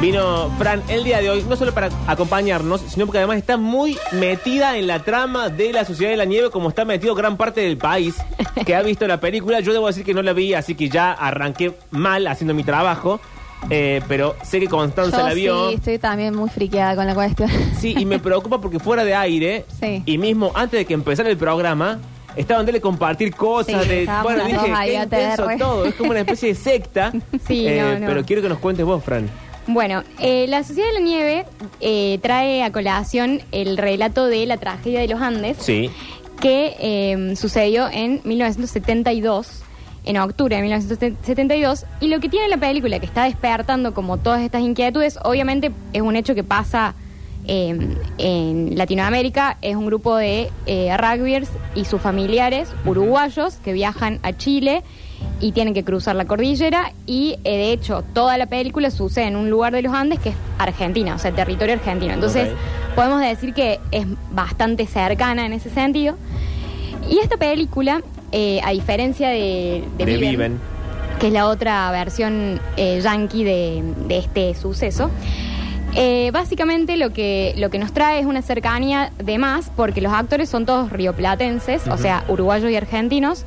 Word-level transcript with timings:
Vino 0.00 0.48
Fran 0.58 0.80
el 0.88 1.02
día 1.02 1.20
de 1.20 1.28
hoy, 1.28 1.44
no 1.48 1.56
solo 1.56 1.74
para 1.74 1.88
acompañarnos, 2.06 2.82
sino 2.82 3.04
porque 3.06 3.18
además 3.18 3.38
está 3.38 3.56
muy 3.56 3.98
metida 4.12 4.76
en 4.78 4.86
la 4.86 5.00
trama 5.00 5.48
de 5.48 5.72
la 5.72 5.84
Sociedad 5.84 6.12
de 6.12 6.16
la 6.16 6.24
Nieve, 6.24 6.50
como 6.50 6.68
está 6.68 6.84
metido 6.84 7.16
gran 7.16 7.36
parte 7.36 7.62
del 7.62 7.76
país 7.78 8.14
que 8.64 8.76
ha 8.76 8.82
visto 8.82 9.08
la 9.08 9.18
película. 9.18 9.58
Yo 9.58 9.72
debo 9.72 9.88
decir 9.88 10.04
que 10.04 10.14
no 10.14 10.22
la 10.22 10.32
vi, 10.32 10.54
así 10.54 10.76
que 10.76 10.88
ya 10.88 11.10
arranqué 11.12 11.72
mal 11.90 12.28
haciendo 12.28 12.54
mi 12.54 12.62
trabajo. 12.62 13.18
eh, 13.70 14.00
pero 14.06 14.36
sé 14.44 14.60
que 14.60 14.68
Constanza 14.68 15.18
Yo 15.18 15.26
la 15.28 15.34
vio. 15.34 15.68
sí, 15.70 15.74
estoy 15.74 15.98
también 15.98 16.32
muy 16.36 16.48
friqueada 16.48 16.94
con 16.94 17.04
la 17.04 17.14
cuestión. 17.16 17.50
Sí, 17.76 17.92
y 17.98 18.04
me 18.04 18.18
preocupa 18.20 18.60
porque 18.60 18.78
fuera 18.78 19.02
de 19.04 19.16
aire, 19.16 19.64
Sí. 19.80 20.04
y 20.06 20.16
mismo 20.16 20.52
antes 20.54 20.78
de 20.78 20.84
que 20.84 20.94
empezara 20.94 21.28
el 21.28 21.36
programa, 21.36 21.98
estaban 22.36 22.64
de 22.66 22.80
compartir 22.80 23.34
cosas, 23.34 23.82
Sí, 23.82 23.88
de, 23.88 24.08
bueno, 24.22 24.44
dije, 24.44 24.72
qué 24.84 24.94
intenso 24.94 25.48
todo, 25.58 25.84
es 25.86 25.94
como 25.96 26.10
una 26.10 26.20
especie 26.20 26.50
de 26.50 26.54
secta. 26.54 27.12
Sí, 27.48 27.66
Eh, 27.66 27.80
no, 27.82 27.98
no. 27.98 28.06
Pero 28.06 28.24
quiero 28.24 28.42
que 28.42 28.48
nos 28.48 28.58
cuentes 28.60 28.86
vos, 28.86 29.02
Fran. 29.02 29.28
Bueno, 29.68 30.02
eh, 30.18 30.46
la 30.48 30.64
Sociedad 30.64 30.88
de 30.88 30.94
la 30.94 31.00
Nieve 31.00 31.44
eh, 31.80 32.18
trae 32.22 32.62
a 32.62 32.72
colación 32.72 33.42
el 33.52 33.76
relato 33.76 34.26
de 34.26 34.46
la 34.46 34.56
tragedia 34.56 35.00
de 35.00 35.08
los 35.08 35.20
Andes 35.20 35.58
Sí. 35.60 35.90
que 36.40 36.74
eh, 36.80 37.36
sucedió 37.36 37.86
en 37.92 38.22
1972, 38.24 39.62
en 40.06 40.16
octubre 40.16 40.56
de 40.56 40.62
1972, 40.62 41.84
y 42.00 42.06
lo 42.08 42.18
que 42.18 42.30
tiene 42.30 42.48
la 42.48 42.56
película 42.56 42.98
que 42.98 43.04
está 43.04 43.24
despertando 43.24 43.92
como 43.92 44.16
todas 44.16 44.40
estas 44.40 44.62
inquietudes, 44.62 45.18
obviamente 45.22 45.70
es 45.92 46.00
un 46.00 46.16
hecho 46.16 46.34
que 46.34 46.44
pasa 46.44 46.94
eh, 47.46 47.76
en 48.16 48.76
Latinoamérica, 48.78 49.58
es 49.60 49.76
un 49.76 49.84
grupo 49.84 50.16
de 50.16 50.50
eh, 50.64 50.96
rugbyers 50.96 51.50
y 51.74 51.84
sus 51.84 52.00
familiares 52.00 52.70
uruguayos 52.86 53.56
que 53.56 53.74
viajan 53.74 54.18
a 54.22 54.32
Chile 54.34 54.82
y 55.40 55.52
tienen 55.52 55.72
que 55.74 55.84
cruzar 55.84 56.16
la 56.16 56.24
cordillera 56.24 56.92
y 57.06 57.38
eh, 57.44 57.56
de 57.56 57.72
hecho 57.72 58.02
toda 58.12 58.36
la 58.38 58.46
película 58.46 58.90
sucede 58.90 59.26
en 59.26 59.36
un 59.36 59.50
lugar 59.50 59.72
de 59.72 59.82
los 59.82 59.94
Andes 59.94 60.18
que 60.18 60.30
es 60.30 60.34
Argentina, 60.58 61.14
o 61.14 61.18
sea, 61.18 61.30
territorio 61.32 61.74
argentino. 61.74 62.12
Entonces 62.12 62.48
podemos 62.96 63.20
decir 63.20 63.54
que 63.54 63.78
es 63.92 64.04
bastante 64.32 64.86
cercana 64.86 65.46
en 65.46 65.52
ese 65.52 65.70
sentido. 65.70 66.16
Y 67.08 67.18
esta 67.20 67.36
película, 67.36 68.02
eh, 68.32 68.60
a 68.64 68.72
diferencia 68.72 69.28
de, 69.28 69.84
de 69.96 70.04
De 70.04 70.12
Viven, 70.16 70.30
Viven. 70.30 70.60
que 71.20 71.28
es 71.28 71.32
la 71.32 71.46
otra 71.46 71.90
versión 71.92 72.60
eh, 72.76 73.00
yankee 73.02 73.44
de, 73.44 73.82
de 74.08 74.18
este 74.18 74.54
suceso, 74.54 75.10
eh, 75.94 76.30
básicamente 76.32 76.96
lo 76.96 77.12
que, 77.12 77.54
lo 77.56 77.70
que 77.70 77.78
nos 77.78 77.92
trae 77.92 78.18
es 78.20 78.26
una 78.26 78.42
cercanía 78.42 79.10
de 79.22 79.38
más, 79.38 79.70
porque 79.74 80.00
los 80.00 80.12
actores 80.12 80.48
son 80.50 80.66
todos 80.66 80.90
rioplatenses, 80.92 81.86
o 81.86 81.94
Ujú. 81.94 82.02
sea, 82.02 82.24
uruguayos 82.28 82.70
y 82.70 82.76
argentinos, 82.76 83.44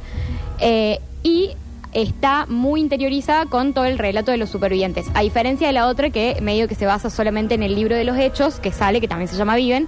y 1.24 1.52
está 1.94 2.45
muy 2.47 2.80
interiorizada 2.80 3.45
con 3.45 3.73
todo 3.73 3.86
el 3.86 3.97
relato 3.97 4.31
de 4.31 4.38
los 4.38 4.50
supervivientes. 4.50 5.08
A 5.14 5.22
diferencia 5.22 5.67
de 5.67 5.73
la 5.73 5.88
otra, 5.88 6.09
que 6.09 6.38
medio 6.42 6.67
que 6.67 6.75
se 6.75 6.86
basa 6.86 7.09
solamente 7.09 7.56
en 7.56 7.64
el 7.64 7.75
libro 7.75 7.95
de 7.95 8.03
los 8.03 8.17
hechos, 8.17 8.59
que 8.59 8.72
sale, 8.72 9.02
que 9.02 9.08
también 9.08 9.28
se 9.28 9.36
llama 9.36 9.56
Viven, 9.56 9.88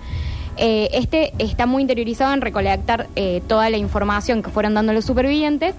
eh, 0.57 0.89
este 0.93 1.33
está 1.39 1.65
muy 1.65 1.81
interiorizado 1.81 2.33
en 2.33 2.41
recolectar 2.41 3.07
eh, 3.15 3.41
toda 3.47 3.69
la 3.69 3.77
información 3.77 4.43
que 4.43 4.51
fueron 4.51 4.75
dando 4.75 4.93
los 4.93 5.05
supervivientes 5.05 5.73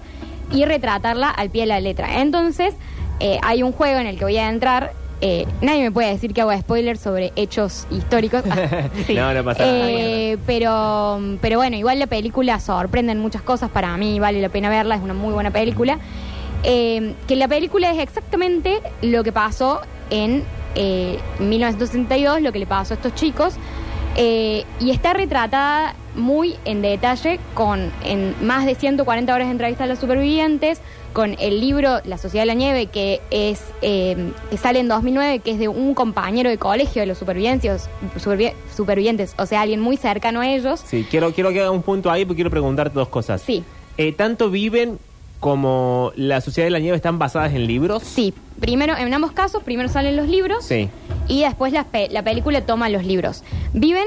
y 0.51 0.65
retratarla 0.65 1.29
al 1.29 1.49
pie 1.49 1.61
de 1.61 1.67
la 1.67 1.79
letra. 1.79 2.21
Entonces, 2.21 2.75
eh, 3.19 3.39
hay 3.41 3.63
un 3.63 3.71
juego 3.71 3.99
en 3.99 4.07
el 4.07 4.17
que 4.17 4.25
voy 4.25 4.37
a 4.37 4.49
entrar. 4.49 4.93
Eh, 5.21 5.45
nadie 5.61 5.83
me 5.83 5.91
puede 5.91 6.09
decir 6.09 6.33
que 6.33 6.41
hago 6.41 6.57
spoilers 6.57 6.99
sobre 6.99 7.31
hechos 7.35 7.87
históricos. 7.89 8.43
Ah, 8.49 8.89
sí. 9.07 9.13
No, 9.13 9.33
no 9.33 9.43
pasa 9.43 9.65
nada. 9.65 9.89
Eh, 9.89 10.37
pero, 10.45 11.19
pero 11.41 11.57
bueno, 11.57 11.77
igual 11.77 11.99
la 11.99 12.07
película 12.07 12.59
sorprende 12.59 13.11
en 13.13 13.19
muchas 13.19 13.41
cosas. 13.41 13.69
Para 13.69 13.95
mí 13.97 14.19
vale 14.19 14.41
la 14.41 14.49
pena 14.49 14.69
verla, 14.69 14.95
es 14.95 15.01
una 15.01 15.13
muy 15.13 15.33
buena 15.33 15.51
película. 15.51 15.99
Eh, 16.63 17.13
que 17.27 17.35
la 17.35 17.47
película 17.47 17.91
es 17.91 17.99
exactamente 17.99 18.81
lo 19.01 19.23
que 19.23 19.31
pasó 19.31 19.81
en 20.09 20.43
eh, 20.75 21.19
1962, 21.39 22.41
lo 22.41 22.51
que 22.51 22.59
le 22.59 22.65
pasó 22.65 22.93
a 22.93 22.97
estos 22.97 23.15
chicos. 23.15 23.55
Eh, 24.15 24.63
y 24.79 24.91
está 24.91 25.13
retratada 25.13 25.95
muy 26.15 26.55
en 26.63 26.81
detalle 26.81 27.39
con 27.53 27.91
en 28.05 28.33
más 28.41 28.65
de 28.65 28.75
140 28.75 29.33
horas 29.33 29.47
de 29.47 29.51
entrevista 29.51 29.83
a 29.83 29.87
los 29.87 29.99
supervivientes, 29.99 30.79
con 31.11 31.35
el 31.39 31.59
libro 31.61 31.99
La 32.05 32.17
Sociedad 32.17 32.43
de 32.43 32.47
la 32.47 32.53
Nieve, 32.53 32.87
que 32.87 33.21
es 33.31 33.61
eh, 33.81 34.31
que 34.49 34.57
sale 34.57 34.79
en 34.79 34.87
2009, 34.87 35.39
que 35.39 35.51
es 35.51 35.59
de 35.59 35.67
un 35.67 35.93
compañero 35.93 36.49
de 36.49 36.57
colegio 36.57 37.01
de 37.01 37.05
los 37.05 37.17
supervivientes, 37.17 37.89
supervi- 38.17 38.53
supervivientes, 38.75 39.33
o 39.37 39.45
sea, 39.45 39.61
alguien 39.61 39.79
muy 39.81 39.97
cercano 39.97 40.41
a 40.41 40.49
ellos. 40.49 40.81
Sí, 40.85 41.05
quiero, 41.09 41.31
quiero 41.33 41.51
que 41.51 41.61
haga 41.61 41.71
un 41.71 41.81
punto 41.83 42.11
ahí 42.11 42.23
porque 42.25 42.37
quiero 42.37 42.49
preguntarte 42.51 42.93
dos 42.95 43.07
cosas. 43.09 43.41
Sí. 43.41 43.63
Eh, 43.97 44.11
tanto 44.13 44.49
Viven 44.49 44.99
como 45.39 46.11
la 46.15 46.41
Sociedad 46.41 46.65
de 46.67 46.71
la 46.71 46.79
Nieve 46.79 46.95
están 46.97 47.19
basadas 47.19 47.53
en 47.53 47.67
libros. 47.67 48.03
Sí, 48.03 48.33
primero, 48.59 48.95
en 48.97 49.13
ambos 49.13 49.31
casos, 49.31 49.63
primero 49.63 49.89
salen 49.89 50.15
los 50.15 50.27
libros 50.27 50.63
Sí. 50.65 50.89
y 51.27 51.43
después 51.43 51.73
la, 51.73 51.83
pe- 51.85 52.09
la 52.11 52.23
película 52.23 52.61
toma 52.61 52.89
los 52.89 53.05
libros. 53.05 53.43
Viven 53.73 54.05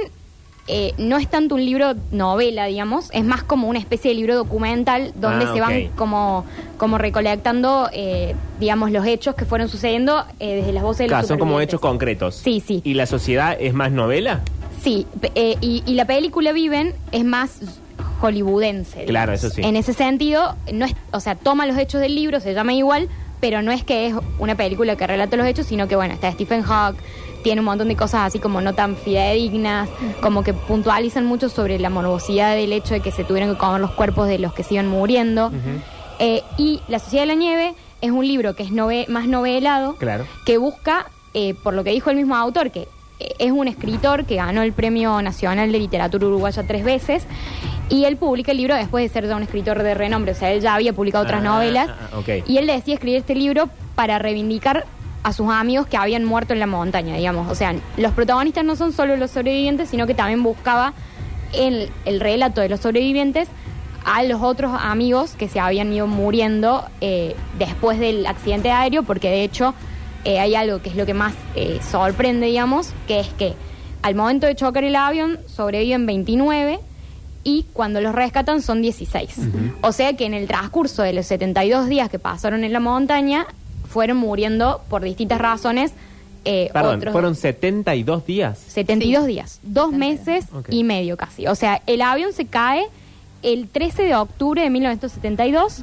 eh, 0.70 0.92
no 0.98 1.16
es 1.16 1.26
tanto 1.28 1.54
un 1.54 1.64
libro 1.64 1.94
novela, 2.12 2.66
digamos, 2.66 3.08
es 3.14 3.24
más 3.24 3.42
como 3.42 3.68
una 3.68 3.78
especie 3.78 4.10
de 4.10 4.14
libro 4.16 4.34
documental 4.36 5.12
donde 5.14 5.46
Ah, 5.46 5.54
se 5.54 5.60
van 5.62 5.86
ok. 5.86 5.94
como, 5.96 6.44
como 6.76 6.98
recolectando, 6.98 7.88
eh, 7.94 8.34
digamos, 8.60 8.90
los 8.90 9.06
hechos 9.06 9.34
que 9.34 9.46
fueron 9.46 9.68
sucediendo 9.70 10.24
eh, 10.40 10.56
desde 10.56 10.72
las 10.74 10.82
voces 10.82 10.98
de 10.98 11.04
los 11.04 11.10
Claro, 11.12 11.26
son 11.26 11.38
como 11.38 11.52
supervivientes. 11.52 11.72
hechos 11.72 11.80
concretos. 11.80 12.34
Sí, 12.34 12.62
sí. 12.66 12.82
¿Y 12.84 12.92
la 12.94 13.06
sociedad 13.06 13.56
es 13.58 13.72
más 13.72 13.92
novela? 13.92 14.40
Sí, 14.82 15.06
pe- 15.22 15.32
eh, 15.34 15.56
y, 15.62 15.82
y 15.86 15.94
la 15.94 16.04
película 16.04 16.52
Viven 16.52 16.92
es 17.12 17.24
más 17.24 17.60
hollywoodense. 18.20 19.04
Claro, 19.06 19.32
eso 19.32 19.48
sí. 19.50 19.62
En 19.64 19.74
ese 19.76 19.92
sentido, 19.94 20.54
no 20.72 20.84
es, 20.84 20.94
o 21.12 21.20
sea, 21.20 21.34
toma 21.34 21.66
los 21.66 21.78
hechos 21.78 22.00
del 22.00 22.14
libro, 22.14 22.40
se 22.40 22.52
llama 22.54 22.74
igual, 22.74 23.08
pero 23.40 23.62
no 23.62 23.72
es 23.72 23.84
que 23.84 24.06
es 24.08 24.14
una 24.38 24.54
película 24.56 24.96
que 24.96 25.06
relata 25.06 25.36
los 25.36 25.46
hechos, 25.46 25.66
sino 25.66 25.88
que, 25.88 25.96
bueno, 25.96 26.14
está 26.14 26.30
Stephen 26.32 26.62
Hawking, 26.62 27.00
tiene 27.42 27.60
un 27.60 27.66
montón 27.66 27.88
de 27.88 27.96
cosas 27.96 28.22
así 28.26 28.38
como 28.40 28.60
no 28.60 28.74
tan 28.74 28.96
fidedignas, 28.96 29.88
como 30.20 30.42
que 30.42 30.52
puntualizan 30.54 31.24
mucho 31.24 31.48
sobre 31.48 31.78
la 31.78 31.88
morbosidad 31.90 32.54
del 32.56 32.72
hecho 32.72 32.94
de 32.94 33.00
que 33.00 33.12
se 33.12 33.24
tuvieron 33.24 33.52
que 33.52 33.58
comer 33.58 33.80
los 33.80 33.92
cuerpos 33.92 34.26
de 34.28 34.38
los 34.38 34.52
que 34.52 34.62
se 34.64 34.74
iban 34.74 34.88
muriendo. 34.88 35.52
Eh, 36.18 36.42
y 36.56 36.80
La 36.88 36.98
Sociedad 36.98 37.22
de 37.22 37.28
la 37.28 37.34
Nieve 37.34 37.74
es 38.00 38.10
un 38.10 38.26
libro 38.26 38.54
que 38.56 38.64
es 38.64 38.70
nove- 38.70 39.06
más 39.08 39.26
novelado, 39.28 39.94
Claro. 39.96 40.26
que 40.44 40.58
busca, 40.58 41.06
eh, 41.34 41.54
por 41.54 41.74
lo 41.74 41.84
que 41.84 41.90
dijo 41.90 42.10
el 42.10 42.16
mismo 42.16 42.34
autor, 42.34 42.70
que 42.72 42.88
es 43.18 43.52
un 43.52 43.68
escritor 43.68 44.24
que 44.24 44.36
ganó 44.36 44.62
el 44.62 44.72
Premio 44.72 45.20
Nacional 45.22 45.72
de 45.72 45.78
Literatura 45.78 46.26
Uruguaya 46.26 46.62
tres 46.64 46.84
veces, 46.84 47.24
y 47.88 48.04
él 48.04 48.16
publica 48.16 48.52
el 48.52 48.58
libro 48.58 48.74
después 48.74 49.02
de 49.04 49.08
ser 49.08 49.28
ya 49.28 49.36
un 49.36 49.42
escritor 49.42 49.82
de 49.82 49.94
renombre, 49.94 50.32
o 50.32 50.34
sea, 50.34 50.52
él 50.52 50.60
ya 50.60 50.74
había 50.74 50.92
publicado 50.92 51.24
otras 51.24 51.40
Ah, 51.40 51.44
novelas, 51.44 51.88
ah, 51.90 52.20
y 52.46 52.58
él 52.58 52.66
decía 52.66 52.94
escribir 52.94 53.18
este 53.18 53.34
libro 53.34 53.68
para 53.94 54.18
reivindicar 54.18 54.84
a 55.22 55.32
sus 55.32 55.50
amigos 55.50 55.86
que 55.86 55.96
habían 55.96 56.24
muerto 56.24 56.52
en 56.52 56.60
la 56.60 56.66
montaña, 56.66 57.16
digamos. 57.16 57.50
O 57.50 57.54
sea, 57.54 57.74
los 57.96 58.12
protagonistas 58.12 58.64
no 58.64 58.76
son 58.76 58.92
solo 58.92 59.16
los 59.16 59.30
sobrevivientes, 59.30 59.88
sino 59.88 60.06
que 60.06 60.14
también 60.14 60.42
buscaba 60.42 60.92
el, 61.52 61.90
el 62.04 62.20
relato 62.20 62.60
de 62.60 62.68
los 62.68 62.80
sobrevivientes 62.80 63.48
a 64.04 64.22
los 64.22 64.40
otros 64.40 64.72
amigos 64.80 65.32
que 65.36 65.48
se 65.48 65.60
habían 65.60 65.92
ido 65.92 66.06
muriendo 66.06 66.84
eh, 67.00 67.34
después 67.58 67.98
del 67.98 68.26
accidente 68.26 68.70
aéreo, 68.70 69.02
porque 69.02 69.28
de 69.28 69.42
hecho 69.42 69.74
eh, 70.28 70.38
hay 70.38 70.54
algo 70.54 70.82
que 70.82 70.90
es 70.90 70.96
lo 70.96 71.06
que 71.06 71.14
más 71.14 71.34
eh, 71.54 71.80
sorprende, 71.90 72.46
digamos, 72.46 72.90
que 73.06 73.20
es 73.20 73.28
que 73.38 73.54
al 74.02 74.14
momento 74.14 74.46
de 74.46 74.54
chocar 74.54 74.84
el 74.84 74.94
avión 74.94 75.38
sobreviven 75.46 76.04
29 76.06 76.78
y 77.44 77.64
cuando 77.72 78.00
los 78.00 78.14
rescatan 78.14 78.60
son 78.62 78.82
16. 78.82 79.36
O 79.80 79.92
sea 79.92 80.12
que 80.16 80.26
en 80.26 80.34
el 80.34 80.46
transcurso 80.46 81.02
de 81.02 81.12
los 81.14 81.26
72 81.26 81.88
días 81.88 82.10
que 82.10 82.18
pasaron 82.18 82.62
en 82.64 82.72
la 82.72 82.80
montaña, 82.80 83.46
fueron 83.88 84.18
muriendo 84.18 84.82
por 84.90 85.02
distintas 85.02 85.38
razones. 85.40 85.92
eh, 86.44 86.68
Perdón, 86.72 86.96
otros 86.98 87.12
fueron 87.12 87.34
72 87.34 88.26
días. 88.26 88.58
72 88.68 89.22
Sí. 89.24 89.28
días, 89.32 89.60
dos 89.62 89.92
meses 89.92 90.44
y 90.70 90.84
medio 90.84 91.16
casi. 91.16 91.46
O 91.46 91.54
sea, 91.54 91.80
el 91.86 92.02
avión 92.02 92.32
se 92.34 92.44
cae 92.46 92.84
el 93.42 93.68
13 93.68 94.02
de 94.04 94.14
octubre 94.14 94.60
de 94.62 94.68
1972 94.70 95.82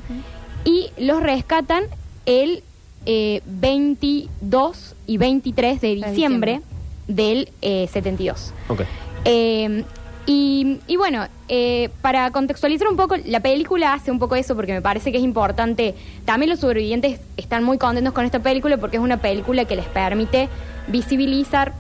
y 0.66 0.90
los 0.98 1.22
rescatan 1.24 1.84
el 2.26 2.64
eh, 3.06 3.42
22 3.46 4.96
y 5.08 5.18
23 5.18 5.82
de 5.82 5.96
diciembre 5.96 6.62
del 7.08 7.50
eh, 7.62 7.88
72. 7.92 8.54
Ok. 8.70 8.82
Eh, 9.26 9.84
y, 10.28 10.80
y 10.88 10.96
bueno, 10.98 11.28
eh, 11.50 11.90
para 12.02 12.32
contextualizar 12.32 12.88
un 12.88 12.98
poco, 12.98 13.16
la 13.26 13.42
película 13.42 13.94
hace 13.94 14.10
un 14.10 14.18
poco 14.18 14.36
eso 14.36 14.56
porque 14.56 14.74
me 14.74 14.82
parece 14.82 15.12
que 15.12 15.20
es 15.20 15.24
importante. 15.24 15.94
También 16.26 16.50
los 16.50 16.60
sobrevivientes 16.60 17.20
están 17.38 17.64
muy 17.64 17.78
contentos 17.78 18.14
con 18.14 18.26
esta 18.26 18.40
película 18.40 18.78
porque 18.78 18.98
es 18.98 19.04
una 19.04 19.18
película 19.18 19.66
que 19.66 19.76
les 19.76 19.86
permite 19.86 20.50
visibilizar 20.88 21.74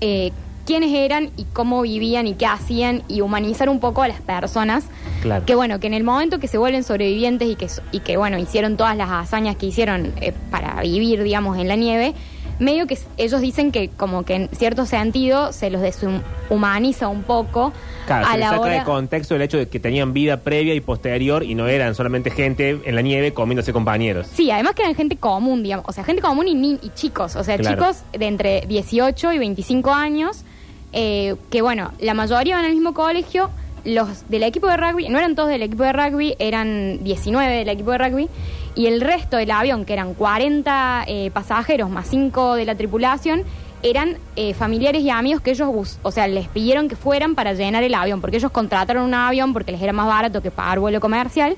eh, 0.00 0.32
quiénes 0.66 0.92
eran 0.94 1.30
y 1.36 1.44
cómo 1.52 1.82
vivían 1.82 2.26
y 2.26 2.34
qué 2.34 2.46
hacían 2.46 3.02
y 3.08 3.20
humanizar 3.20 3.68
un 3.68 3.80
poco 3.80 4.02
a 4.02 4.08
las 4.08 4.20
personas. 4.20 4.84
Claro. 5.22 5.44
Que 5.46 5.54
bueno, 5.54 5.80
que 5.80 5.86
en 5.86 5.94
el 5.94 6.04
momento 6.04 6.38
que 6.38 6.48
se 6.48 6.58
vuelven 6.58 6.82
sobrevivientes 6.84 7.48
y 7.48 7.56
que, 7.56 7.68
y 7.92 8.00
que 8.00 8.16
bueno, 8.16 8.38
hicieron 8.38 8.76
todas 8.76 8.96
las 8.96 9.10
hazañas 9.10 9.56
que 9.56 9.66
hicieron 9.66 10.12
eh, 10.20 10.32
para 10.50 10.80
vivir, 10.82 11.22
digamos, 11.22 11.58
en 11.58 11.68
la 11.68 11.76
nieve, 11.76 12.14
medio 12.58 12.86
que 12.86 12.98
ellos 13.16 13.40
dicen 13.40 13.72
que 13.72 13.88
como 13.88 14.24
que 14.24 14.34
en 14.34 14.48
cierto 14.52 14.84
sentido 14.84 15.50
se 15.52 15.70
los 15.70 15.80
deshumaniza 15.80 17.08
un 17.08 17.22
poco 17.22 17.72
Claro, 18.06 18.26
a 18.26 18.32
se 18.32 18.38
la 18.38 18.48
saca 18.50 18.60
hora... 18.60 18.74
de 18.80 18.84
contexto 18.84 19.34
el 19.36 19.42
hecho 19.42 19.56
de 19.56 19.68
que 19.68 19.78
tenían 19.80 20.12
vida 20.12 20.38
previa 20.38 20.74
y 20.74 20.80
posterior 20.80 21.42
y 21.42 21.54
no 21.54 21.68
eran 21.68 21.94
solamente 21.94 22.30
gente 22.30 22.80
en 22.84 22.94
la 22.94 23.02
nieve 23.02 23.32
comiéndose 23.32 23.72
compañeros. 23.72 24.26
Sí, 24.34 24.50
además 24.50 24.74
que 24.74 24.82
eran 24.82 24.94
gente 24.94 25.16
común, 25.16 25.62
digamos, 25.62 25.86
o 25.88 25.92
sea, 25.92 26.04
gente 26.04 26.20
común 26.20 26.48
y, 26.48 26.54
ni- 26.54 26.78
y 26.82 26.90
chicos, 26.94 27.36
o 27.36 27.44
sea, 27.44 27.56
Claro. 27.56 27.76
chicos 27.76 28.02
de 28.12 28.26
entre 28.26 28.60
18 28.66 29.32
y 29.32 29.38
25 29.38 29.90
años, 29.92 30.44
eh, 30.92 31.36
que 31.50 31.62
bueno, 31.62 31.92
la 32.00 32.14
mayoría 32.14 32.56
van 32.56 32.64
al 32.64 32.72
mismo 32.72 32.94
colegio, 32.94 33.50
los 33.84 34.28
del 34.28 34.42
equipo 34.42 34.68
de 34.68 34.76
rugby, 34.76 35.08
no 35.08 35.18
eran 35.18 35.34
todos 35.34 35.48
del 35.48 35.62
equipo 35.62 35.84
de 35.84 35.92
rugby, 35.92 36.34
eran 36.38 37.02
19 37.02 37.54
del 37.54 37.68
equipo 37.68 37.92
de 37.92 37.98
rugby, 37.98 38.28
y 38.74 38.86
el 38.86 39.00
resto 39.00 39.36
del 39.36 39.50
avión, 39.50 39.84
que 39.84 39.92
eran 39.92 40.14
40 40.14 41.04
eh, 41.06 41.30
pasajeros 41.32 41.90
más 41.90 42.08
5 42.08 42.54
de 42.54 42.64
la 42.64 42.74
tripulación, 42.74 43.44
eran 43.82 44.18
eh, 44.36 44.52
familiares 44.52 45.02
y 45.02 45.10
amigos 45.10 45.40
que 45.40 45.52
ellos, 45.52 45.98
o 46.02 46.10
sea, 46.10 46.28
les 46.28 46.48
pidieron 46.48 46.88
que 46.88 46.96
fueran 46.96 47.34
para 47.34 47.54
llenar 47.54 47.82
el 47.82 47.94
avión, 47.94 48.20
porque 48.20 48.36
ellos 48.36 48.50
contrataron 48.50 49.04
un 49.04 49.14
avión 49.14 49.52
porque 49.52 49.72
les 49.72 49.80
era 49.80 49.92
más 49.92 50.06
barato 50.06 50.42
que 50.42 50.50
pagar 50.50 50.80
vuelo 50.80 51.00
comercial, 51.00 51.56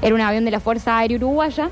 era 0.00 0.14
un 0.14 0.20
avión 0.20 0.44
de 0.44 0.50
la 0.50 0.60
Fuerza 0.60 0.98
Aérea 0.98 1.18
Uruguaya. 1.18 1.70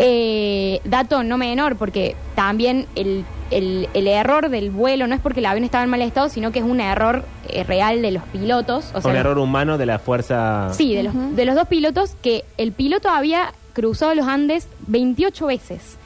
Eh, 0.00 0.80
dato 0.84 1.24
no 1.24 1.38
menor, 1.38 1.76
porque 1.76 2.14
también 2.34 2.86
el, 2.94 3.24
el- 3.50 3.88
el 3.94 4.06
error 4.08 4.48
del 4.50 4.70
vuelo 4.70 5.06
no 5.06 5.14
es 5.14 5.20
porque 5.20 5.40
el 5.40 5.46
avión 5.46 5.64
estaba 5.64 5.84
en 5.84 5.90
mal 5.90 6.02
estado, 6.02 6.28
sino 6.28 6.52
que 6.52 6.58
es 6.60 6.64
un 6.64 6.80
error 6.80 7.24
eh, 7.48 7.64
real 7.64 8.02
de 8.02 8.10
los 8.10 8.22
pilotos. 8.24 8.90
O 8.94 9.00
sea, 9.00 9.10
un 9.10 9.16
error 9.16 9.38
humano 9.38 9.78
de 9.78 9.86
la 9.86 9.98
fuerza. 9.98 10.68
Sí, 10.74 10.94
de, 10.94 11.02
los, 11.04 11.14
de 11.36 11.44
los 11.44 11.54
dos 11.54 11.66
pilotos, 11.68 12.14
que 12.22 12.44
el 12.58 12.72
piloto 12.72 13.08
había 13.08 13.52
cruzado 13.72 14.14
los 14.14 14.26
Andes 14.26 14.68
28 14.86 15.46
veces. 15.46 15.96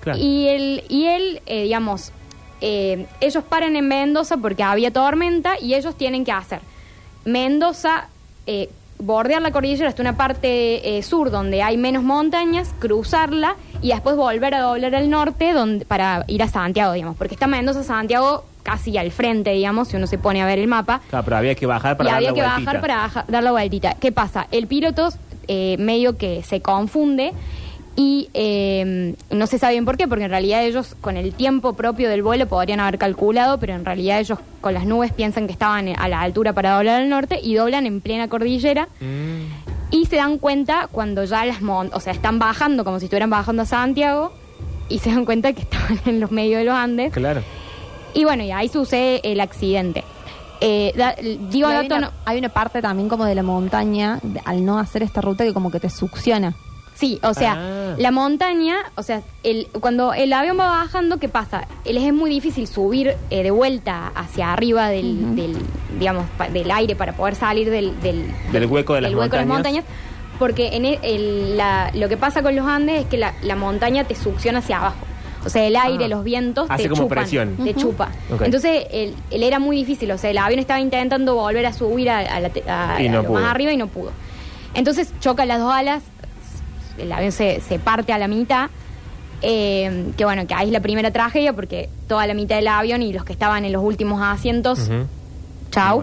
Claro. 0.00 0.18
Y 0.18 0.46
él, 0.48 0.84
y 0.88 1.06
él 1.06 1.40
eh, 1.46 1.64
digamos, 1.64 2.12
eh, 2.60 3.06
ellos 3.20 3.42
paran 3.48 3.74
en 3.76 3.88
Mendoza 3.88 4.36
porque 4.36 4.62
había 4.62 4.92
tormenta 4.92 5.54
y 5.60 5.74
ellos 5.74 5.96
tienen 5.96 6.24
que 6.24 6.32
hacer 6.32 6.60
Mendoza, 7.24 8.08
eh, 8.46 8.68
bordear 8.98 9.42
la 9.42 9.50
cordillera 9.52 9.88
hasta 9.88 10.02
una 10.02 10.16
parte 10.16 10.96
eh, 10.98 11.02
sur 11.02 11.30
donde 11.30 11.62
hay 11.62 11.76
menos 11.76 12.02
montañas, 12.02 12.74
cruzarla 12.78 13.54
y 13.82 13.88
después 13.88 14.16
volver 14.16 14.54
a 14.54 14.60
doblar 14.60 14.94
al 14.94 15.08
norte 15.10 15.52
donde, 15.52 15.84
para 15.84 16.24
ir 16.28 16.42
a 16.42 16.48
Santiago, 16.48 16.92
digamos, 16.92 17.16
porque 17.16 17.34
está 17.34 17.46
Mendoza, 17.46 17.82
Santiago 17.82 18.44
casi 18.62 18.96
al 18.98 19.10
frente, 19.10 19.50
digamos, 19.52 19.88
si 19.88 19.96
uno 19.96 20.06
se 20.06 20.18
pone 20.18 20.42
a 20.42 20.46
ver 20.46 20.58
el 20.58 20.66
mapa 20.68 21.00
Claro, 21.10 21.24
pero 21.24 21.36
había 21.38 21.54
que 21.54 21.66
bajar 21.66 21.96
para 21.96 22.08
y 22.08 22.12
dar 22.12 22.16
había 22.18 22.28
la 22.30 22.34
que 22.34 22.40
vueltita. 22.42 22.64
bajar 22.66 22.80
para 22.80 22.96
baja- 22.96 23.24
dar 23.28 23.42
la 23.42 23.50
vueltita. 23.52 23.94
¿Qué 23.94 24.12
pasa? 24.12 24.46
El 24.50 24.66
piloto 24.66 25.08
eh, 25.46 25.76
medio 25.78 26.18
que 26.18 26.42
se 26.42 26.60
confunde 26.60 27.32
y 27.96 28.28
eh, 28.34 29.14
no 29.30 29.46
se 29.48 29.58
sabe 29.58 29.72
bien 29.72 29.84
por 29.84 29.96
qué, 29.96 30.06
porque 30.06 30.24
en 30.24 30.30
realidad 30.30 30.62
ellos 30.64 30.94
con 31.00 31.16
el 31.16 31.32
tiempo 31.32 31.72
propio 31.72 32.08
del 32.08 32.22
vuelo 32.22 32.46
podrían 32.46 32.78
haber 32.78 32.96
calculado, 32.98 33.58
pero 33.58 33.74
en 33.74 33.84
realidad 33.84 34.20
ellos 34.20 34.38
con 34.60 34.74
las 34.74 34.84
nubes 34.86 35.12
piensan 35.12 35.46
que 35.46 35.52
estaban 35.52 35.88
a 35.98 36.08
la 36.08 36.20
altura 36.20 36.52
para 36.52 36.74
doblar 36.76 37.00
al 37.02 37.08
norte 37.08 37.40
y 37.42 37.54
doblan 37.54 37.86
en 37.86 38.00
plena 38.00 38.28
cordillera 38.28 38.86
Mm, 39.00 39.67
y 39.90 40.06
se 40.06 40.16
dan 40.16 40.38
cuenta 40.38 40.88
cuando 40.90 41.24
ya 41.24 41.44
las 41.44 41.62
mon 41.62 41.90
o 41.92 42.00
sea, 42.00 42.12
están 42.12 42.38
bajando 42.38 42.84
como 42.84 42.98
si 42.98 43.06
estuvieran 43.06 43.30
bajando 43.30 43.62
a 43.62 43.66
Santiago 43.66 44.32
y 44.88 44.98
se 44.98 45.10
dan 45.10 45.24
cuenta 45.24 45.52
que 45.52 45.62
estaban 45.68 46.00
en 46.06 46.20
los 46.20 46.30
medios 46.30 46.58
de 46.58 46.64
los 46.64 46.74
Andes. 46.74 47.12
claro. 47.12 47.42
Y 48.14 48.24
bueno, 48.24 48.42
y 48.42 48.50
ahí 48.50 48.68
sucede 48.68 49.20
el 49.22 49.38
accidente. 49.40 50.02
Eh, 50.60 50.92
da- 50.96 51.14
digo 51.20 51.68
Y 51.68 51.72
hay, 51.72 51.82
dato 51.88 51.96
una, 51.96 52.06
no- 52.08 52.12
hay 52.24 52.38
una 52.38 52.48
parte 52.48 52.80
también 52.82 53.08
como 53.08 53.24
de 53.26 53.34
la 53.34 53.42
montaña, 53.42 54.18
de- 54.22 54.40
al 54.44 54.64
no 54.64 54.78
hacer 54.78 55.02
esta 55.02 55.20
ruta, 55.20 55.44
que 55.44 55.52
como 55.54 55.70
que 55.70 55.78
te 55.78 55.88
succiona. 55.90 56.54
Sí, 56.98 57.20
o 57.22 57.32
sea, 57.32 57.54
Ah. 57.56 57.94
la 57.96 58.10
montaña, 58.10 58.76
o 58.96 59.04
sea, 59.04 59.22
el, 59.44 59.68
cuando 59.80 60.14
el 60.14 60.32
avión 60.32 60.58
va 60.58 60.68
bajando, 60.68 61.18
¿qué 61.18 61.28
pasa? 61.28 61.68
Les 61.84 62.02
es 62.02 62.12
muy 62.12 62.28
difícil 62.28 62.66
subir 62.66 63.14
eh, 63.30 63.42
de 63.44 63.50
vuelta 63.52 64.10
hacia 64.16 64.52
arriba 64.52 64.88
del, 64.88 65.36
del, 65.36 65.56
digamos, 65.96 66.26
pa- 66.36 66.48
del 66.48 66.68
aire 66.72 66.96
para 66.96 67.12
poder 67.12 67.36
salir 67.36 67.70
del, 67.70 68.00
del, 68.00 68.26
Del 68.50 68.66
hueco 68.66 68.94
de 68.94 69.02
las 69.02 69.10
del 69.12 69.18
hueco 69.18 69.36
de 69.36 69.42
las 69.42 69.46
montañas. 69.48 69.84
porque 70.40 70.70
en 70.76 70.84
el- 70.86 70.98
el- 71.02 71.56
la- 71.56 71.92
lo 71.94 72.08
que 72.08 72.16
pasa 72.16 72.42
con 72.42 72.56
los 72.56 72.66
Andes 72.66 73.02
es 73.02 73.06
que 73.06 73.16
la, 73.16 73.32
la 73.42 73.54
montaña 73.54 74.02
te 74.02 74.16
succiona 74.16 74.58
hacia 74.58 74.78
abajo. 74.78 74.96
O 75.46 75.50
sea, 75.50 75.64
el 75.64 75.76
aire, 75.76 76.06
Ah. 76.06 76.08
los 76.08 76.24
vientos 76.24 76.66
Hace 76.68 76.82
te 76.84 76.88
como 76.88 77.02
chupan, 77.04 77.18
presión. 77.18 77.56
te 77.62 77.74
chupa. 77.74 78.08
Entonces, 78.42 78.86
el, 78.90 79.14
el 79.30 79.42
era 79.44 79.60
muy 79.60 79.76
difícil. 79.76 80.10
O 80.10 80.18
sea, 80.18 80.30
el 80.30 80.38
avión 80.38 80.58
estaba 80.58 80.80
intentando 80.80 81.36
volver 81.36 81.64
a 81.64 81.72
subir 81.72 82.10
a, 82.10 82.18
a 82.18 82.40
la 82.40 82.48
te- 82.48 82.68
a- 82.68 82.96
a 82.96 83.00
no 83.02 83.22
lo 83.22 83.28
pudo. 83.28 83.40
más 83.40 83.44
arriba 83.52 83.72
y 83.72 83.76
no 83.76 83.86
pudo. 83.86 84.10
Entonces, 84.74 85.12
choca 85.20 85.46
las 85.46 85.60
dos 85.60 85.72
alas, 85.72 86.02
el 86.98 87.12
avión 87.12 87.32
se, 87.32 87.60
se 87.60 87.78
parte 87.78 88.12
a 88.12 88.18
la 88.18 88.28
mitad. 88.28 88.70
eh, 89.42 90.06
que 90.16 90.24
bueno, 90.24 90.46
que 90.46 90.54
ahí 90.54 90.66
es 90.66 90.72
la 90.72 90.80
primera 90.80 91.12
tragedia 91.12 91.52
porque 91.52 91.88
toda 92.08 92.26
la 92.26 92.34
mitad 92.34 92.56
del 92.56 92.66
avión 92.68 93.02
y 93.02 93.12
los 93.12 93.24
que 93.24 93.32
estaban 93.32 93.64
en 93.64 93.72
los 93.72 93.82
últimos 93.84 94.20
asientos, 94.22 94.80
Ujú. 94.88 95.06
chau. 95.70 96.02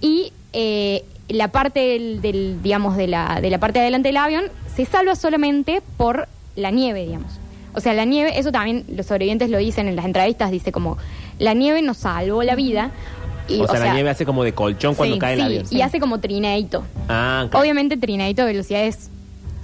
Y 0.00 0.32
eh, 0.52 1.04
la 1.28 1.48
parte 1.48 1.78
del, 1.80 2.20
del, 2.20 2.60
digamos, 2.62 2.96
de 2.96 3.06
la, 3.06 3.40
de 3.40 3.50
la 3.50 3.58
parte 3.58 3.78
de 3.78 3.84
adelante 3.84 4.08
del 4.08 4.16
avión 4.16 4.44
se 4.74 4.84
salva 4.84 5.14
solamente 5.14 5.80
por 5.96 6.26
la 6.56 6.70
nieve, 6.70 7.04
digamos. 7.06 7.38
O 7.72 7.80
sea, 7.80 7.92
la 7.94 8.04
nieve, 8.04 8.36
eso 8.36 8.50
también 8.50 8.84
los 8.96 9.06
sobrevivientes 9.06 9.48
lo 9.48 9.58
dicen 9.58 9.86
en 9.86 9.94
las 9.94 10.04
entrevistas, 10.04 10.50
dice 10.50 10.72
como, 10.72 10.98
la 11.38 11.54
nieve 11.54 11.82
nos 11.82 11.98
salvó 11.98 12.42
la 12.42 12.56
vida. 12.56 12.90
Y, 13.46 13.60
o, 13.60 13.68
sea, 13.68 13.78
la 13.78 13.94
nieve 13.94 14.10
hace 14.10 14.24
como 14.26 14.42
de 14.42 14.52
colchón 14.54 14.96
cuando 14.96 15.14
sí, 15.14 15.20
cae 15.20 15.34
el 15.34 15.38
sí, 15.40 15.44
avión. 15.46 15.64
y 15.70 15.82
hace 15.82 16.00
como 16.00 16.18
trineito. 16.18 16.82
Ah, 17.08 17.46
claro. 17.48 17.62
Obviamente 17.62 17.96
trineito 17.96 18.42
de 18.42 18.52
velocidades 18.52 19.08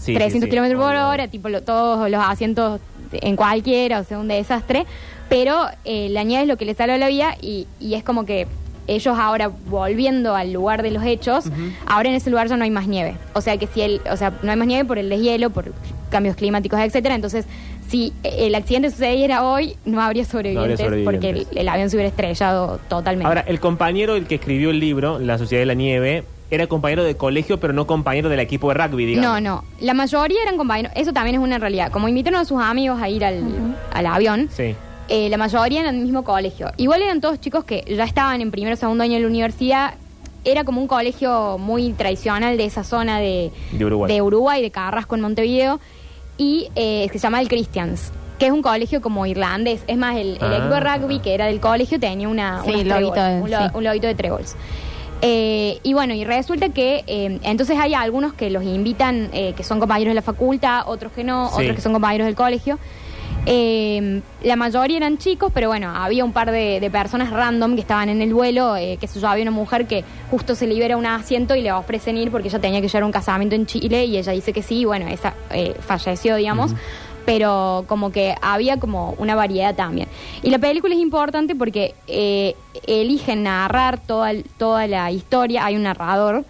Sí, 0.07 0.15
300 0.15 0.41
sí, 0.41 0.47
sí, 0.47 0.51
kilómetros 0.51 0.81
por 0.83 0.95
hora, 0.97 1.29
tipo 1.29 1.49
lo- 1.49 1.63
todos 1.63 2.09
los 2.11 2.21
asientos 2.25 2.81
en 3.13 3.37
cualquiera, 3.37 4.01
o 4.01 4.05
sea, 4.05 4.19
un 4.19 4.29
desastre. 4.29 4.87
Pero 5.29 5.67
eh, 5.85 6.09
la 6.11 6.23
nieve 6.23 6.43
es 6.45 6.49
lo 6.49 6.57
que 6.57 6.65
le 6.65 6.75
salva 6.75 6.97
la 6.99 7.09
vida 7.09 7.35
y, 7.43 7.67
y 7.81 7.95
es 7.95 8.05
como 8.05 8.25
que 8.25 8.47
ellos 8.89 9.19
ahora 9.19 9.49
volviendo 9.69 10.37
al 10.37 10.53
lugar 10.53 10.85
de 10.85 10.93
los 10.93 11.03
hechos, 11.05 11.47
ahora 11.87 12.09
en 12.09 12.15
ese 12.15 12.31
lugar 12.31 12.47
ya 12.49 12.57
no 12.57 12.63
hay 12.63 12.71
más 12.71 12.87
nieve. 12.87 13.17
O 13.35 13.41
sea 13.41 13.57
que 13.57 13.67
si 13.67 13.81
el, 13.83 14.01
o 14.11 14.17
sea, 14.17 14.33
no 14.45 14.51
hay 14.53 14.57
más 14.57 14.69
nieve 14.69 14.85
por 14.85 14.99
el 14.99 15.09
deshielo, 15.09 15.51
por 15.51 15.73
cambios 16.09 16.37
climáticos, 16.37 16.79
etcétera. 16.79 17.17
Entonces, 17.17 17.47
si 17.89 18.13
el 18.23 18.55
accidente 18.55 18.91
sucediera 18.91 19.43
hoy, 19.45 19.75
no 19.85 20.01
habría 20.01 20.25
sobrevivientes, 20.25 20.87
porque 21.05 21.31
el, 21.31 21.47
el 21.57 21.69
avión 21.69 21.91
se 21.91 21.97
hubiera 21.97 22.09
estrellado 22.11 22.79
totalmente. 22.89 23.27
Ahora, 23.27 23.41
el 23.49 23.59
compañero, 23.59 24.15
el 24.15 24.27
que 24.27 24.37
escribió 24.37 24.71
el 24.71 24.79
libro, 24.79 25.19
La 25.19 25.37
Sociedad 25.39 25.63
de 25.63 25.67
la 25.67 25.75
Nieve, 25.75 26.23
era 26.51 26.67
compañero 26.67 27.03
de 27.05 27.17
colegio, 27.17 27.59
pero 27.59 27.73
no 27.73 27.87
compañero 27.87 28.29
del 28.29 28.41
equipo 28.41 28.69
de 28.69 28.75
rugby, 28.75 29.05
digamos. 29.07 29.31
No, 29.31 29.41
no. 29.41 29.65
La 29.81 29.95
mayoría 29.95 30.43
eran 30.43 30.57
compañeros. 30.57 30.93
Eso 30.95 31.13
también 31.13 31.37
es 31.37 31.41
una 31.43 31.59
realidad. 31.59 31.91
Como 31.91 32.09
invitaron 32.09 32.41
a 32.41 32.45
sus 32.45 32.61
amigos 32.63 33.01
a 33.03 33.09
ir 33.09 33.25
al, 33.25 33.43
al 33.93 34.07
avión, 34.07 34.49
Sí. 34.53 34.75
eh, 35.09 35.29
la 35.29 35.37
mayoría 35.39 35.81
eran 35.81 35.95
del 35.97 36.05
mismo 36.05 36.23
colegio. 36.25 36.71
Igual 36.77 37.03
eran 37.03 37.21
todos 37.21 37.41
chicos 37.41 37.65
que 37.65 37.85
ya 37.89 38.05
estaban 38.05 38.41
en 38.41 38.51
primero 38.51 38.75
o 38.75 38.77
segundo 38.77 39.03
año 39.03 39.15
de 39.15 39.21
la 39.21 39.27
universidad. 39.27 39.95
Era 40.45 40.63
como 40.63 40.81
un 40.81 40.87
colegio 40.87 41.59
muy 41.59 41.91
tradicional 41.95 42.57
de 42.57 42.65
esa 42.67 42.85
zona 42.85 43.19
de, 43.19 43.51
De 43.73 43.85
Uruguay. 43.85 44.13
de 44.15 44.23
Uruguay, 44.23 44.63
de 44.63 44.71
Carrasco 44.71 45.17
en 45.17 45.23
Montevideo. 45.23 45.81
Y 46.39 46.69
eh, 46.77 47.09
se 47.13 47.19
llama 47.19 47.41
el 47.41 47.49
Christians, 47.49 48.13
que 48.39 48.47
es 48.47 48.53
un 48.53 48.63
colegio 48.63 49.01
como 49.01 49.27
irlandés. 49.27 49.83
Es 49.89 49.97
más, 49.97 50.15
el, 50.17 50.37
el 50.37 50.39
Ah. 50.43 50.57
equipo 50.59 50.75
de 50.75 50.81
rugby 50.81 51.19
que 51.19 51.35
era 51.35 51.47
del 51.47 51.59
colegio 51.59 51.99
tenía 51.99 52.29
una, 52.29 52.63
Sí, 52.63 52.71
unas 52.71 52.87
lobito 52.87 53.13
tréboles, 53.15 53.35
de- 53.35 53.43
un, 53.43 53.51
lo- 53.51 53.59
sí. 53.59 53.65
un 53.75 53.85
lobito 53.85 54.07
de 54.07 54.15
tréboles. 54.15 54.57
Eh, 55.23 55.79
y 55.83 55.95
bueno, 55.95 56.15
y 56.15 56.25
resulta 56.25 56.69
que 56.69 57.03
eh, 57.07 57.39
entonces 57.43 57.79
hay 57.79 57.95
algunos 57.95 58.35
que 58.35 58.51
los 58.51 58.63
invitan, 58.65 59.31
eh, 59.33 59.55
que 59.57 59.63
son 59.65 59.81
compañeros 59.81 60.11
de 60.11 60.17
la 60.17 60.23
facultad, 60.23 60.83
otros 60.87 61.13
que 61.13 61.25
no, 61.25 61.49
Sí. 61.49 61.63
otros 61.63 61.77
que 61.77 61.81
son 61.83 61.93
compañeros 61.93 62.27
del 62.27 62.35
colegio. 62.37 62.79
Eh, 63.49 64.23
la 64.43 64.57
mayoría 64.57 64.97
eran 64.97 65.19
chicos, 65.19 65.53
pero 65.55 65.69
bueno, 65.69 65.93
había 65.95 66.25
un 66.25 66.33
par 66.33 66.51
de, 66.51 66.81
de 66.81 66.91
personas 66.91 67.31
random 67.31 67.77
que 67.77 67.81
estaban 67.81 68.09
en 68.09 68.21
el 68.21 68.35
vuelo, 68.35 68.77
eh, 68.77 68.97
que 69.01 69.07
sé 69.07 69.21
yo, 69.21 69.29
había 69.29 69.43
una 69.43 69.53
mujer 69.53 69.87
que 69.87 70.03
justo 70.33 70.57
se 70.57 70.67
libera 70.67 70.97
un 70.97 71.07
asiento 71.07 71.55
y 71.55 71.63
le 71.63 71.71
ofrecen 71.71 72.17
ir 72.17 72.33
porque 72.33 72.49
ella 72.49 72.59
tenía 72.59 72.81
que 72.81 72.89
llevar 72.89 73.05
un 73.05 73.13
casamiento 73.13 73.55
en 73.55 73.67
Chile 73.67 74.05
y 74.05 74.17
ella 74.17 74.33
dice 74.33 74.53
que 74.53 74.63
sí, 74.63 74.81
y 74.81 74.85
bueno, 74.85 75.07
esa 75.07 75.35
eh, 75.51 75.75
falleció, 75.81 76.35
digamos. 76.37 76.73
Pero 77.27 77.85
como 77.89 78.11
que 78.13 78.35
había 78.41 78.79
como 78.79 79.15
una 79.19 79.35
variedad 79.35 79.75
también. 79.75 80.09
Y 80.43 80.49
la 80.51 80.59
película 80.59 80.95
es 80.95 81.01
importante 81.01 81.55
porque 81.55 81.95
eh, 82.07 82.55
eligen 82.87 83.43
narrar 83.43 83.99
toda, 83.99 84.33
toda 84.59 84.87
la 84.87 85.11
historia. 85.11 85.67
Hay 85.67 85.77
un 85.77 85.83
narrador 85.83 86.45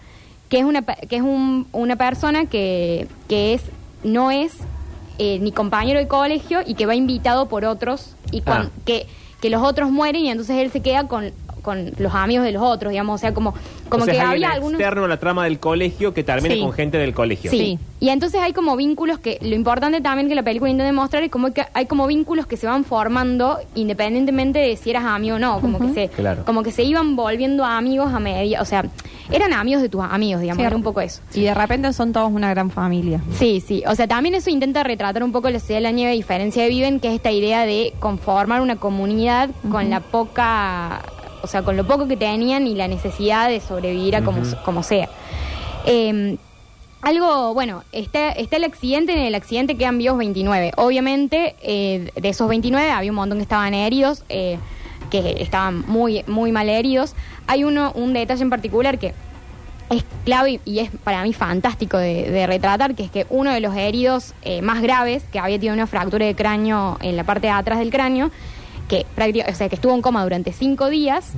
que 0.48 0.58
es 0.58 0.64
una, 0.64 0.82
que 0.82 1.16
es 1.16 1.22
un- 1.22 1.66
una 1.72 1.96
persona 1.96 2.46
que, 2.46 3.08
que 3.28 3.54
es 3.54 3.62
no 4.04 4.30
es 4.30 4.52
eh, 5.18 5.38
ni 5.40 5.50
compañero 5.50 5.98
de 5.98 6.06
colegio 6.06 6.60
y 6.64 6.74
que 6.74 6.84
va 6.86 6.94
invitado 6.94 7.48
por 7.48 7.64
otros 7.64 8.14
y 8.30 8.42
cuan- 8.42 8.66
Ah. 8.66 8.80
que, 8.84 9.06
que 9.40 9.48
los 9.50 9.62
otros 9.62 9.90
mueren 9.90 10.22
y 10.26 10.30
entonces 10.30 10.56
él 10.58 10.70
se 10.70 10.82
queda 10.82 11.08
con, 11.08 11.32
con 11.66 11.90
los 11.98 12.14
amigos 12.14 12.46
de 12.46 12.52
los 12.52 12.62
otros, 12.62 12.90
digamos, 12.92 13.16
o 13.16 13.18
sea, 13.18 13.34
como, 13.34 13.52
como 13.90 14.04
o 14.04 14.06
sea, 14.06 14.14
que 14.14 14.18
es 14.20 14.24
alguien 14.24 14.44
había 14.44 14.54
algunos... 14.54 14.80
externo 14.80 15.04
a 15.04 15.08
la 15.08 15.18
trama 15.18 15.44
del 15.44 15.58
colegio 15.60 16.14
que 16.14 16.24
termina 16.24 16.54
Sí. 16.54 16.62
con 16.62 16.72
gente 16.72 16.96
del 16.96 17.12
colegio. 17.12 17.50
Sí. 17.50 17.58
Sí. 17.58 17.78
Y 17.98 18.08
entonces 18.10 18.40
hay 18.40 18.52
como 18.52 18.76
vínculos 18.76 19.18
que 19.18 19.38
lo 19.42 19.54
importante 19.54 20.00
también 20.00 20.28
que 20.28 20.34
la 20.34 20.42
película 20.42 20.70
intenta 20.70 20.86
demostrar 20.86 21.22
es 21.22 21.30
como 21.30 21.52
que 21.52 21.64
hay 21.74 21.86
como 21.86 22.06
vínculos 22.06 22.46
que 22.46 22.56
se 22.56 22.66
van 22.66 22.84
formando 22.84 23.58
independientemente 23.74 24.58
de 24.58 24.76
si 24.76 24.90
eras 24.90 25.04
amigo 25.04 25.36
o 25.36 25.38
no, 25.38 25.60
como 25.60 25.78
que 25.80 25.92
se 25.92 26.08
Claro. 26.08 26.44
como 26.44 26.62
que 26.62 26.72
se 26.72 26.82
iban 26.84 27.16
volviendo 27.16 27.64
amigos 27.64 28.12
a 28.14 28.20
medida, 28.20 28.60
o 28.62 28.64
sea, 28.64 28.84
eran 29.32 29.52
amigos 29.52 29.82
de 29.82 29.88
tus 29.88 30.02
amigos, 30.02 30.40
digamos, 30.42 30.60
Sí. 30.62 30.66
era 30.66 30.76
un 30.76 30.82
poco 30.82 31.00
eso. 31.00 31.20
Y 31.34 31.42
de 31.42 31.54
repente 31.54 31.92
son 31.92 32.12
todos 32.12 32.30
una 32.30 32.50
gran 32.50 32.70
familia. 32.70 33.20
Sí, 33.38 33.60
sí. 33.66 33.82
O 33.88 33.94
sea, 33.94 34.06
también 34.06 34.34
eso 34.36 34.50
intenta 34.50 34.82
retratar 34.84 35.24
un 35.24 35.32
poco 35.32 35.50
la 35.50 35.58
ciudad 35.58 35.78
de 35.78 35.82
la 35.82 35.90
nieve, 35.90 36.12
a 36.12 36.14
diferencia 36.14 36.62
de 36.62 36.68
Viven, 36.68 37.00
que 37.00 37.08
es 37.08 37.14
esta 37.14 37.32
idea 37.32 37.64
de 37.66 37.92
conformar 37.98 38.60
una 38.60 38.76
comunidad 38.76 39.48
con 39.70 39.88
la 39.90 40.00
poca, 40.00 41.02
o 41.42 41.46
sea, 41.46 41.62
con 41.62 41.76
lo 41.76 41.86
poco 41.86 42.08
que 42.08 42.16
tenían 42.16 42.66
y 42.66 42.74
la 42.74 42.88
necesidad 42.88 43.48
de 43.48 43.60
sobrevivir 43.60 44.16
a 44.16 44.22
como, 44.22 44.42
como 44.64 44.82
sea. 44.82 45.08
Eh, 45.86 46.36
algo, 47.06 47.54
bueno, 47.54 47.84
está, 47.92 48.32
está 48.32 48.56
el 48.56 48.64
accidente, 48.64 49.12
en 49.12 49.20
el 49.20 49.34
accidente 49.36 49.76
quedan 49.76 49.96
vivos 49.98 50.18
29. 50.18 50.72
Obviamente, 50.76 51.54
eh, 51.62 52.10
de 52.16 52.28
esos 52.28 52.48
29 52.48 52.90
había 52.90 53.12
un 53.12 53.16
montón 53.16 53.38
que 53.38 53.42
estaban 53.42 53.74
heridos, 53.74 54.24
eh, 54.28 54.58
que 55.08 55.40
estaban 55.40 55.84
muy, 55.86 56.24
muy 56.26 56.50
mal 56.50 56.68
heridos. 56.68 57.14
Hay 57.46 57.62
uno, 57.62 57.92
un 57.94 58.12
detalle 58.12 58.42
en 58.42 58.50
particular 58.50 58.98
que 58.98 59.14
es 59.88 60.04
clave 60.24 60.52
y, 60.52 60.60
y 60.64 60.78
es 60.80 60.90
para 61.04 61.22
mí 61.22 61.32
fantástico 61.32 61.96
de, 61.96 62.28
de 62.28 62.46
retratar, 62.46 62.96
que 62.96 63.04
es 63.04 63.10
que 63.12 63.24
uno 63.30 63.52
de 63.52 63.60
los 63.60 63.76
heridos 63.76 64.34
eh, 64.42 64.60
más 64.62 64.82
graves, 64.82 65.22
que 65.30 65.38
había 65.38 65.58
tenido 65.58 65.74
una 65.74 65.86
fractura 65.86 66.26
de 66.26 66.34
cráneo 66.34 66.98
en 67.02 67.16
la 67.16 67.22
parte 67.22 67.46
de 67.46 67.52
atrás 67.52 67.78
del 67.78 67.90
cráneo, 67.90 68.32
que, 68.88 69.06
o 69.48 69.54
sea, 69.54 69.68
que 69.68 69.74
estuvo 69.74 69.94
en 69.94 70.02
coma 70.02 70.22
durante 70.22 70.52
cinco 70.52 70.88
días, 70.88 71.32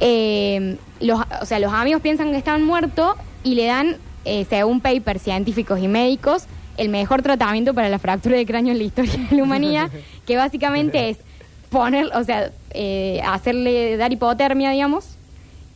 eh, 0.00 0.76
los, 1.00 1.20
o 1.40 1.46
sea, 1.46 1.58
los 1.58 1.72
amigos 1.72 2.02
piensan 2.02 2.30
que 2.32 2.38
están 2.38 2.64
muertos 2.64 3.16
y 3.42 3.54
le 3.54 3.66
dan, 3.66 3.96
eh, 4.24 4.46
según 4.48 4.80
papers 4.80 5.22
científicos 5.22 5.80
y 5.80 5.88
médicos, 5.88 6.46
el 6.76 6.88
mejor 6.88 7.22
tratamiento 7.22 7.74
para 7.74 7.88
la 7.88 7.98
fractura 7.98 8.36
de 8.36 8.46
cráneo 8.46 8.72
en 8.72 8.78
la 8.78 8.84
historia 8.84 9.12
de 9.30 9.36
la 9.36 9.42
humanidad, 9.42 9.90
que 10.26 10.36
básicamente 10.36 11.10
es 11.10 11.18
poner, 11.70 12.06
o 12.14 12.24
sea, 12.24 12.50
eh, 12.70 13.20
hacerle, 13.24 13.96
dar 13.96 14.12
hipotermia, 14.12 14.70
digamos, 14.70 15.16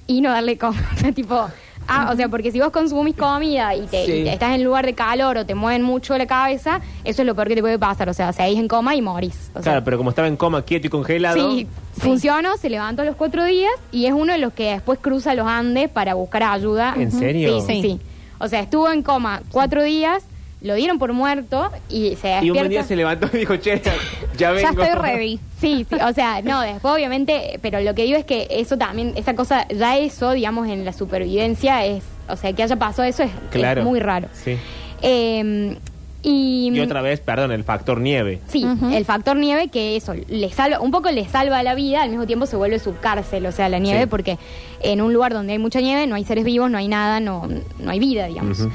y 0.06 0.20
no 0.20 0.30
darle 0.30 0.58
sea, 0.96 1.12
tipo, 1.12 1.48
ah, 1.88 2.10
o 2.12 2.16
sea, 2.16 2.28
porque 2.28 2.52
si 2.52 2.60
vos 2.60 2.70
consumís 2.70 3.16
comida 3.16 3.74
y, 3.74 3.86
te, 3.86 4.04
Sí. 4.06 4.12
y 4.12 4.24
te- 4.24 4.32
estás 4.34 4.54
en 4.54 4.62
lugar 4.62 4.84
de 4.86 4.94
calor 4.94 5.38
o 5.38 5.46
te 5.46 5.54
mueven 5.54 5.82
mucho 5.82 6.16
la 6.16 6.26
cabeza, 6.26 6.80
eso 7.04 7.22
es 7.22 7.26
lo 7.26 7.34
peor 7.34 7.48
que 7.48 7.54
te 7.56 7.60
puede 7.62 7.78
pasar. 7.78 8.08
O 8.08 8.14
sea, 8.14 8.32
seguís 8.32 8.58
en 8.58 8.68
coma 8.68 8.94
y 8.94 9.02
morís. 9.02 9.50
O 9.50 9.54
sea, 9.54 9.62
Claro, 9.62 9.84
pero 9.84 9.96
como 9.98 10.10
estaba 10.10 10.28
en 10.28 10.36
coma, 10.36 10.62
quieto 10.62 10.86
y 10.86 10.90
congelado. 10.90 11.50
Sí, 11.50 11.66
funcionó, 11.96 12.56
se 12.56 12.70
levantó 12.70 13.02
a 13.02 13.04
los 13.04 13.16
cuatro 13.16 13.44
días 13.44 13.72
y 13.90 14.06
es 14.06 14.12
uno 14.12 14.32
de 14.32 14.38
los 14.38 14.52
que 14.52 14.72
después 14.72 14.98
cruza 15.00 15.34
los 15.34 15.46
Andes 15.46 15.88
para 15.88 16.14
buscar 16.14 16.42
ayuda. 16.44 16.94
¿En 16.96 17.10
serio? 17.10 17.60
Sí, 17.60 17.66
sí, 17.66 17.82
sí. 17.82 18.00
O 18.38 18.46
sea, 18.48 18.60
estuvo 18.60 18.88
en 18.90 19.02
coma 19.02 19.42
cuatro 19.50 19.82
días, 19.82 20.24
lo 20.60 20.74
dieron 20.74 20.98
por 20.98 21.12
muerto 21.12 21.70
y 21.88 22.16
se 22.16 22.28
despierta. 22.28 22.44
Y 22.44 22.50
un 22.50 22.56
buen 22.58 22.68
día 22.68 22.82
se 22.82 22.96
levantó 22.96 23.28
y 23.32 23.38
dijo, 23.38 23.56
che, 23.56 23.80
ya 23.80 23.92
Ya 24.36 24.50
vengo. 24.52 24.82
estoy 24.82 24.98
ready. 25.00 25.40
Sí, 25.60 25.86
sí, 25.88 25.96
o 26.04 26.12
sea, 26.12 26.42
no, 26.42 26.60
después 26.62 26.94
obviamente, 26.94 27.58
pero 27.62 27.80
lo 27.80 27.94
que 27.94 28.04
digo 28.04 28.16
es 28.18 28.24
que 28.24 28.46
eso 28.50 28.76
también, 28.76 29.12
esa 29.16 29.34
cosa, 29.34 29.66
ya 29.68 29.96
eso, 29.98 30.32
digamos, 30.32 30.68
en 30.68 30.84
la 30.84 30.92
supervivencia 30.92 31.84
es, 31.84 32.02
o 32.28 32.36
sea, 32.36 32.52
que 32.52 32.62
haya 32.62 32.76
pasado 32.76 33.08
eso 33.08 33.22
es, 33.24 33.84
muy 33.84 34.00
raro. 34.00 34.28
Sí. 34.32 34.56
Eh, 35.02 35.76
y, 36.20 36.70
Y 36.74 36.80
otra 36.80 37.00
vez, 37.00 37.20
perdón, 37.20 37.52
el 37.52 37.62
factor 37.62 38.00
nieve. 38.00 38.40
Sí, 38.48 38.66
el 38.92 39.04
factor 39.04 39.36
nieve 39.36 39.68
que 39.68 39.94
eso 39.96 40.14
le 40.28 40.50
salva, 40.50 40.80
un 40.80 40.90
poco 40.90 41.10
le 41.12 41.24
salva 41.28 41.62
la 41.62 41.76
vida, 41.76 42.02
al 42.02 42.10
mismo 42.10 42.26
tiempo 42.26 42.46
se 42.46 42.56
vuelve 42.56 42.80
su 42.80 42.96
cárcel, 42.98 43.46
o 43.46 43.52
sea, 43.52 43.68
la 43.68 43.78
nieve, 43.78 44.02
Sí. 44.02 44.06
porque 44.08 44.38
en 44.82 45.00
un 45.00 45.12
lugar 45.12 45.32
donde 45.32 45.52
hay 45.52 45.58
mucha 45.60 45.80
nieve 45.80 46.06
no 46.08 46.16
hay 46.16 46.24
seres 46.24 46.44
vivos, 46.44 46.70
no 46.72 46.78
hay 46.78 46.88
nada, 46.88 47.20
no, 47.20 47.48
no 47.78 47.90
hay 47.90 48.00
vida, 48.00 48.26
digamos. 48.26 48.58
Ujú. 48.60 48.70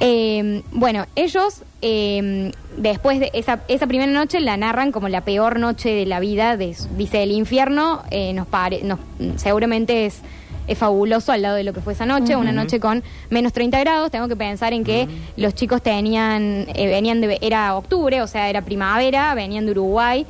Eh, 0.00 0.62
bueno, 0.72 1.06
ellos 1.14 1.62
eh, 1.82 2.52
después 2.76 3.20
de 3.20 3.30
esa, 3.32 3.60
esa 3.68 3.86
primera 3.86 4.10
noche 4.10 4.40
la 4.40 4.56
narran 4.56 4.92
como 4.92 5.08
la 5.08 5.22
peor 5.22 5.58
noche 5.58 5.90
de 5.90 6.06
la 6.06 6.20
vida, 6.20 6.56
de, 6.56 6.76
dice 6.96 7.22
el 7.22 7.32
infierno, 7.32 8.02
eh, 8.10 8.32
nos 8.32 8.46
pare, 8.46 8.82
nos, 8.82 8.98
seguramente 9.36 10.06
es, 10.06 10.20
es 10.66 10.78
fabuloso 10.78 11.32
al 11.32 11.42
lado 11.42 11.56
de 11.56 11.64
lo 11.64 11.72
que 11.72 11.80
fue 11.80 11.94
esa 11.94 12.06
noche, 12.06 12.36
una 12.36 12.52
noche 12.52 12.80
con 12.80 13.02
menos 13.30 13.52
30 13.52 13.80
grados, 13.80 14.10
tengo 14.10 14.28
que 14.28 14.36
pensar 14.36 14.72
en 14.72 14.84
que 14.84 15.08
los 15.36 15.54
chicos 15.54 15.82
tenían, 15.82 16.66
eh, 16.74 16.86
venían 16.86 17.20
de, 17.20 17.38
era 17.40 17.76
octubre, 17.76 18.20
o 18.22 18.26
sea, 18.26 18.48
era 18.48 18.62
primavera, 18.62 19.34
venían 19.34 19.64
de 19.64 19.72
Uruguay, 19.72 20.26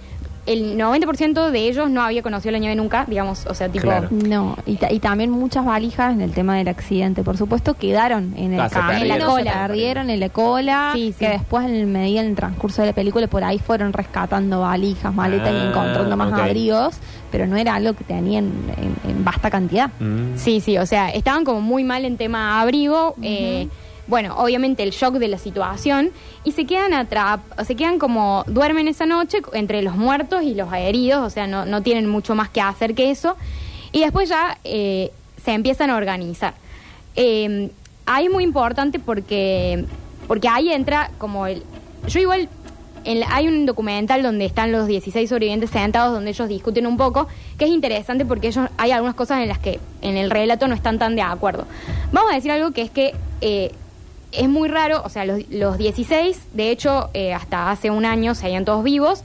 el 0.52 0.76
90% 0.78 1.50
de 1.50 1.58
ellos 1.68 1.88
no 1.90 2.02
había 2.02 2.22
conocido 2.22 2.52
la 2.52 2.58
nieve 2.58 2.74
nunca, 2.76 3.04
digamos, 3.06 3.46
o 3.46 3.54
sea, 3.54 3.68
tipo... 3.68 3.84
Claro. 3.84 4.08
No, 4.10 4.56
y, 4.66 4.76
ta- 4.76 4.92
y 4.92 4.98
también 4.98 5.30
muchas 5.30 5.64
valijas 5.64 6.12
en 6.12 6.20
el 6.20 6.32
tema 6.32 6.56
del 6.56 6.68
accidente, 6.68 7.22
por 7.22 7.36
supuesto, 7.36 7.74
quedaron 7.74 8.34
en 8.36 8.54
el 8.54 8.60
Ah, 8.60 8.68
se 8.68 8.74
se 8.74 9.02
En 9.02 9.08
la 9.08 9.24
cola. 9.26 9.52
perdieron 9.66 10.10
en 10.10 10.20
la 10.20 10.28
cola, 10.28 10.90
Sí, 10.94 11.12
sí. 11.12 11.18
que 11.24 11.28
después 11.30 11.64
en 11.66 11.74
el 11.74 11.86
medida 11.86 12.22
del 12.22 12.34
transcurso 12.34 12.82
de 12.82 12.88
la 12.88 12.94
película 12.94 13.26
por 13.26 13.44
ahí 13.44 13.58
fueron 13.58 13.92
rescatando 13.92 14.60
valijas, 14.60 15.14
maletas 15.14 15.52
y 15.52 15.56
Ah, 15.56 15.68
encontrando 15.70 16.16
más 16.16 16.32
abrigos, 16.32 16.96
pero 17.30 17.46
no 17.46 17.56
era 17.56 17.74
algo 17.76 17.92
que 17.94 18.04
tenían 18.04 18.46
en, 18.76 19.10
en 19.10 19.24
vasta 19.24 19.50
cantidad. 19.50 19.90
Mm. 20.00 20.36
Sí, 20.36 20.60
sí, 20.60 20.76
o 20.78 20.86
sea, 20.86 21.10
estaban 21.10 21.44
como 21.44 21.60
muy 21.60 21.84
mal 21.84 22.04
en 22.04 22.16
tema 22.16 22.60
abrigo. 22.60 23.14
eh, 23.22 23.68
bueno, 24.10 24.34
obviamente 24.36 24.82
el 24.82 24.90
shock 24.90 25.14
de 25.14 25.28
la 25.28 25.38
situación 25.38 26.10
y 26.44 26.52
se 26.52 26.66
quedan 26.66 26.92
atrap 26.92 27.40
se 27.64 27.76
quedan 27.76 27.98
como 27.98 28.44
duermen 28.48 28.88
esa 28.88 29.06
noche 29.06 29.40
entre 29.52 29.82
los 29.82 29.96
muertos 29.96 30.42
y 30.42 30.54
los 30.54 30.70
heridos, 30.72 31.24
o 31.24 31.30
sea, 31.30 31.46
no, 31.46 31.64
no 31.64 31.82
tienen 31.82 32.08
mucho 32.08 32.34
más 32.34 32.50
que 32.50 32.60
hacer 32.60 32.94
que 32.94 33.10
eso. 33.10 33.36
Y 33.92 34.00
después 34.00 34.28
ya 34.28 34.58
eh, 34.64 35.10
se 35.42 35.52
empiezan 35.52 35.90
a 35.90 35.96
organizar. 35.96 36.54
Eh, 37.16 37.70
ahí 38.04 38.26
es 38.26 38.32
muy 38.32 38.44
importante 38.44 38.98
porque, 38.98 39.84
porque 40.26 40.48
ahí 40.48 40.70
entra 40.70 41.10
como 41.18 41.46
el... 41.46 41.62
Yo 42.08 42.20
igual 42.20 42.48
en 43.04 43.22
hay 43.30 43.48
un 43.48 43.66
documental 43.66 44.22
donde 44.22 44.44
están 44.44 44.72
los 44.72 44.86
16 44.86 45.28
sobrevivientes 45.28 45.70
sentados 45.70 46.12
donde 46.12 46.30
ellos 46.30 46.48
discuten 46.48 46.86
un 46.86 46.96
poco, 46.96 47.28
que 47.58 47.64
es 47.64 47.70
interesante 47.70 48.24
porque 48.24 48.48
ellos 48.48 48.68
hay 48.76 48.90
algunas 48.90 49.14
cosas 49.14 49.40
en 49.40 49.48
las 49.48 49.58
que 49.58 49.80
en 50.02 50.16
el 50.16 50.30
relato 50.30 50.68
no 50.68 50.74
están 50.74 50.98
tan 50.98 51.16
de 51.16 51.22
acuerdo. 51.22 51.66
Vamos 52.12 52.32
a 52.32 52.34
decir 52.34 52.50
algo 52.50 52.72
que 52.72 52.82
es 52.82 52.90
que 52.90 53.14
eh, 53.40 53.72
es 54.32 54.48
muy 54.48 54.68
raro, 54.68 55.02
o 55.04 55.08
sea, 55.08 55.24
los, 55.24 55.48
los 55.50 55.78
16, 55.78 56.48
de 56.52 56.70
hecho, 56.70 57.10
eh, 57.14 57.32
hasta 57.34 57.70
hace 57.70 57.90
un 57.90 58.04
año 58.04 58.34
seguían 58.34 58.64
todos 58.64 58.84
vivos. 58.84 59.22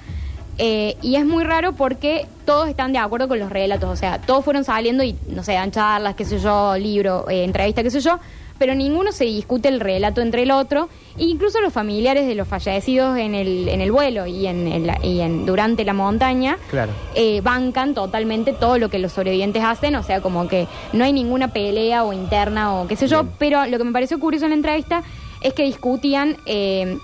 eh, 0.57 0.95
y 1.01 1.15
es 1.17 1.25
muy 1.25 1.43
raro 1.43 1.73
porque 1.73 2.27
todos 2.45 2.69
están 2.69 2.93
de 2.93 2.97
acuerdo 2.99 3.27
con 3.27 3.39
los 3.39 3.49
relatos, 3.49 3.89
o 3.89 3.95
sea, 3.97 4.19
todos 4.21 4.45
fueron 4.45 4.63
saliendo 4.63 5.03
y, 5.03 5.15
no 5.27 5.43
sé, 5.43 5.53
dan 5.53 5.71
charlas, 5.71 6.15
qué 6.15 6.23
sé 6.23 6.39
yo, 6.39 6.77
libro, 6.77 7.29
eh, 7.29 7.43
entrevista, 7.43 7.83
qué 7.83 7.91
sé 7.91 7.99
yo, 7.99 8.19
pero 8.57 8.73
ninguno 8.75 9.11
se 9.11 9.25
discute 9.25 9.67
el 9.69 9.79
relato 9.79 10.21
entre 10.21 10.43
el 10.43 10.51
otro, 10.51 10.87
e 11.17 11.23
incluso 11.25 11.59
los 11.61 11.73
familiares 11.73 12.25
de 12.27 12.35
los 12.35 12.47
fallecidos 12.47 13.17
en 13.17 13.35
el, 13.35 13.67
en 13.67 13.81
el 13.81 13.91
vuelo 13.91 14.25
y, 14.25 14.47
en, 14.47 14.67
el- 14.67 14.91
y 15.03 15.19
en, 15.21 15.45
durante 15.45 15.83
la 15.83 15.93
montaña 15.93 16.57
Claro. 16.69 16.91
eh, 17.15 17.41
bancan 17.41 17.93
totalmente 17.93 18.53
todo 18.53 18.77
lo 18.77 18.89
que 18.89 18.99
los 18.99 19.11
sobrevivientes 19.11 19.63
hacen, 19.63 19.95
o 19.95 20.03
sea, 20.03 20.21
como 20.21 20.47
que 20.47 20.67
no 20.93 21.03
hay 21.03 21.11
ninguna 21.13 21.49
pelea 21.49 22.03
o 22.03 22.13
interna 22.13 22.73
o 22.75 22.87
qué 22.87 22.95
sé 22.95 23.07
yo, 23.07 23.25
pero 23.39 23.65
lo 23.65 23.77
que 23.77 23.83
me 23.83 23.91
pareció 23.91 24.19
curioso 24.19 24.45
en 24.45 24.51
la 24.51 24.55
entrevista 24.57 25.03
es 25.41 25.53
que 25.53 25.63
discutían, 25.63 26.37
eh, 26.45 26.97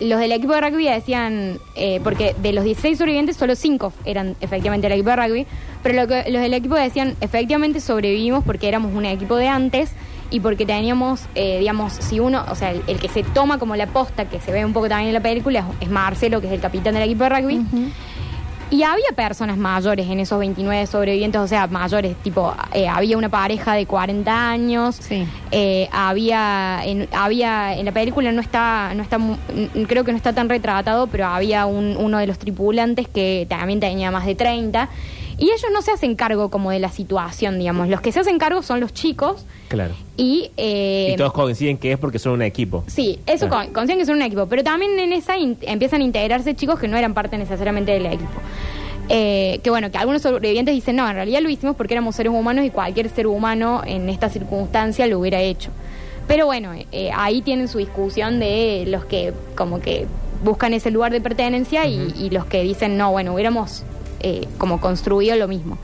los 0.00 0.18
del 0.18 0.32
equipo 0.32 0.52
de 0.54 0.60
rugby 0.62 0.88
decían, 0.88 1.58
eh, 1.76 2.00
porque 2.02 2.34
de 2.42 2.52
los 2.52 2.64
16 2.64 2.98
sobrevivientes 2.98 3.36
solo 3.36 3.54
5 3.54 3.92
eran 4.04 4.34
efectivamente 4.40 4.86
el 4.88 4.94
equipo 4.94 5.10
de 5.10 5.16
rugby, 5.16 5.46
pero 5.82 5.94
lo 6.00 6.08
que, 6.08 6.30
los 6.30 6.42
del 6.42 6.54
equipo 6.54 6.74
decían, 6.74 7.14
efectivamente 7.20 7.80
sobrevivimos 7.80 8.42
porque 8.44 8.66
éramos 8.68 8.94
un 8.94 9.04
equipo 9.04 9.36
de 9.36 9.46
antes 9.48 9.92
y 10.32 10.40
porque 10.40 10.66
teníamos, 10.66 11.20
eh, 11.34 11.58
digamos, 11.60 11.92
si 11.92 12.18
uno, 12.18 12.44
o 12.50 12.54
sea, 12.54 12.70
el, 12.72 12.82
el 12.86 12.98
que 12.98 13.08
se 13.08 13.22
toma 13.22 13.58
como 13.58 13.76
la 13.76 13.86
posta, 13.86 14.24
que 14.24 14.40
se 14.40 14.50
ve 14.50 14.64
un 14.64 14.72
poco 14.72 14.88
también 14.88 15.08
en 15.08 15.14
la 15.14 15.20
película, 15.20 15.64
es, 15.80 15.90
Marcelo, 15.90 16.40
que 16.40 16.46
es 16.48 16.52
el 16.54 16.60
capitán 16.60 16.94
del 16.94 17.02
equipo 17.04 17.24
de 17.24 17.28
rugby. 17.30 17.60
Y 18.70 18.84
había 18.84 19.04
personas 19.14 19.58
mayores 19.58 20.08
en 20.08 20.18
esos 20.18 20.38
29 20.38 20.86
sobrevivientes, 20.86 21.38
o 21.38 21.46
sea, 21.46 21.66
mayores, 21.66 22.16
tipo, 22.22 22.54
eh, 22.72 22.88
había 22.88 23.18
una 23.18 23.28
pareja 23.28 23.74
de 23.74 23.84
40 23.84 24.50
años, 24.50 24.96
Sí. 24.96 25.26
eh, 25.50 25.90
había, 25.92 26.80
en, 26.82 27.06
había, 27.12 27.76
en 27.76 27.84
la 27.84 27.92
película 27.92 28.32
no 28.32 28.40
está, 28.40 28.94
no 28.96 29.02
está, 29.02 29.18
creo 29.86 30.04
que 30.04 30.12
no 30.12 30.16
está 30.16 30.32
tan 30.32 30.48
retratado, 30.48 31.06
pero 31.08 31.26
había 31.26 31.66
un, 31.66 31.98
uno 31.98 32.16
de 32.16 32.26
los 32.26 32.38
tripulantes 32.38 33.06
que 33.08 33.46
también 33.46 33.78
tenía 33.78 34.10
más 34.10 34.24
de 34.24 34.34
30, 34.36 34.88
y 35.38 35.44
ellos 35.46 35.66
no 35.72 35.82
se 35.82 35.90
hacen 35.90 36.14
cargo 36.16 36.50
como 36.50 36.70
de 36.70 36.78
la 36.78 36.90
situación, 36.90 37.58
digamos, 37.58 37.88
los 37.88 38.00
que 38.00 38.12
se 38.12 38.20
hacen 38.20 38.38
cargo 38.38 38.62
son 38.62 38.80
los 38.80 38.92
chicos, 38.92 39.44
Claro. 39.68 39.94
y... 40.16 40.50
eh, 40.56 41.12
y 41.14 41.16
todos 41.16 41.32
coinciden 41.32 41.78
que 41.78 41.92
es 41.92 41.98
porque 41.98 42.18
son 42.18 42.32
un 42.32 42.42
equipo. 42.42 42.84
Sí, 42.86 43.18
eso 43.26 43.48
Claro. 43.48 43.64
con, 43.66 43.74
consiguen 43.74 43.98
que 44.00 44.06
son 44.06 44.16
un 44.16 44.22
equipo, 44.22 44.46
pero 44.46 44.62
también 44.62 44.98
en 44.98 45.12
esa 45.12 45.34
empiezan 45.36 46.00
a 46.00 46.04
integrarse 46.04 46.54
chicos 46.54 46.78
que 46.78 46.88
no 46.88 46.96
eran 46.96 47.14
parte 47.14 47.38
necesariamente 47.38 47.92
del 47.92 48.06
equipo. 48.06 48.30
Eh, 49.08 49.60
que 49.64 49.70
bueno, 49.70 49.90
que 49.90 49.98
algunos 49.98 50.22
sobrevivientes 50.22 50.74
dicen, 50.74 50.96
no, 50.96 51.08
en 51.08 51.14
realidad 51.14 51.40
lo 51.40 51.48
hicimos 51.50 51.74
porque 51.76 51.94
éramos 51.94 52.14
seres 52.14 52.32
humanos 52.32 52.64
y 52.64 52.70
cualquier 52.70 53.08
ser 53.10 53.26
humano 53.26 53.82
en 53.84 54.08
esta 54.08 54.28
circunstancia 54.28 55.06
lo 55.06 55.18
hubiera 55.18 55.40
hecho. 55.40 55.70
Pero 56.28 56.46
bueno, 56.46 56.70
eh, 56.92 57.10
ahí 57.14 57.42
tienen 57.42 57.66
su 57.66 57.78
discusión 57.78 58.38
de 58.38 58.84
los 58.86 59.04
que 59.04 59.32
como 59.56 59.80
que 59.80 60.06
buscan 60.44 60.72
ese 60.72 60.90
lugar 60.92 61.10
de 61.12 61.20
pertenencia 61.20 61.84
y, 61.86 62.14
y 62.16 62.30
los 62.30 62.46
que 62.46 62.62
dicen, 62.62 62.96
no, 62.96 63.10
bueno, 63.10 63.34
hubiéramos 63.34 63.82
eh, 64.22 64.46
como 64.58 64.80
construido 64.80 65.36
lo 65.36 65.48
mismo. 65.48 65.78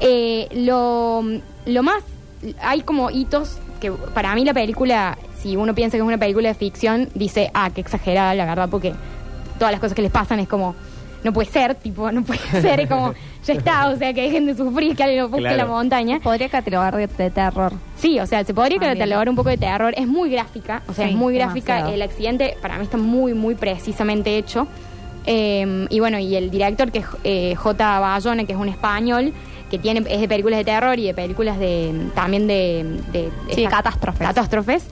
Eh, 0.00 0.48
lo, 0.52 1.22
lo 1.66 1.82
más, 1.82 2.02
hay 2.60 2.80
como 2.82 3.10
hitos 3.10 3.58
que 3.80 3.90
para 3.92 4.34
mí 4.34 4.44
la 4.44 4.54
película, 4.54 5.16
si 5.38 5.56
uno 5.56 5.74
piensa 5.74 5.96
que 5.96 6.02
es 6.02 6.06
una 6.06 6.18
película 6.18 6.48
de 6.48 6.54
ficción, 6.54 7.08
dice, 7.14 7.50
ah, 7.54 7.70
qué 7.74 7.80
exagerada 7.80 8.34
la 8.34 8.44
verdad, 8.46 8.68
porque 8.70 8.92
todas 9.58 9.72
las 9.72 9.80
cosas 9.80 9.94
que 9.94 10.02
les 10.02 10.10
pasan 10.12 10.40
es 10.40 10.48
como 10.48 10.74
no 11.22 11.32
puede 11.32 11.48
ser, 11.50 11.74
tipo, 11.76 12.12
no 12.12 12.22
puede 12.22 12.38
ser, 12.60 12.80
es 12.80 12.88
como, 12.88 13.14
ya 13.46 13.54
está, 13.54 13.88
o 13.88 13.96
sea, 13.96 14.12
que 14.12 14.20
dejen 14.22 14.44
de 14.44 14.54
sufrir, 14.54 14.94
que 14.94 15.04
alguien 15.04 15.22
lo 15.22 15.28
busque 15.30 15.38
en 15.46 15.56
la 15.56 15.64
Claro. 15.64 15.70
montaña. 15.70 16.20
Podría 16.20 16.50
catalogar 16.50 16.94
de, 16.96 17.06
de 17.06 17.30
terror. 17.30 17.72
Sí, 17.96 18.20
o 18.20 18.26
sea, 18.26 18.44
se 18.44 18.52
podría 18.52 18.78
catalogar 18.78 19.30
un 19.30 19.34
poco 19.36 19.48
de 19.48 19.56
terror. 19.56 19.94
Es 19.96 20.06
muy 20.06 20.28
gráfica, 20.30 20.82
o 20.86 20.92
sea, 20.92 21.06
Sí, 21.06 21.12
es 21.12 21.16
muy 21.16 21.34
gráfica. 21.34 21.76
demasiado. 21.76 21.94
El 21.94 22.02
accidente 22.02 22.56
para 22.60 22.76
mí 22.76 22.84
está 22.84 22.98
muy, 22.98 23.32
muy 23.32 23.54
precisamente 23.54 24.36
hecho. 24.36 24.66
Eh, 25.26 25.86
y 25.90 26.00
bueno, 26.00 26.18
y 26.18 26.36
el 26.36 26.50
director, 26.50 26.90
que 26.92 26.98
es 26.98 27.06
eh, 27.24 27.54
J. 27.54 28.00
Bayona, 28.00 28.44
que 28.44 28.52
es 28.52 28.58
un 28.58 28.68
español, 28.68 29.32
que 29.70 29.78
tiene 29.78 30.04
es 30.08 30.20
de 30.20 30.28
películas 30.28 30.58
de 30.58 30.64
terror 30.64 30.98
y 30.98 31.06
de 31.06 31.14
películas 31.14 31.58
de 31.58 31.92
también 32.14 32.46
de... 32.46 32.84
de 33.12 33.30
Sí, 33.54 33.64
catástrofes. 33.66 34.26
Catástrofes. 34.26 34.86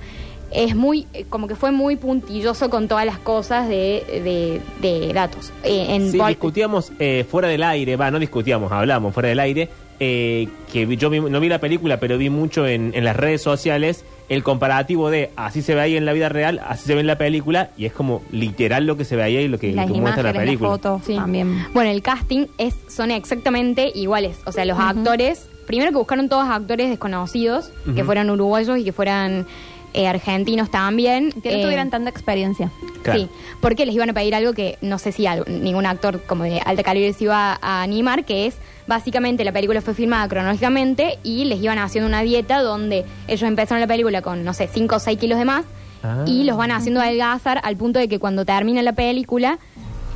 Es 0.50 0.74
muy, 0.76 1.06
eh, 1.14 1.24
como 1.30 1.48
que 1.48 1.54
fue 1.54 1.70
muy 1.72 1.96
puntilloso 1.96 2.68
con 2.68 2.86
todas 2.86 3.06
las 3.06 3.18
cosas 3.18 3.68
de, 3.68 4.60
de, 4.82 4.86
de 4.86 5.12
datos. 5.14 5.50
Eh, 5.64 5.86
en 5.94 6.10
Sí, 6.12 6.18
Pol- 6.18 6.28
discutíamos 6.28 6.92
eh, 6.98 7.24
fuera 7.30 7.48
del 7.48 7.62
aire, 7.62 7.96
va, 7.96 8.10
no 8.10 8.18
discutíamos, 8.18 8.70
hablamos 8.70 9.14
fuera 9.14 9.30
del 9.30 9.40
aire, 9.40 9.70
eh, 10.04 10.48
que 10.72 10.84
vi- 10.84 10.96
yo 10.96 11.10
vi- 11.10 11.20
no 11.20 11.38
vi 11.38 11.48
la 11.48 11.60
película, 11.60 12.00
pero 12.00 12.18
vi 12.18 12.28
mucho 12.28 12.66
en, 12.66 12.90
en 12.94 13.04
las 13.04 13.14
redes 13.14 13.40
sociales 13.40 14.04
el 14.28 14.42
comparativo 14.42 15.10
de 15.10 15.30
así 15.36 15.62
se 15.62 15.76
ve 15.76 15.80
ahí 15.82 15.96
en 15.96 16.04
la 16.06 16.12
vida 16.12 16.28
real, 16.28 16.60
así 16.66 16.86
se 16.86 16.94
ve 16.94 17.00
en 17.02 17.06
la 17.06 17.18
película, 17.18 17.70
y 17.76 17.84
es 17.84 17.92
como 17.92 18.20
literal 18.32 18.84
lo 18.86 18.96
que 18.96 19.04
se 19.04 19.14
ve 19.14 19.22
ahí 19.22 19.36
y 19.36 19.46
lo 19.48 19.58
que, 19.58 19.72
Las 19.72 19.86
lo 19.88 19.94
que 19.94 20.00
muestra 20.00 20.22
imágenes, 20.22 20.34
la 20.34 20.40
película. 20.44 20.70
las 20.70 20.80
fotos 20.80 21.02
Sí. 21.06 21.14
también. 21.14 21.66
Bueno, 21.72 21.90
el 21.90 22.02
casting 22.02 22.46
es, 22.58 22.74
son 22.88 23.10
exactamente 23.12 23.92
iguales. 23.94 24.38
O 24.46 24.50
sea, 24.52 24.64
los 24.64 24.78
actores, 24.78 25.48
primero 25.68 25.90
que 25.92 25.98
buscaron 25.98 26.28
todos 26.28 26.48
actores 26.48 26.88
desconocidos, 26.90 27.70
que 27.84 27.90
Ujú. 27.92 28.04
fueran 28.04 28.28
uruguayos 28.30 28.78
y 28.78 28.84
que 28.84 28.92
fueran 28.92 29.46
eh, 29.94 30.08
argentinos 30.08 30.70
también. 30.70 31.32
Que 31.42 31.50
no 31.52 31.58
Eh, 31.58 31.62
tuvieran 31.64 31.90
tanta 31.90 32.08
experiencia. 32.08 32.70
Claro. 33.02 33.20
Sí, 33.20 33.28
porque 33.60 33.84
les 33.84 33.94
iban 33.94 34.08
a 34.08 34.14
pedir 34.14 34.34
algo 34.34 34.54
que 34.54 34.78
no 34.80 34.98
sé 34.98 35.12
si 35.12 35.26
algo- 35.26 35.44
ningún 35.46 35.84
actor 35.84 36.22
como 36.22 36.44
de 36.44 36.60
alta 36.64 36.82
calibre 36.82 37.12
se 37.12 37.24
iba 37.24 37.58
a 37.60 37.82
animar, 37.82 38.24
que 38.24 38.46
es 38.46 38.56
básicamente 38.92 39.44
la 39.44 39.52
película 39.52 39.80
fue 39.80 39.94
filmada 39.94 40.28
cronológicamente 40.28 41.18
y 41.22 41.44
les 41.46 41.60
iban 41.62 41.78
haciendo 41.78 42.08
una 42.08 42.22
dieta 42.22 42.60
donde 42.62 43.04
ellos 43.28 43.48
empezaron 43.48 43.80
la 43.80 43.86
película 43.86 44.22
con, 44.22 44.44
no 44.44 44.52
sé, 44.52 44.68
5 44.72 44.96
o 44.96 44.98
6 44.98 45.18
kilos 45.18 45.38
de 45.38 45.44
más 45.44 45.64
Ah. 46.04 46.24
y 46.26 46.42
los 46.42 46.56
van 46.56 46.72
haciendo 46.72 47.00
adelgazar 47.00 47.60
al 47.62 47.76
punto 47.76 48.00
de 48.00 48.08
que 48.08 48.18
cuando 48.18 48.44
termina 48.44 48.82
la 48.82 48.92
película 48.92 49.58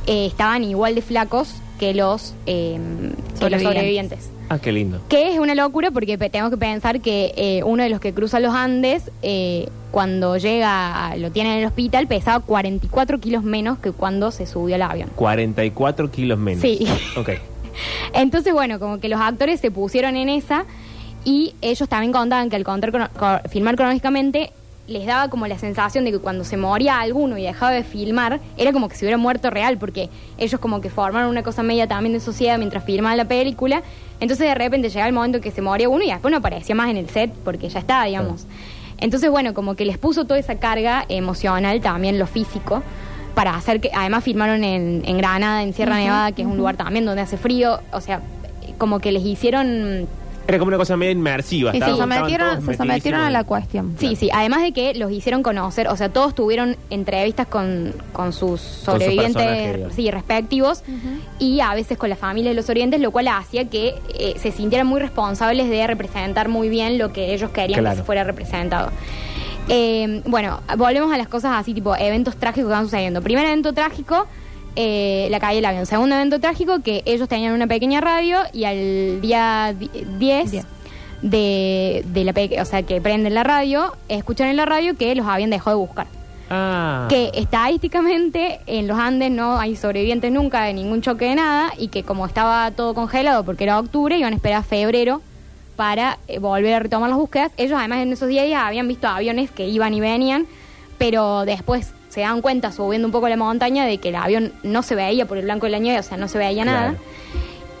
eh, 0.05 0.25
estaban 0.25 0.65
igual 0.65 0.95
de 0.95 1.01
flacos 1.01 1.55
que 1.79 1.93
los, 1.93 2.33
eh, 2.45 2.77
que 3.39 3.49
los 3.49 3.61
Sobrevivientes. 3.61 4.29
Ah, 4.49 4.59
qué 4.59 4.71
lindo. 4.71 4.99
Que 5.09 5.33
es 5.33 5.39
una 5.39 5.55
locura 5.55 5.91
porque 5.91 6.17
tengo 6.17 6.49
que 6.49 6.57
pensar 6.57 6.99
que 7.01 7.33
eh, 7.37 7.63
uno 7.63 7.83
de 7.83 7.89
los 7.89 7.99
que 8.01 8.13
cruza 8.13 8.39
los 8.39 8.53
Andes, 8.53 9.11
eh, 9.21 9.69
cuando 9.91 10.37
llega, 10.37 11.15
lo 11.17 11.31
tienen 11.31 11.53
en 11.53 11.59
el 11.59 11.65
hospital, 11.65 12.07
pesaba 12.07 12.39
44 12.43 13.19
kilos 13.19 13.43
menos 13.43 13.77
que 13.79 13.91
cuando 13.91 14.31
se 14.31 14.45
subió 14.45 14.75
al 14.75 14.81
avión. 14.81 15.09
44 15.15 16.11
kilos 16.11 16.37
menos. 16.37 16.61
Sí. 16.61 16.85
Ok. 17.15 17.29
Entonces, 18.13 18.53
bueno, 18.53 18.79
como 18.79 18.99
que 18.99 19.09
los 19.09 19.19
actores 19.21 19.59
se 19.59 19.71
pusieron 19.71 20.15
en 20.15 20.29
esa 20.29 20.65
y 21.25 21.55
ellos 21.61 21.87
también 21.89 22.11
contaban 22.13 22.49
que 22.49 22.55
al 22.55 22.63
contar 22.63 22.91
crono- 22.91 23.09
co- 23.17 23.49
filmar 23.49 23.75
cronológicamente 23.75 24.51
les 24.87 25.05
daba 25.05 25.29
como 25.29 25.47
la 25.47 25.59
sensación 25.59 26.05
de 26.05 26.11
que 26.13 26.19
cuando 26.19 26.45
se 26.45 26.55
moría 26.55 27.01
alguno 27.01 27.37
y 27.37 27.43
dejaba 27.43 27.71
de 27.71 27.83
filmar, 27.83 28.39
era 28.55 28.71
como 28.71 28.87
que 28.87 28.95
se 28.95 29.03
hubiera 29.03 29.17
muerto 29.17 29.49
real, 29.49 29.77
porque 29.77 30.09
ellos 30.37 30.61
como 30.61 30.79
que 30.79 30.89
formaron 30.89 31.29
una 31.29 31.43
cosa 31.43 31.61
media 31.61 31.87
también 31.87 32.13
de 32.13 32.21
sociedad 32.21 32.57
mientras 32.57 32.85
filmaban 32.85 33.17
la 33.17 33.25
película. 33.25 33.83
Entonces 34.21 34.47
de 34.47 34.55
repente 34.55 34.87
llegaba 34.87 35.07
el 35.09 35.13
momento 35.13 35.41
que 35.41 35.51
se 35.51 35.61
moría 35.61 35.89
uno 35.89 36.03
y 36.05 36.07
después 36.09 36.31
no 36.31 36.37
aparecía 36.37 36.73
más 36.73 36.89
en 36.89 36.95
el 36.95 37.09
set 37.09 37.33
porque 37.43 37.67
ya 37.67 37.79
está, 37.79 38.03
digamos. 38.05 38.45
Entonces, 38.99 39.29
bueno, 39.29 39.53
como 39.53 39.75
que 39.75 39.83
les 39.85 39.97
puso 39.97 40.23
toda 40.23 40.39
esa 40.39 40.55
carga 40.57 41.03
emocional, 41.09 41.81
también 41.81 42.17
lo 42.17 42.25
físico, 42.25 42.81
para 43.37 43.53
hacer 43.53 43.79
que, 43.79 43.91
además 43.93 44.23
filmaron 44.23 44.63
en, 44.63 45.03
en 45.05 45.17
Granada, 45.19 45.61
en 45.61 45.71
Sierra 45.71 45.97
Nevada, 45.97 46.31
que 46.31 46.41
es 46.41 46.47
un 46.47 46.57
lugar 46.57 46.75
también 46.75 47.05
donde 47.05 47.21
hace 47.21 47.37
frío, 47.37 47.79
o 47.93 48.01
sea, 48.01 48.19
como 48.79 48.97
que 48.97 49.11
les 49.11 49.23
hicieron 49.23 50.07
Era 50.47 50.57
como 50.57 50.69
una 50.69 50.77
cosa 50.77 50.97
media 50.97 51.11
inmersiva. 51.11 51.71
Sí, 51.71 51.79
sí, 51.79 51.85
Se 51.91 51.97
sometieron, 51.97 52.65
se 52.65 52.73
sometieron 52.75 53.21
a 53.21 53.29
la 53.29 53.43
cuestión. 53.43 53.95
Sí, 53.99 54.15
sí, 54.15 54.31
además 54.33 54.63
de 54.63 54.71
que 54.71 54.95
los 54.95 55.11
hicieron 55.11 55.43
conocer, 55.43 55.87
o 55.87 55.95
sea, 55.95 56.09
todos 56.09 56.33
tuvieron 56.33 56.77
entrevistas 56.89 57.45
con, 57.45 57.93
con 58.11 58.33
sus 58.33 58.59
sobrevivientes 58.59 59.73
digamos. 59.75 59.93
sí, 59.93 60.09
respectivos 60.09 60.81
y 61.37 61.59
a 61.59 61.75
veces 61.75 61.95
con 61.99 62.09
las 62.09 62.17
familias 62.17 62.53
de 62.53 62.55
los 62.55 62.65
sobrevivientes, 62.65 62.99
lo 63.01 63.11
cual 63.11 63.27
hacía 63.27 63.65
que 63.69 63.93
eh, 64.17 64.33
se 64.39 64.51
sintieran 64.51 64.87
muy 64.87 64.99
responsables 64.99 65.69
de 65.69 65.85
representar 65.85 66.49
muy 66.49 66.69
bien 66.69 66.97
lo 66.97 67.13
que 67.13 67.35
ellos 67.35 67.51
querían 67.51 67.81
Claro. 67.81 67.97
que 67.97 68.03
fuera 68.03 68.23
representado. 68.23 68.89
Eh, 69.69 70.21
bueno, 70.25 70.61
volvemos 70.77 71.13
a 71.13 71.17
las 71.17 71.27
cosas 71.27 71.53
así, 71.55 71.73
tipo 71.73 71.95
eventos 71.95 72.35
trágicos 72.37 72.69
que 72.69 72.73
van 72.73 72.85
sucediendo. 72.85 73.21
Primer 73.21 73.45
evento 73.45 73.73
trágico, 73.73 74.25
eh, 74.75 75.27
la 75.29 75.39
caída 75.39 75.57
del 75.57 75.65
avión. 75.65 75.85
Segundo 75.85 76.15
evento 76.15 76.39
trágico, 76.39 76.81
que 76.81 77.01
ellos 77.05 77.27
tenían 77.27 77.53
una 77.53 77.67
pequeña 77.67 77.99
radio 78.01 78.39
y 78.53 78.63
al 78.63 79.19
día 79.21 79.73
di- 79.77 79.89
10 80.19 80.51
Diez. 80.51 80.65
de, 81.21 82.03
de 82.07 82.23
la 82.23 82.33
pe- 82.33 82.61
o 82.61 82.65
sea, 82.65 82.83
que 82.83 83.01
prenden 83.01 83.33
la 83.33 83.43
radio, 83.43 83.93
escuchan 84.07 84.47
en 84.47 84.55
la 84.57 84.65
radio 84.65 84.95
que 84.95 85.13
los 85.15 85.25
habían 85.27 85.49
dejado 85.49 85.77
de 85.77 85.85
buscar. 85.85 86.07
Ah. 86.49 87.07
Que 87.09 87.31
estadísticamente 87.33 88.61
en 88.67 88.87
los 88.87 88.97
Andes 88.97 89.31
no 89.31 89.59
hay 89.59 89.75
sobrevivientes 89.75 90.31
nunca 90.31 90.63
de 90.63 90.73
ningún 90.73 91.01
choque 91.01 91.25
de 91.25 91.35
nada 91.35 91.73
y 91.77 91.89
que 91.89 92.03
como 92.03 92.25
estaba 92.25 92.71
todo 92.71 92.93
congelado 92.93 93.43
porque 93.43 93.65
era 93.65 93.77
octubre, 93.79 94.17
iban 94.17 94.31
a 94.31 94.35
esperar 94.37 94.59
a 94.59 94.63
febrero 94.63 95.21
para 95.77 96.17
eh, 96.27 96.39
volver 96.39 96.73
a 96.73 96.79
retomar 96.79 97.09
las 97.09 97.17
búsquedas. 97.17 97.53
Ellos 97.55 97.77
además 97.79 97.99
en 97.99 98.11
esos 98.11 98.27
días 98.27 98.45
habían 98.53 98.89
visto 98.89 99.07
aviones 99.07 99.49
que 99.51 99.65
iban 99.69 99.93
y 99.93 100.01
venían, 100.01 100.45
pero 100.97 101.45
después 101.45 101.93
se 102.09 102.21
dan 102.21 102.41
cuenta 102.41 102.71
subiendo 102.73 103.07
un 103.07 103.11
poco 103.13 103.29
la 103.29 103.37
montaña 103.37 103.85
de 103.85 103.99
que 103.99 104.09
el 104.09 104.15
avión 104.15 104.51
no 104.63 104.81
se 104.83 104.95
veía 104.95 105.25
por 105.27 105.37
el 105.37 105.43
blanco 105.45 105.67
de 105.67 105.71
la 105.71 105.79
nieve, 105.79 105.99
o 105.99 106.03
sea, 106.03 106.17
no 106.17 106.27
se 106.27 106.37
veía 106.37 106.63
Claro. 106.63 106.79
nada. 106.79 106.95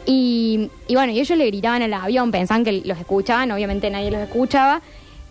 Y, 0.05 0.69
y 0.87 0.95
bueno, 0.95 1.11
y 1.11 1.19
ellos 1.19 1.37
le 1.37 1.45
gritaban 1.47 1.81
al 1.81 1.93
avión, 1.93 2.31
pensaban 2.31 2.63
que 2.63 2.81
los 2.85 2.97
escuchaban, 2.97 3.51
obviamente 3.51 3.89
nadie 3.89 4.09
los 4.11 4.21
escuchaba. 4.21 4.81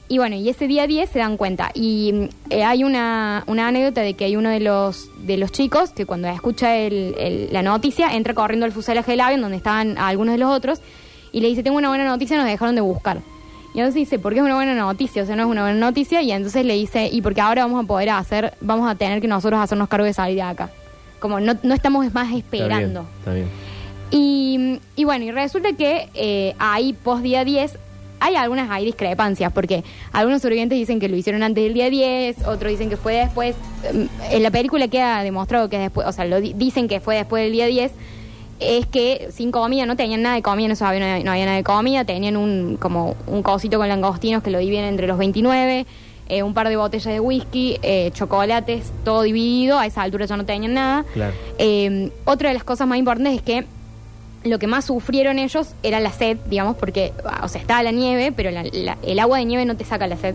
Y 0.08 0.18
bueno, 0.18 0.36
y 0.36 0.48
ese 0.48 0.68
día 0.68 0.86
10 0.86 1.10
se 1.10 1.18
dan 1.18 1.36
cuenta. 1.36 1.70
Y 1.74 2.28
eh, 2.50 2.62
hay 2.62 2.84
una, 2.84 3.42
una 3.46 3.68
anécdota 3.68 4.02
de 4.02 4.14
que 4.14 4.24
hay 4.26 4.36
uno 4.36 4.50
de 4.50 4.60
los, 4.60 5.08
de 5.26 5.36
los 5.36 5.50
chicos 5.50 5.90
que 5.90 6.06
cuando 6.06 6.28
escucha 6.28 6.76
el- 6.76 7.14
el- 7.18 7.48
la 7.52 7.62
noticia 7.62 8.14
entra 8.14 8.34
corriendo 8.34 8.66
al 8.66 8.72
fuselaje 8.72 9.12
del 9.12 9.20
avión 9.20 9.40
donde 9.40 9.56
estaban 9.56 9.98
algunos 9.98 10.34
de 10.34 10.38
los 10.38 10.52
otros 10.54 10.80
y 11.36 11.40
le 11.42 11.48
dice, 11.48 11.62
tengo 11.62 11.76
una 11.76 11.88
buena 11.88 12.04
noticia, 12.06 12.36
nos 12.38 12.46
dejaron 12.46 12.74
de 12.74 12.80
buscar. 12.80 13.18
Y 13.74 13.80
entonces 13.80 13.94
dice, 13.96 14.18
¿por 14.18 14.32
qué 14.32 14.38
es 14.38 14.44
una 14.46 14.54
buena 14.54 14.74
noticia? 14.74 15.22
O 15.22 15.26
sea, 15.26 15.36
no 15.36 15.42
es 15.42 15.48
una 15.50 15.60
buena 15.62 15.78
noticia. 15.78 16.22
Y 16.22 16.32
entonces 16.32 16.64
le 16.64 16.72
dice, 16.74 17.10
y 17.12 17.20
porque 17.20 17.42
ahora 17.42 17.62
vamos 17.66 17.84
a 17.84 17.86
poder 17.86 18.08
hacer, 18.08 18.54
vamos 18.62 18.88
a 18.90 18.94
tener 18.94 19.20
que 19.20 19.28
nosotros 19.28 19.60
hacernos 19.60 19.86
cargo 19.88 20.06
de 20.06 20.14
salir 20.14 20.36
de 20.36 20.42
acá. 20.42 20.70
Como 21.18 21.38
no, 21.40 21.52
no 21.62 21.74
estamos 21.74 22.04
más 22.14 22.32
Está 22.32 22.32
bien, 22.32 22.44
esperando. 22.62 23.06
Está 23.18 23.34
bien. 23.34 23.48
Y, 24.10 24.78
y 24.96 25.04
bueno, 25.04 25.24
y 25.26 25.30
resulta 25.30 25.72
que 25.74 26.08
eh, 26.14 26.54
ahí, 26.58 26.92
post 26.94 27.22
día 27.22 27.44
10, 27.44 27.78
hay 28.20 28.34
algunas 28.36 28.70
hay 28.70 28.84
discrepancias, 28.86 29.52
porque 29.52 29.84
algunos 30.12 30.40
sobrevivientes 30.40 30.78
dicen 30.78 30.98
que 31.00 31.08
lo 31.08 31.16
hicieron 31.16 31.42
antes 31.42 31.62
del 31.64 31.74
día 31.74 31.90
10, 31.90 32.46
otros 32.46 32.70
dicen 32.72 32.88
que 32.88 32.96
fue 32.96 33.14
después. 33.16 33.54
Em, 33.84 34.08
En 34.30 34.42
la 34.42 34.50
película 34.50 34.88
queda 34.88 35.22
demostrado 35.22 35.68
que 35.68 35.76
es 35.76 35.82
después, 35.82 36.06
o 36.06 36.12
sea, 36.12 36.24
lo 36.24 36.40
di- 36.40 36.54
dicen 36.54 36.88
que 36.88 37.00
fue 37.00 37.16
después 37.16 37.42
del 37.42 37.52
día 37.52 37.66
10. 37.66 37.92
Es 38.60 38.86
que 38.86 39.28
sin 39.32 39.50
comida, 39.52 39.84
no 39.86 39.96
tenían 39.96 40.22
nada 40.22 40.34
de 40.36 40.42
comida, 40.42 40.72
esos 40.72 40.86
aviones 40.88 41.24
no 41.24 41.30
había 41.32 41.44
nada 41.44 41.56
de 41.58 41.64
comida, 41.64 42.04
tenían 42.04 42.36
un 42.36 42.76
como 42.80 43.14
un 43.26 43.42
cosito 43.42 43.78
con 43.78 43.88
langostinos 43.88 44.42
que 44.42 44.50
lo 44.50 44.58
dividen 44.58 44.84
entre 44.84 45.06
los 45.06 45.18
29, 45.18 45.84
eh, 46.28 46.42
un 46.42 46.54
par 46.54 46.68
de 46.68 46.76
botellas 46.76 47.04
de 47.12 47.20
whisky, 47.20 47.78
eh, 47.82 48.10
chocolates, 48.14 48.90
todo 49.04 49.22
dividido, 49.22 49.78
a 49.78 49.86
esa 49.86 50.02
altura 50.02 50.24
ya 50.26 50.36
no 50.36 50.44
tenían 50.46 50.74
nada. 50.74 51.04
Claro. 51.12 51.32
Eh, 51.58 52.10
otra 52.24 52.48
de 52.48 52.54
las 52.54 52.64
cosas 52.64 52.88
más 52.88 52.98
importantes 52.98 53.34
es 53.34 53.42
que 53.42 53.66
lo 54.44 54.58
que 54.58 54.66
más 54.66 54.84
sufrieron 54.86 55.38
ellos 55.38 55.74
era 55.82 56.00
la 56.00 56.12
sed, 56.12 56.38
digamos, 56.48 56.76
porque, 56.76 57.12
ah, 57.24 57.40
o 57.44 57.48
sea, 57.48 57.60
estaba 57.60 57.82
la 57.82 57.90
nieve, 57.90 58.32
pero 58.34 58.50
la- 58.50 58.64
la- 58.72 58.96
el 59.02 59.18
agua 59.18 59.38
de 59.38 59.44
nieve 59.44 59.64
no 59.66 59.76
te 59.76 59.84
saca 59.84 60.06
la 60.06 60.16
sed. 60.16 60.34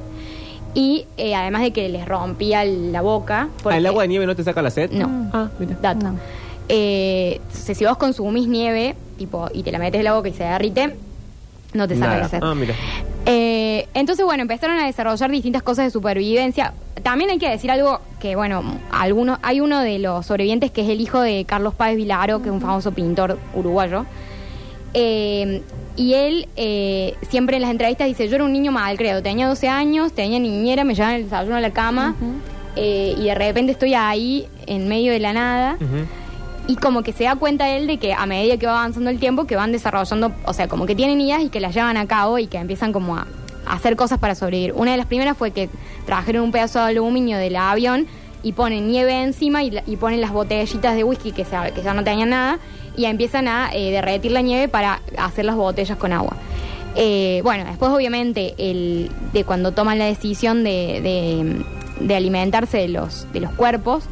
Y 0.73 1.05
eh, 1.17 1.34
además 1.36 1.62
de 1.63 1.71
que 1.71 1.89
les 1.89 2.05
rompía 2.07 2.63
la 2.65 3.01
boca. 3.01 3.47
Ah, 3.49 3.60
porque- 3.63 3.77
¿El 3.79 3.86
agua 3.86 4.03
de 4.03 4.07
nieve 4.10 4.25
no 4.25 4.36
te 4.36 4.43
saca 4.43 4.62
la 4.62 4.69
sed? 4.69 4.91
No. 4.91 5.29
Ah, 5.34 5.49
mira. 5.60 5.75
Dato. 5.81 6.05
No. 6.07 6.15
Eh, 6.73 7.41
sea, 7.51 7.75
si 7.75 7.84
vos 7.84 7.97
consumís 7.97 8.47
nieve, 8.47 8.95
tipo, 9.17 9.49
y 9.53 9.62
te 9.62 9.73
la 9.73 9.77
metes 9.77 9.99
en 9.99 10.05
la 10.05 10.13
boca 10.13 10.29
y 10.29 10.34
se 10.34 10.45
derrite, 10.45 10.95
no 11.73 11.86
te 11.86 11.97
saca 11.97 12.17
la 12.17 12.29
sed. 12.29 12.39
Ah, 12.41 12.55
mira. 12.55 12.73
Eh, 13.25 13.88
entonces, 13.93 14.25
bueno, 14.25 14.41
empezaron 14.41 14.77
a 14.77 14.86
desarrollar 14.86 15.29
distintas 15.29 15.63
cosas 15.63 15.86
de 15.86 15.91
supervivencia. 15.91 16.73
También 17.03 17.29
hay 17.29 17.39
que 17.39 17.49
decir 17.49 17.71
algo 17.71 17.99
que, 18.21 18.38
bueno, 18.38 18.63
algunos, 18.89 19.38
hay 19.41 19.60
uno 19.60 19.81
de 19.81 19.99
los 19.99 20.25
sobrevivientes 20.25 20.71
que 20.71 20.81
es 20.81 20.89
el 20.89 21.01
hijo 21.01 21.19
de 21.19 21.43
Carlos 21.43 21.73
Páez 21.73 21.97
Vilaro, 21.97 22.41
que 22.41 22.47
es 22.47 22.53
un 22.53 22.62
famoso 22.62 22.93
pintor 22.93 23.38
uruguayo. 23.53 24.05
Eh, 24.93 25.62
y 25.97 26.13
él 26.13 26.47
eh, 26.55 27.15
siempre 27.29 27.57
en 27.57 27.63
las 27.63 27.71
entrevistas 27.71 28.07
dice, 28.07 28.29
yo 28.29 28.36
era 28.36 28.45
un 28.45 28.53
niño 28.53 28.71
mal, 28.71 28.97
creo, 28.97 29.21
tenía 29.21 29.47
12 29.47 29.67
años, 29.67 30.13
tenía 30.13 30.39
niñera, 30.39 30.86
me 30.86 30.95
llevaban 30.95 31.15
el 31.15 31.23
desayuno 31.25 31.57
a 31.57 31.62
la 31.62 31.71
cama 31.71 32.15
eh, 32.77 33.13
y 33.17 33.25
de 33.25 33.36
repente 33.36 33.73
estoy 33.73 33.93
ahí 33.93 34.47
en 34.67 34.88
medio 34.88 35.12
de 35.12 35.19
la 35.19 35.34
nada. 35.34 35.75
Ujú. 35.75 36.20
Y 36.71 36.77
como 36.77 37.03
que 37.03 37.12
se 37.12 37.25
da 37.25 37.36
cuenta 37.36 37.69
él 37.69 37.86
de 37.86 37.97
que 37.97 38.13
a 38.13 38.25
medida 38.25 38.55
que 38.55 38.65
va 38.65 38.79
avanzando 38.79 39.10
el 39.10 39.19
tiempo, 39.19 39.43
que 39.43 39.57
van 39.57 39.73
desarrollando, 39.73 40.31
o 40.45 40.53
sea, 40.53 40.69
como 40.69 40.86
que 40.86 40.95
tienen 40.95 41.19
ideas 41.19 41.43
y 41.43 41.49
que 41.49 41.60
las 41.60 41.75
llevan 41.75 41.97
a 41.97 42.07
cabo 42.07 42.39
y 42.39 42.47
que 42.47 42.57
empiezan 42.57 42.93
como 42.93 43.17
a, 43.17 43.27
a 43.65 43.73
hacer 43.73 43.97
cosas 43.97 44.19
para 44.19 44.36
sobrevivir. 44.36 44.71
Una 44.73 44.91
de 44.91 44.97
las 44.97 45.05
primeras 45.05 45.36
fue 45.36 45.51
que 45.51 45.67
trajeron 46.05 46.43
un 46.45 46.53
pedazo 46.53 46.79
de 46.79 46.86
aluminio 46.86 47.38
del 47.38 47.57
avión 47.57 48.07
y 48.41 48.53
ponen 48.53 48.88
nieve 48.88 49.21
encima 49.21 49.65
y, 49.65 49.77
y 49.86 49.97
ponen 49.97 50.21
las 50.21 50.31
botellitas 50.31 50.95
de 50.95 51.03
whisky 51.03 51.34
que, 51.34 51.43
ya 51.43 51.93
no 51.93 52.05
tenían 52.05 52.29
nada 52.29 52.60
y 52.95 53.03
empiezan 53.03 53.49
a 53.49 53.69
eh, 53.73 53.91
derretir 53.91 54.31
la 54.31 54.41
nieve 54.41 54.69
para 54.69 55.01
hacer 55.17 55.43
las 55.43 55.57
botellas 55.57 55.97
con 55.97 56.13
agua. 56.13 56.38
Eh, 56.95 57.41
bueno, 57.43 57.65
después 57.65 57.91
obviamente 57.91 58.55
el, 58.57 59.12
de 59.34 59.43
cuando 59.43 59.73
toman 59.73 59.99
la 59.99 60.05
decisión 60.05 60.63
de, 60.63 61.65
alimentarse 62.15 62.77
de 62.77 62.88
los 62.88 63.25
cuerpos, 63.57 64.05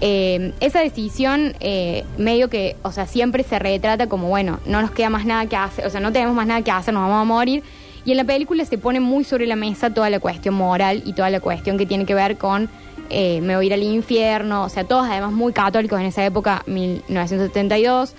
eh, 0.00 0.52
esa 0.60 0.80
decisión 0.80 1.54
eh, 1.60 2.04
medio 2.16 2.48
que, 2.48 2.76
o 2.82 2.92
sea, 2.92 3.06
siempre 3.06 3.42
se 3.42 3.58
retrata 3.58 4.08
como, 4.08 4.28
bueno, 4.28 4.60
no 4.66 4.80
nos 4.80 4.90
queda 4.90 5.10
más 5.10 5.24
nada 5.24 5.46
que 5.46 5.56
hacer, 5.56 5.86
o 5.86 5.90
sea, 5.90 6.00
no 6.00 6.12
tenemos 6.12 6.34
más 6.34 6.46
nada 6.46 6.62
que 6.62 6.70
hacer, 6.70 6.94
nos 6.94 7.02
vamos 7.02 7.20
a 7.20 7.24
morir. 7.24 7.62
Y 8.04 8.12
en 8.12 8.16
la 8.16 8.24
película 8.24 8.64
se 8.64 8.78
pone 8.78 9.00
muy 9.00 9.24
sobre 9.24 9.46
la 9.46 9.56
mesa 9.56 9.90
toda 9.90 10.08
la 10.08 10.20
cuestión 10.20 10.54
moral 10.54 11.02
y 11.04 11.12
toda 11.12 11.30
la 11.30 11.40
cuestión 11.40 11.76
que 11.76 11.84
tiene 11.84 12.06
que 12.06 12.14
ver 12.14 12.38
con 12.38 12.70
eh, 13.10 13.40
me 13.40 13.56
voy 13.56 13.64
a 13.64 13.66
ir 13.66 13.74
al 13.74 13.82
infierno, 13.82 14.64
o 14.64 14.68
sea, 14.68 14.84
todos 14.84 15.06
además 15.08 15.32
muy 15.32 15.52
católicos 15.52 15.98
en 15.98 16.06
esa 16.06 16.24
época, 16.24 16.62
1972. 16.66 18.14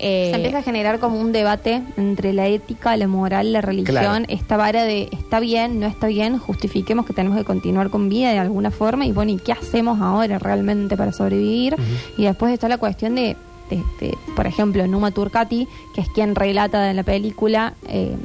Eh, 0.00 0.28
Se 0.30 0.36
empieza 0.36 0.58
a 0.58 0.62
generar 0.62 0.98
como 0.98 1.20
un 1.20 1.30
debate 1.32 1.82
entre 1.96 2.32
la 2.32 2.46
ética, 2.48 2.96
la 2.96 3.06
moral, 3.06 3.52
la 3.52 3.60
religión, 3.60 3.94
Claro. 3.94 4.24
esta 4.28 4.56
vara 4.56 4.84
de 4.84 5.08
está 5.12 5.40
bien, 5.40 5.78
no 5.78 5.86
está 5.86 6.06
bien, 6.06 6.38
justifiquemos 6.38 7.04
que 7.06 7.12
tenemos 7.12 7.38
que 7.38 7.44
continuar 7.44 7.90
con 7.90 8.08
vida 8.08 8.30
de 8.32 8.38
alguna 8.38 8.70
forma 8.70 9.04
y 9.06 9.12
bueno, 9.12 9.32
¿y 9.32 9.36
qué 9.36 9.52
hacemos 9.52 10.00
ahora 10.00 10.38
realmente 10.38 10.96
para 10.96 11.12
sobrevivir? 11.12 11.76
Y 12.16 12.24
después 12.24 12.52
está 12.52 12.66
la 12.68 12.78
cuestión 12.78 13.14
de, 13.14 13.36
de- 13.68 13.84
de, 14.00 14.14
por 14.34 14.46
ejemplo, 14.46 14.86
Numa 14.86 15.10
Turcati, 15.10 15.68
que 15.94 16.00
es 16.00 16.08
quien 16.08 16.34
relata 16.34 16.90
en 16.90 16.96
la 16.96 17.02
película, 17.04 17.74
eh, 17.88 18.16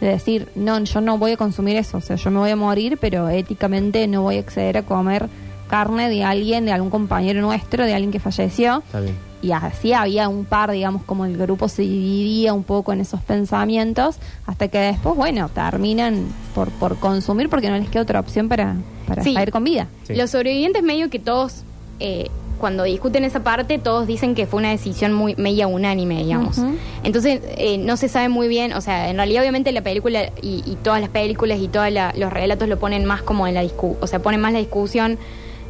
de 0.00 0.06
decir, 0.08 0.48
no, 0.54 0.78
yo 0.82 1.00
no 1.00 1.18
voy 1.18 1.32
a 1.32 1.36
consumir 1.36 1.76
eso, 1.76 1.98
o 1.98 2.00
sea, 2.00 2.16
yo 2.16 2.30
me 2.30 2.38
voy 2.38 2.50
a 2.50 2.56
morir, 2.56 2.98
pero 3.00 3.28
éticamente 3.28 4.06
no 4.08 4.22
voy 4.22 4.36
a 4.38 4.40
acceder 4.40 4.78
a 4.78 4.82
comer 4.82 5.28
carne 5.68 6.08
de 6.08 6.24
alguien, 6.24 6.64
de 6.64 6.72
algún 6.72 6.90
compañero 6.90 7.40
nuestro, 7.42 7.84
de 7.84 7.94
alguien 7.94 8.10
que 8.10 8.18
falleció. 8.18 8.82
Está 8.86 9.00
bien. 9.00 9.14
Y 9.42 9.52
así 9.52 9.92
había 9.94 10.28
un 10.28 10.44
par, 10.44 10.70
digamos, 10.70 11.02
como 11.04 11.24
el 11.24 11.36
grupo 11.38 11.68
se 11.68 11.82
dividía 11.82 12.52
un 12.52 12.62
poco 12.62 12.92
en 12.92 13.00
esos 13.00 13.20
pensamientos, 13.22 14.16
hasta 14.46 14.68
que 14.68 14.78
después, 14.78 15.16
bueno, 15.16 15.48
terminan 15.48 16.26
por, 16.54 16.68
por 16.70 16.96
consumir 16.98 17.48
porque 17.48 17.70
no 17.70 17.78
les 17.78 17.88
queda 17.88 18.02
otra 18.02 18.20
opción 18.20 18.48
para, 18.48 18.76
para 19.06 19.22
Sí. 19.24 19.32
salir 19.32 19.50
con 19.50 19.64
vida. 19.64 19.86
Sí. 20.06 20.14
Los 20.14 20.30
sobrevivientes 20.30 20.82
medio 20.82 21.08
que 21.08 21.18
todos, 21.18 21.62
eh, 22.00 22.28
cuando 22.58 22.82
discuten 22.84 23.24
esa 23.24 23.42
parte, 23.42 23.78
todos 23.78 24.06
dicen 24.06 24.34
que 24.34 24.46
fue 24.46 24.58
una 24.58 24.68
decisión 24.68 25.14
muy 25.14 25.34
media 25.36 25.66
unánime, 25.66 26.22
digamos. 26.22 26.58
Entonces, 27.02 27.40
eh, 27.56 27.78
no 27.78 27.96
se 27.96 28.10
sabe 28.10 28.28
muy 28.28 28.46
bien, 28.48 28.74
o 28.74 28.82
sea, 28.82 29.08
en 29.08 29.16
realidad 29.16 29.40
obviamente 29.40 29.72
la 29.72 29.80
película 29.80 30.24
y, 30.42 30.62
y 30.66 30.76
todas 30.82 31.00
las 31.00 31.08
películas 31.08 31.58
y 31.60 31.68
todos 31.68 31.88
los 32.16 32.30
relatos 32.30 32.68
lo 32.68 32.78
ponen 32.78 33.06
más 33.06 33.22
como 33.22 33.46
en 33.46 33.54
la 33.54 33.62
discusión, 33.62 33.96
o 34.02 34.06
sea, 34.06 34.18
ponen 34.18 34.42
más 34.42 34.52
la 34.52 34.58
discusión 34.58 35.16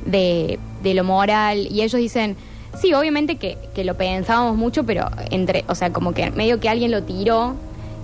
de, 0.05 0.59
de 0.83 0.95
lo 0.95 1.05
moral 1.05 1.69
y 1.71 1.83
ellos 1.83 2.01
dicen, 2.01 2.35
sí, 2.79 2.95
obviamente 2.95 3.37
que, 3.37 3.59
que 3.75 3.85
lo 3.85 3.95
pensábamos 3.95 4.57
mucho, 4.57 4.85
pero 4.85 5.09
entre, 5.31 5.65
o 5.69 5.75
sea, 5.75 5.93
como 5.93 6.13
que 6.13 6.31
medio 6.31 6.61
que 6.61 6.69
alguien 6.69 6.91
lo 6.91 7.03
tiró 7.03 7.55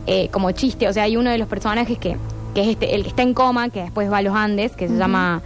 eh, 0.07 0.29
como 0.29 0.51
chiste, 0.53 0.89
o 0.89 0.93
sea, 0.93 1.05
hay 1.05 1.17
uno 1.17 1.31
de 1.31 1.39
los 1.39 1.49
personajes 1.49 1.99
que, 1.99 2.17
que 2.55 2.61
es 2.63 2.69
este, 2.69 2.95
el 2.95 3.03
que 3.03 3.09
está 3.09 3.23
en 3.23 3.35
coma, 3.35 3.69
que 3.71 3.83
después 3.83 4.11
va 4.11 4.19
a 4.19 4.23
los 4.23 4.35
Andes, 4.35 4.73
que 4.73 4.89
se 4.89 4.97
llama 4.97 5.43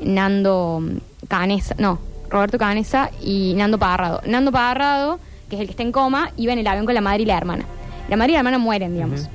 Nando 0.00 0.82
Canesa, 1.28 1.74
no, 1.78 1.98
Roberto 2.30 2.58
Canesa 2.58 3.10
y 3.22 3.54
Nando 3.56 3.78
Parrado. 3.78 4.20
Nando 4.26 4.52
Parrado, 4.52 5.18
que 5.48 5.56
es 5.56 5.60
el 5.60 5.66
que 5.66 5.72
está 5.72 5.82
en 5.82 5.92
coma, 5.92 6.30
iba 6.36 6.52
en 6.52 6.58
el 6.58 6.66
avión 6.66 6.86
con 6.86 6.94
la 6.94 7.00
madre 7.00 7.22
y 7.22 7.26
la 7.26 7.36
hermana. 7.36 7.64
La 8.08 8.16
madre 8.16 8.32
y 8.32 8.34
la 8.34 8.38
hermana 8.40 8.58
mueren, 8.58 8.92
digamos. 8.94 9.28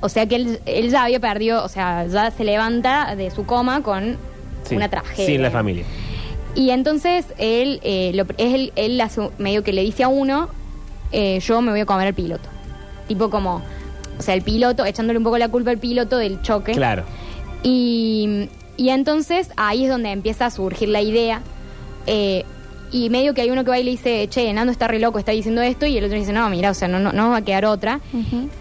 O 0.00 0.08
sea 0.08 0.26
que 0.26 0.36
él, 0.36 0.60
él 0.66 0.90
ya 0.90 1.04
había 1.04 1.20
perdido, 1.20 1.64
o 1.64 1.68
sea, 1.68 2.06
ya 2.06 2.30
se 2.30 2.44
levanta 2.44 3.14
de 3.16 3.30
su 3.30 3.44
coma 3.44 3.82
con 3.82 4.16
Sí, 4.64 4.76
una 4.76 4.88
tragedia. 4.88 5.26
Sin 5.26 5.42
la 5.42 5.50
familia. 5.50 5.84
Y 6.54 6.70
entonces 6.70 7.26
él, 7.38 7.80
eh, 7.82 8.12
lo- 8.14 8.24
es 8.36 8.54
él, 8.54 8.72
él 8.76 9.00
hace- 9.00 9.30
medio 9.38 9.62
que 9.62 9.72
le 9.72 9.82
dice 9.82 10.02
a 10.02 10.08
uno, 10.08 10.48
eh, 11.12 11.38
yo 11.40 11.60
me 11.62 11.70
voy 11.70 11.80
a 11.80 11.86
comer 11.86 12.08
al 12.08 12.14
piloto. 12.14 12.48
Tipo 13.08 13.30
como, 13.30 13.62
o 14.18 14.22
sea, 14.22 14.34
el 14.34 14.42
piloto, 14.42 14.84
echándole 14.84 15.18
un 15.18 15.24
poco 15.24 15.38
la 15.38 15.48
culpa 15.48 15.70
al 15.70 15.78
piloto 15.78 16.16
del 16.16 16.42
choque. 16.42 16.72
Claro. 16.72 17.04
Y, 17.62 18.48
y 18.76 18.88
entonces 18.90 19.50
ahí 19.56 19.84
es 19.84 19.90
donde 19.90 20.10
empieza 20.10 20.46
a 20.46 20.50
surgir 20.50 20.88
la 20.88 21.02
idea. 21.02 21.42
eh, 22.06 22.44
y 22.92 23.08
medio 23.10 23.34
que 23.34 23.40
hay 23.42 23.50
uno 23.50 23.62
que 23.64 23.70
va 23.70 23.78
y 23.78 23.84
le 23.84 23.92
dice, 23.92 24.26
che, 24.28 24.52
Nando 24.52 24.72
está 24.72 24.88
re 24.88 24.98
loco, 24.98 25.18
está 25.18 25.32
diciendo 25.32 25.62
esto. 25.62 25.86
Y 25.86 25.96
el 25.96 26.04
otro 26.04 26.16
dice, 26.18 26.32
no, 26.32 26.48
mira, 26.50 26.70
o 26.70 26.74
sea, 26.74 26.88
no, 26.88 26.98
no, 26.98 27.12
no 27.12 27.30
va 27.30 27.36
a 27.38 27.42
quedar 27.42 27.64
otra. 27.64 28.00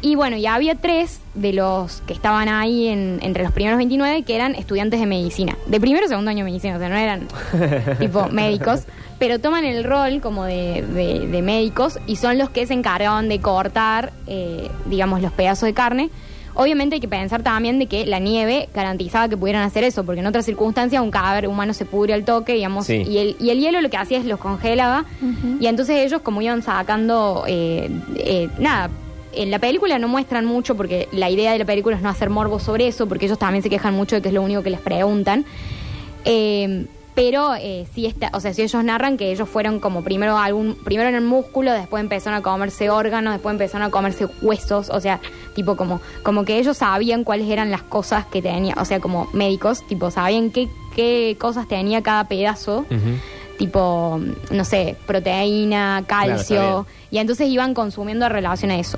Y 0.01 0.15
bueno, 0.15 0.37
ya 0.37 0.55
había 0.55 0.75
tres 0.75 1.19
de 1.33 1.53
los 1.53 2.01
que 2.01 2.13
estaban 2.13 2.49
ahí 2.49 2.87
en- 2.87 3.19
entre 3.21 3.43
los 3.43 3.51
primeros 3.51 3.77
29 3.77 4.23
que 4.23 4.35
eran 4.35 4.55
estudiantes 4.55 4.99
de 4.99 5.05
medicina. 5.05 5.57
De 5.67 5.79
primero 5.79 6.05
o 6.05 6.09
segundo 6.09 6.29
año 6.31 6.45
de 6.45 6.51
medicina, 6.51 6.75
o 6.75 6.79
sea, 6.79 6.89
no 6.89 6.95
eran 6.95 7.27
tipo 7.99 8.27
médicos. 8.29 8.81
Pero 9.19 9.39
toman 9.39 9.65
el 9.65 9.83
rol 9.83 10.21
como 10.21 10.45
de, 10.45 10.81
de- 10.81 11.27
de 11.27 11.41
médicos 11.41 11.99
y 12.07 12.15
son 12.15 12.37
los 12.37 12.49
que 12.49 12.65
se 12.67 12.73
encargaban 12.73 13.27
de 13.29 13.39
cortar, 13.41 14.13
eh, 14.27 14.69
digamos, 14.85 15.21
los 15.21 15.31
pedazos 15.33 15.67
de 15.67 15.73
carne. 15.73 16.09
Obviamente 16.55 16.95
hay 16.95 16.99
que 16.99 17.07
pensar 17.07 17.43
también 17.43 17.79
de 17.79 17.85
que 17.85 18.05
la 18.05 18.19
nieve 18.19 18.69
garantizaba 18.73 19.29
que 19.29 19.37
pudieran 19.37 19.63
hacer 19.63 19.83
eso, 19.83 20.03
porque 20.03 20.19
en 20.21 20.27
otras 20.27 20.45
circunstancias 20.45 21.01
un 21.01 21.11
cadáver 21.11 21.47
humano 21.47 21.73
se 21.73 21.85
pudre 21.85 22.13
al 22.13 22.25
toque, 22.25 22.53
digamos, 22.53 22.85
Sí. 22.85 23.03
y, 23.07 23.17
el, 23.19 23.35
y 23.39 23.49
el 23.51 23.59
hielo 23.59 23.81
lo 23.81 23.89
que 23.89 23.97
hacía 23.97 24.17
es 24.17 24.25
los 24.25 24.39
congelaba, 24.39 25.05
y 25.59 25.67
entonces 25.67 25.97
ellos 25.97 26.21
como 26.21 26.41
iban 26.41 26.61
sacando, 26.61 27.43
eh, 27.47 27.89
eh, 28.17 28.49
nada, 28.59 28.89
en 29.33 29.51
la 29.51 29.59
película 29.59 29.99
no 29.99 30.07
muestran 30.07 30.45
mucho, 30.45 30.75
porque 30.75 31.07
la 31.11 31.29
idea 31.29 31.51
de 31.53 31.59
la 31.59 31.65
película 31.65 31.95
es 31.95 32.01
no 32.01 32.09
hacer 32.09 32.29
morbo 32.29 32.59
sobre 32.59 32.87
eso, 32.87 33.07
porque 33.07 33.25
ellos 33.27 33.37
también 33.39 33.61
se 33.63 33.69
quejan 33.69 33.93
mucho 33.93 34.15
de 34.15 34.21
que 34.21 34.29
es 34.29 34.33
lo 34.33 34.41
único 34.41 34.63
que 34.63 34.71
les 34.71 34.81
preguntan. 34.81 35.45
Eh, 36.25 36.85
pero 37.19 37.53
eh, 37.55 37.85
sí 37.93 38.05
está, 38.05 38.29
o 38.33 38.39
sea, 38.39 38.53
si 38.53 38.61
ellos 38.61 38.81
narran 38.81 39.17
que 39.17 39.29
ellos 39.29 39.49
fueron 39.49 39.81
como 39.81 40.05
primero 40.05 40.37
algún, 40.37 40.75
primero 40.75 41.09
en 41.09 41.15
el 41.15 41.21
músculo, 41.21 41.73
después 41.73 41.99
empezaron 41.99 42.39
a 42.39 42.41
comerse 42.41 42.89
órganos, 42.89 43.33
después 43.33 43.51
empezaron 43.51 43.85
a 43.87 43.91
comerse 43.91 44.27
huesos, 44.41 44.89
o 44.89 45.01
sea, 45.01 45.19
tipo 45.53 45.75
como, 45.75 45.99
como 46.23 46.45
que 46.45 46.59
ellos 46.59 46.77
sabían 46.77 47.25
cuáles 47.25 47.49
eran 47.49 47.71
las 47.71 47.83
cosas 47.83 48.25
que 48.25 48.41
tenía, 48.41 48.73
o 48.77 48.85
sea, 48.85 49.01
como 49.01 49.27
médicos, 49.33 49.85
tipo, 49.85 50.11
sabían 50.11 50.49
qué, 50.49 50.69
qué 50.95 51.35
cosas 51.37 51.67
tenía 51.67 52.01
cada 52.01 52.23
pedazo, 52.29 52.85
tipo, 53.57 54.21
no 54.49 54.63
sé, 54.63 54.95
proteína, 55.05 56.05
calcio, 56.07 56.87
y 57.11 57.17
entonces 57.17 57.49
iban 57.49 57.73
consumiendo 57.73 58.27
en 58.27 58.31
relación 58.31 58.71
a 58.71 58.79
eso. 58.79 58.97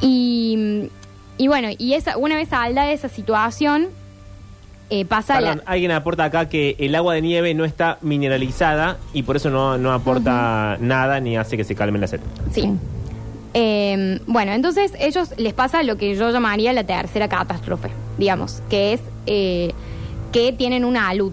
Y, 0.00 0.88
y 1.36 1.48
bueno, 1.48 1.68
y 1.76 1.92
esa, 1.92 2.16
una 2.16 2.36
vez 2.36 2.48
salda 2.48 2.84
de 2.84 2.94
esa 2.94 3.10
situación, 3.10 3.88
eh, 4.90 5.04
pasa 5.04 5.34
Perdón, 5.38 5.62
la... 5.64 5.72
alguien 5.72 5.90
aporta 5.90 6.24
acá 6.24 6.48
que 6.48 6.76
el 6.78 6.94
agua 6.94 7.14
de 7.14 7.22
nieve 7.22 7.54
no 7.54 7.64
está 7.64 7.98
mineralizada 8.02 8.98
y 9.12 9.22
por 9.22 9.36
eso 9.36 9.50
no, 9.50 9.78
no 9.78 9.92
aporta 9.92 10.76
nada 10.80 11.20
ni 11.20 11.36
hace 11.36 11.56
que 11.56 11.64
se 11.64 11.74
calme 11.74 11.98
la 11.98 12.06
sed. 12.06 12.20
Sí. 12.52 12.68
Eh, 13.54 14.20
bueno, 14.26 14.52
entonces 14.52 14.92
ellos 14.98 15.30
les 15.36 15.52
pasa 15.54 15.82
lo 15.82 15.96
que 15.96 16.14
yo 16.16 16.30
llamaría 16.30 16.72
la 16.72 16.84
tercera 16.84 17.28
catástrofe, 17.28 17.90
digamos, 18.18 18.62
que 18.68 18.94
es 18.94 19.00
eh, 19.26 19.72
que 20.32 20.52
tienen 20.52 20.84
una 20.84 21.08
alud 21.08 21.32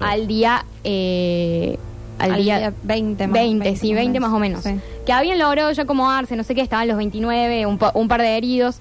al 0.00 0.26
día... 0.26 0.64
eh, 0.84 1.78
al, 2.18 2.32
Al 2.32 2.42
día, 2.42 2.58
día 2.58 2.72
20 2.82 3.26
más- 3.28 3.32
20, 3.34 3.64
20 3.64 3.80
sí, 3.80 3.86
más 3.92 3.92
o 3.92 4.00
20 4.00 4.20
más 4.20 4.32
o 4.32 4.38
menos, 4.40 4.62
sí. 4.64 4.80
Que 5.06 5.12
habían 5.12 5.38
logrado 5.38 5.70
ya 5.70 5.84
acomodarse, 5.84 6.34
no 6.34 6.42
sé 6.42 6.56
qué, 6.56 6.62
estaban 6.62 6.88
los 6.88 6.96
29, 6.96 7.64
un, 7.66 7.78
un 7.94 8.08
par 8.08 8.20
de 8.20 8.36
heridos. 8.36 8.80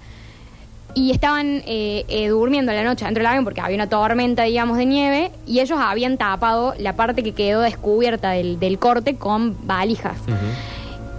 Y 0.98 1.12
estaban 1.12 1.62
eh, 1.68 2.06
eh, 2.08 2.30
durmiendo 2.30 2.72
la 2.72 2.84
noche 2.84 3.06
dentro 3.06 3.22
del 3.22 3.28
avión 3.28 3.44
porque 3.44 3.62
había 3.62 3.76
una 3.76 3.88
tormenta, 3.88 4.42
digamos, 4.42 4.80
de 4.80 4.88
nieve. 4.88 5.32
Y 5.46 5.60
ellos 5.60 5.78
habían 5.80 6.18
tapado 6.18 6.74
la 6.80 6.96
parte 6.96 7.22
que 7.22 7.34
quedó 7.34 7.62
descubierta 7.62 8.32
del, 8.32 8.60
del 8.60 8.80
corte 8.80 9.16
con 9.16 9.56
valijas. 9.68 10.18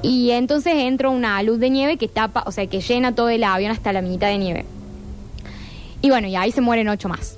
Y 0.02 0.32
entonces 0.32 0.74
entra 0.74 1.10
una 1.10 1.40
luz 1.44 1.60
de 1.60 1.70
nieve 1.70 1.96
que 1.96 2.08
tapa, 2.08 2.42
o 2.44 2.50
sea, 2.50 2.66
que 2.66 2.80
llena 2.80 3.14
todo 3.14 3.28
el 3.28 3.44
avión 3.44 3.70
hasta 3.70 3.92
la 3.92 4.02
mitad 4.02 4.26
de 4.26 4.38
nieve. 4.38 4.64
Y 6.02 6.10
bueno, 6.10 6.26
y 6.26 6.34
ahí 6.34 6.50
se 6.50 6.60
mueren 6.60 6.88
ocho 6.88 7.08
más. 7.08 7.37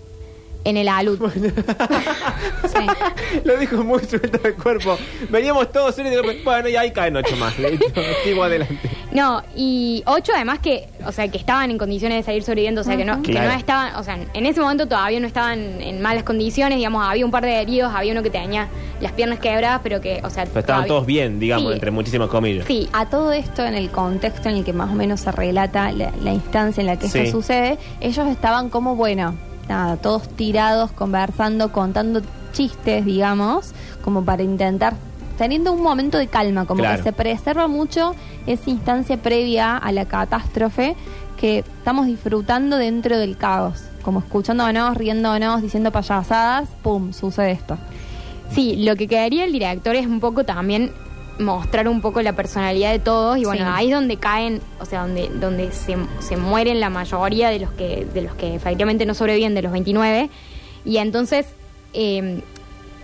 En 0.64 0.76
el 0.76 0.88
alud. 0.88 1.18
Sí. 2.70 2.86
Lo 3.44 3.56
dijo 3.56 3.82
muy 3.82 4.00
suelto 4.04 4.38
el 4.46 4.54
cuerpo. 4.54 4.96
Veníamos 5.28 5.72
todos 5.72 5.98
y 5.98 6.02
de 6.02 6.16
repente, 6.16 6.42
bueno, 6.44 6.68
y 6.68 6.76
ahí 6.76 6.92
caen 6.92 7.16
ocho 7.16 7.34
más. 7.36 7.58
Listo, 7.58 8.00
Sigo 8.24 8.44
adelante. 8.44 8.78
No, 9.12 9.42
y 9.56 10.02
ocho 10.06 10.32
además 10.34 10.60
que, 10.60 10.88
o 11.04 11.10
sea, 11.10 11.26
que 11.28 11.38
estaban 11.38 11.70
en 11.70 11.78
condiciones 11.78 12.18
de 12.18 12.22
seguir 12.22 12.42
sobreviviendo, 12.44 12.82
o 12.82 12.84
sea, 12.84 12.96
que 12.96 13.04
no, 13.04 13.22
que 13.22 13.32
Claro. 13.32 13.50
no 13.50 13.58
estaban, 13.58 13.96
o 13.96 14.04
sea, 14.04 14.18
en 14.34 14.46
ese 14.46 14.60
momento 14.60 14.86
todavía 14.86 15.18
no 15.18 15.26
estaban 15.26 15.80
en 15.82 16.00
malas 16.00 16.22
condiciones, 16.22 16.76
digamos, 16.78 17.04
había 17.06 17.24
un 17.24 17.30
par 17.32 17.44
de 17.44 17.60
heridos, 17.60 17.92
había 17.94 18.12
uno 18.12 18.22
que 18.22 18.30
tenía 18.30 18.68
las 19.00 19.12
piernas 19.12 19.40
quebradas, 19.40 19.80
pero 19.82 20.00
que, 20.00 20.20
o 20.22 20.30
sea, 20.30 20.44
Pero 20.44 20.60
estaban 20.60 20.64
todavía- 20.84 20.88
todos 20.88 21.06
bien, 21.06 21.40
digamos, 21.40 21.68
Sí. 21.68 21.74
entre 21.74 21.90
muchísimas 21.90 22.28
comillas. 22.28 22.66
Sí, 22.66 22.88
A 22.92 23.06
todo 23.06 23.32
esto, 23.32 23.64
en 23.64 23.74
el 23.74 23.90
contexto 23.90 24.48
en 24.48 24.56
el 24.56 24.64
que 24.64 24.72
más 24.72 24.90
o 24.90 24.94
menos 24.94 25.20
se 25.20 25.32
relata 25.32 25.90
la, 25.90 26.12
la 26.22 26.32
instancia 26.32 26.80
en 26.82 26.86
la 26.86 26.96
que 26.98 27.08
Sí. 27.08 27.18
esto 27.18 27.38
sucede, 27.38 27.78
ellos 28.00 28.28
estaban 28.28 28.68
como, 28.70 28.94
bueno, 28.94 29.34
nada, 29.70 29.96
todos 29.96 30.28
tirados, 30.36 30.90
conversando, 30.92 31.72
contando 31.72 32.20
chistes, 32.52 33.04
digamos, 33.04 33.72
como 34.02 34.24
para 34.24 34.42
intentar, 34.42 34.94
teniendo 35.38 35.72
un 35.72 35.82
momento 35.82 36.18
de 36.18 36.26
calma, 36.26 36.66
como 36.66 36.80
Claro. 36.80 36.96
que 36.98 37.02
se 37.04 37.12
preserva 37.12 37.68
mucho 37.68 38.14
esa 38.46 38.68
instancia 38.68 39.16
previa 39.16 39.76
a 39.76 39.92
la 39.92 40.04
catástrofe 40.06 40.96
que 41.38 41.60
estamos 41.60 42.06
disfrutando 42.06 42.76
dentro 42.76 43.16
del 43.16 43.36
caos, 43.36 43.84
como 44.02 44.18
escuchándonos, 44.18 44.96
riéndonos, 44.96 45.62
diciendo 45.62 45.90
payasadas, 45.92 46.68
¡pum!, 46.82 47.12
sucede 47.12 47.52
esto. 47.52 47.78
Sí, 48.52 48.76
lo 48.84 48.96
que 48.96 49.06
quedaría 49.06 49.44
el 49.44 49.52
director 49.52 49.94
es 49.94 50.06
un 50.06 50.18
poco 50.20 50.44
también 50.44 50.90
mostrar 51.40 51.88
un 51.88 52.00
poco 52.00 52.22
la 52.22 52.34
personalidad 52.34 52.92
de 52.92 52.98
todos 52.98 53.38
y 53.38 53.44
bueno, 53.44 53.64
Sí. 53.64 53.70
ahí 53.74 53.88
es 53.88 53.94
donde 53.94 54.16
caen, 54.18 54.60
o 54.80 54.84
sea, 54.84 55.02
donde 55.02 55.28
donde 55.28 55.72
se, 55.72 55.96
se 56.20 56.36
mueren 56.36 56.78
la 56.80 56.90
mayoría 56.90 57.48
de 57.50 57.58
los 57.60 57.70
que 57.72 58.06
de 58.12 58.22
los 58.22 58.34
que 58.34 58.54
efectivamente 58.54 59.06
no 59.06 59.14
sobreviven 59.14 59.54
de 59.54 59.62
los 59.62 59.72
29 59.72 60.28
y 60.84 60.96
entonces 60.98 61.46
eh, 61.94 62.42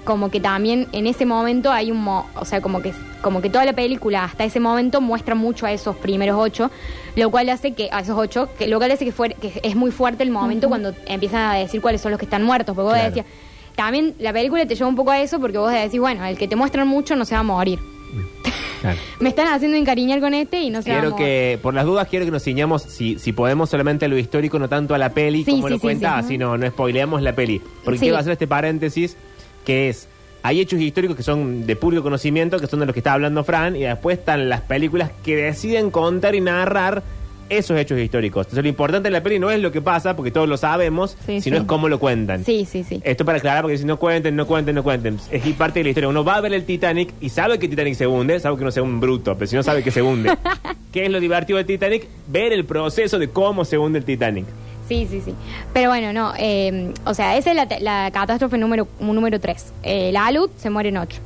como 0.04 0.30
que 0.30 0.38
también 0.38 0.86
en 0.92 1.06
ese 1.08 1.26
momento 1.26 1.72
hay 1.72 1.90
un 1.90 2.00
mo- 2.02 2.26
o 2.36 2.44
sea 2.44 2.60
como 2.60 2.80
que 2.80 2.92
como 3.22 3.40
que 3.42 3.50
toda 3.50 3.64
la 3.64 3.72
película 3.72 4.22
hasta 4.24 4.44
ese 4.44 4.60
momento 4.60 5.00
muestra 5.00 5.34
mucho 5.34 5.66
a 5.66 5.72
esos 5.72 5.96
primeros 5.96 6.36
ocho 6.38 6.70
lo 7.16 7.30
cual 7.30 7.48
hace 7.48 7.72
que 7.72 7.88
a 7.90 8.00
esos 8.00 8.16
ocho 8.16 8.48
que 8.56 8.68
lo 8.68 8.78
cual 8.78 8.92
hace 8.92 9.04
que 9.04 9.10
fue 9.12 9.30
que 9.30 9.60
es 9.64 9.74
muy 9.74 9.90
fuerte 9.90 10.22
el 10.22 10.30
momento 10.30 10.68
cuando 10.68 10.92
empiezan 11.06 11.40
a 11.50 11.54
decir 11.54 11.80
cuáles 11.80 12.00
son 12.02 12.12
los 12.12 12.18
que 12.20 12.26
están 12.26 12.44
muertos 12.44 12.76
porque 12.76 12.84
vos 12.84 12.92
Claro. 12.94 13.08
decías 13.08 13.26
también 13.74 14.14
la 14.20 14.32
película 14.32 14.64
te 14.66 14.74
lleva 14.76 14.88
un 14.88 14.94
poco 14.96 15.10
a 15.10 15.20
eso 15.20 15.40
porque 15.40 15.58
vos 15.58 15.72
decís 15.72 15.98
bueno 15.98 16.24
el 16.24 16.38
que 16.38 16.46
te 16.46 16.54
muestran 16.54 16.86
mucho 16.86 17.16
no 17.16 17.24
se 17.24 17.34
va 17.34 17.40
a 17.40 17.44
morir 17.44 17.80
Claro. 18.82 18.98
me 19.20 19.30
están 19.30 19.48
haciendo 19.48 19.76
encariñar 19.78 20.20
con 20.20 20.34
este 20.34 20.60
y 20.60 20.68
no 20.70 20.80
a 20.80 20.82
Quiero 20.82 21.16
que, 21.16 21.58
por 21.62 21.72
las 21.72 21.86
dudas, 21.86 22.06
quiero 22.08 22.26
que 22.26 22.30
nos 22.30 22.42
ciñamos, 22.44 22.82
si, 22.82 23.18
si 23.18 23.32
podemos, 23.32 23.70
solamente 23.70 24.04
a 24.04 24.08
lo 24.08 24.18
histórico, 24.18 24.58
no 24.58 24.68
tanto 24.68 24.94
a 24.94 24.98
la 24.98 25.10
peli, 25.14 25.44
Sí, 25.44 25.52
como 25.52 25.66
sí, 25.68 25.72
lo 25.72 25.76
sí, 25.78 25.80
cuenta, 25.80 26.20
sí. 26.20 26.26
así 26.26 26.38
no, 26.38 26.58
no 26.58 26.68
spoileamos 26.68 27.22
la 27.22 27.34
peli. 27.34 27.60
Porque 27.84 27.98
Sí. 27.98 28.04
quiero 28.04 28.18
hacer 28.18 28.32
este 28.32 28.46
paréntesis, 28.46 29.16
que 29.64 29.88
es, 29.88 30.08
hay 30.42 30.60
hechos 30.60 30.78
históricos 30.80 31.16
que 31.16 31.22
son 31.22 31.66
de 31.66 31.74
público 31.74 32.02
conocimiento, 32.02 32.58
que 32.60 32.66
son 32.66 32.80
de 32.80 32.86
los 32.86 32.92
que 32.92 33.00
está 33.00 33.14
hablando 33.14 33.42
Fran, 33.44 33.76
y 33.76 33.80
después 33.84 34.18
están 34.18 34.48
las 34.50 34.60
películas 34.60 35.10
que 35.24 35.36
deciden 35.36 35.90
contar 35.90 36.34
y 36.34 36.42
narrar 36.42 37.02
esos 37.48 37.78
hechos 37.78 37.98
históricos. 37.98 38.46
Entonces 38.46 38.62
lo 38.64 38.68
importante 38.68 39.08
en 39.08 39.12
la 39.12 39.22
peli 39.22 39.38
no 39.38 39.50
es 39.50 39.60
lo 39.60 39.70
que 39.72 39.80
pasa, 39.80 40.16
porque 40.16 40.30
todos 40.30 40.48
lo 40.48 40.56
sabemos, 40.56 41.16
Sí, 41.26 41.40
sino 41.40 41.56
sí. 41.56 41.62
es 41.62 41.66
cómo 41.68 41.88
lo 41.88 41.98
cuentan. 41.98 42.44
sí 42.44 42.66
sí 42.70 42.82
sí 42.84 43.00
Esto 43.04 43.24
para 43.24 43.38
aclarar, 43.38 43.62
porque 43.62 43.78
si 43.78 43.84
no 43.84 43.98
cuenten, 43.98 44.34
no 44.36 44.46
cuenten, 44.46 44.74
no 44.74 44.82
cuenten. 44.82 45.18
Es 45.30 45.42
parte 45.54 45.80
de 45.80 45.84
la 45.84 45.88
historia. 45.90 46.08
Uno 46.08 46.24
va 46.24 46.36
a 46.36 46.40
ver 46.40 46.52
el 46.54 46.64
Titanic 46.64 47.12
y 47.20 47.28
sabe 47.28 47.58
que 47.58 47.68
Titanic 47.68 47.94
se 47.94 48.06
hunde, 48.06 48.40
sabe 48.40 48.56
que 48.56 48.64
no 48.64 48.70
sea 48.70 48.82
un 48.82 49.00
bruto, 49.00 49.34
pero 49.36 49.46
si 49.46 49.56
no 49.56 49.62
sabe 49.62 49.82
que 49.82 49.90
se 49.90 50.02
hunde. 50.02 50.36
¿Qué 50.92 51.04
es 51.06 51.10
lo 51.10 51.20
divertido 51.20 51.56
del 51.58 51.66
Titanic? 51.66 52.06
Ver 52.28 52.52
el 52.52 52.64
proceso 52.64 53.18
de 53.18 53.28
cómo 53.28 53.64
se 53.64 53.76
hunde 53.78 53.98
el 53.98 54.04
Titanic. 54.04 54.46
Sí, 54.88 55.06
sí, 55.10 55.20
sí. 55.24 55.34
Pero 55.72 55.88
bueno, 55.90 56.12
no. 56.12 56.32
eh, 56.38 56.92
o 57.04 57.12
sea, 57.12 57.36
esa 57.36 57.50
es 57.50 57.56
la, 57.56 57.68
la 57.80 58.10
catástrofe 58.12 58.56
número, 58.56 58.86
número 59.00 59.40
3. 59.40 59.72
la 60.12 60.26
alud 60.26 60.48
se 60.56 60.70
muere 60.70 60.90
en 60.90 60.96
8. 60.98 61.18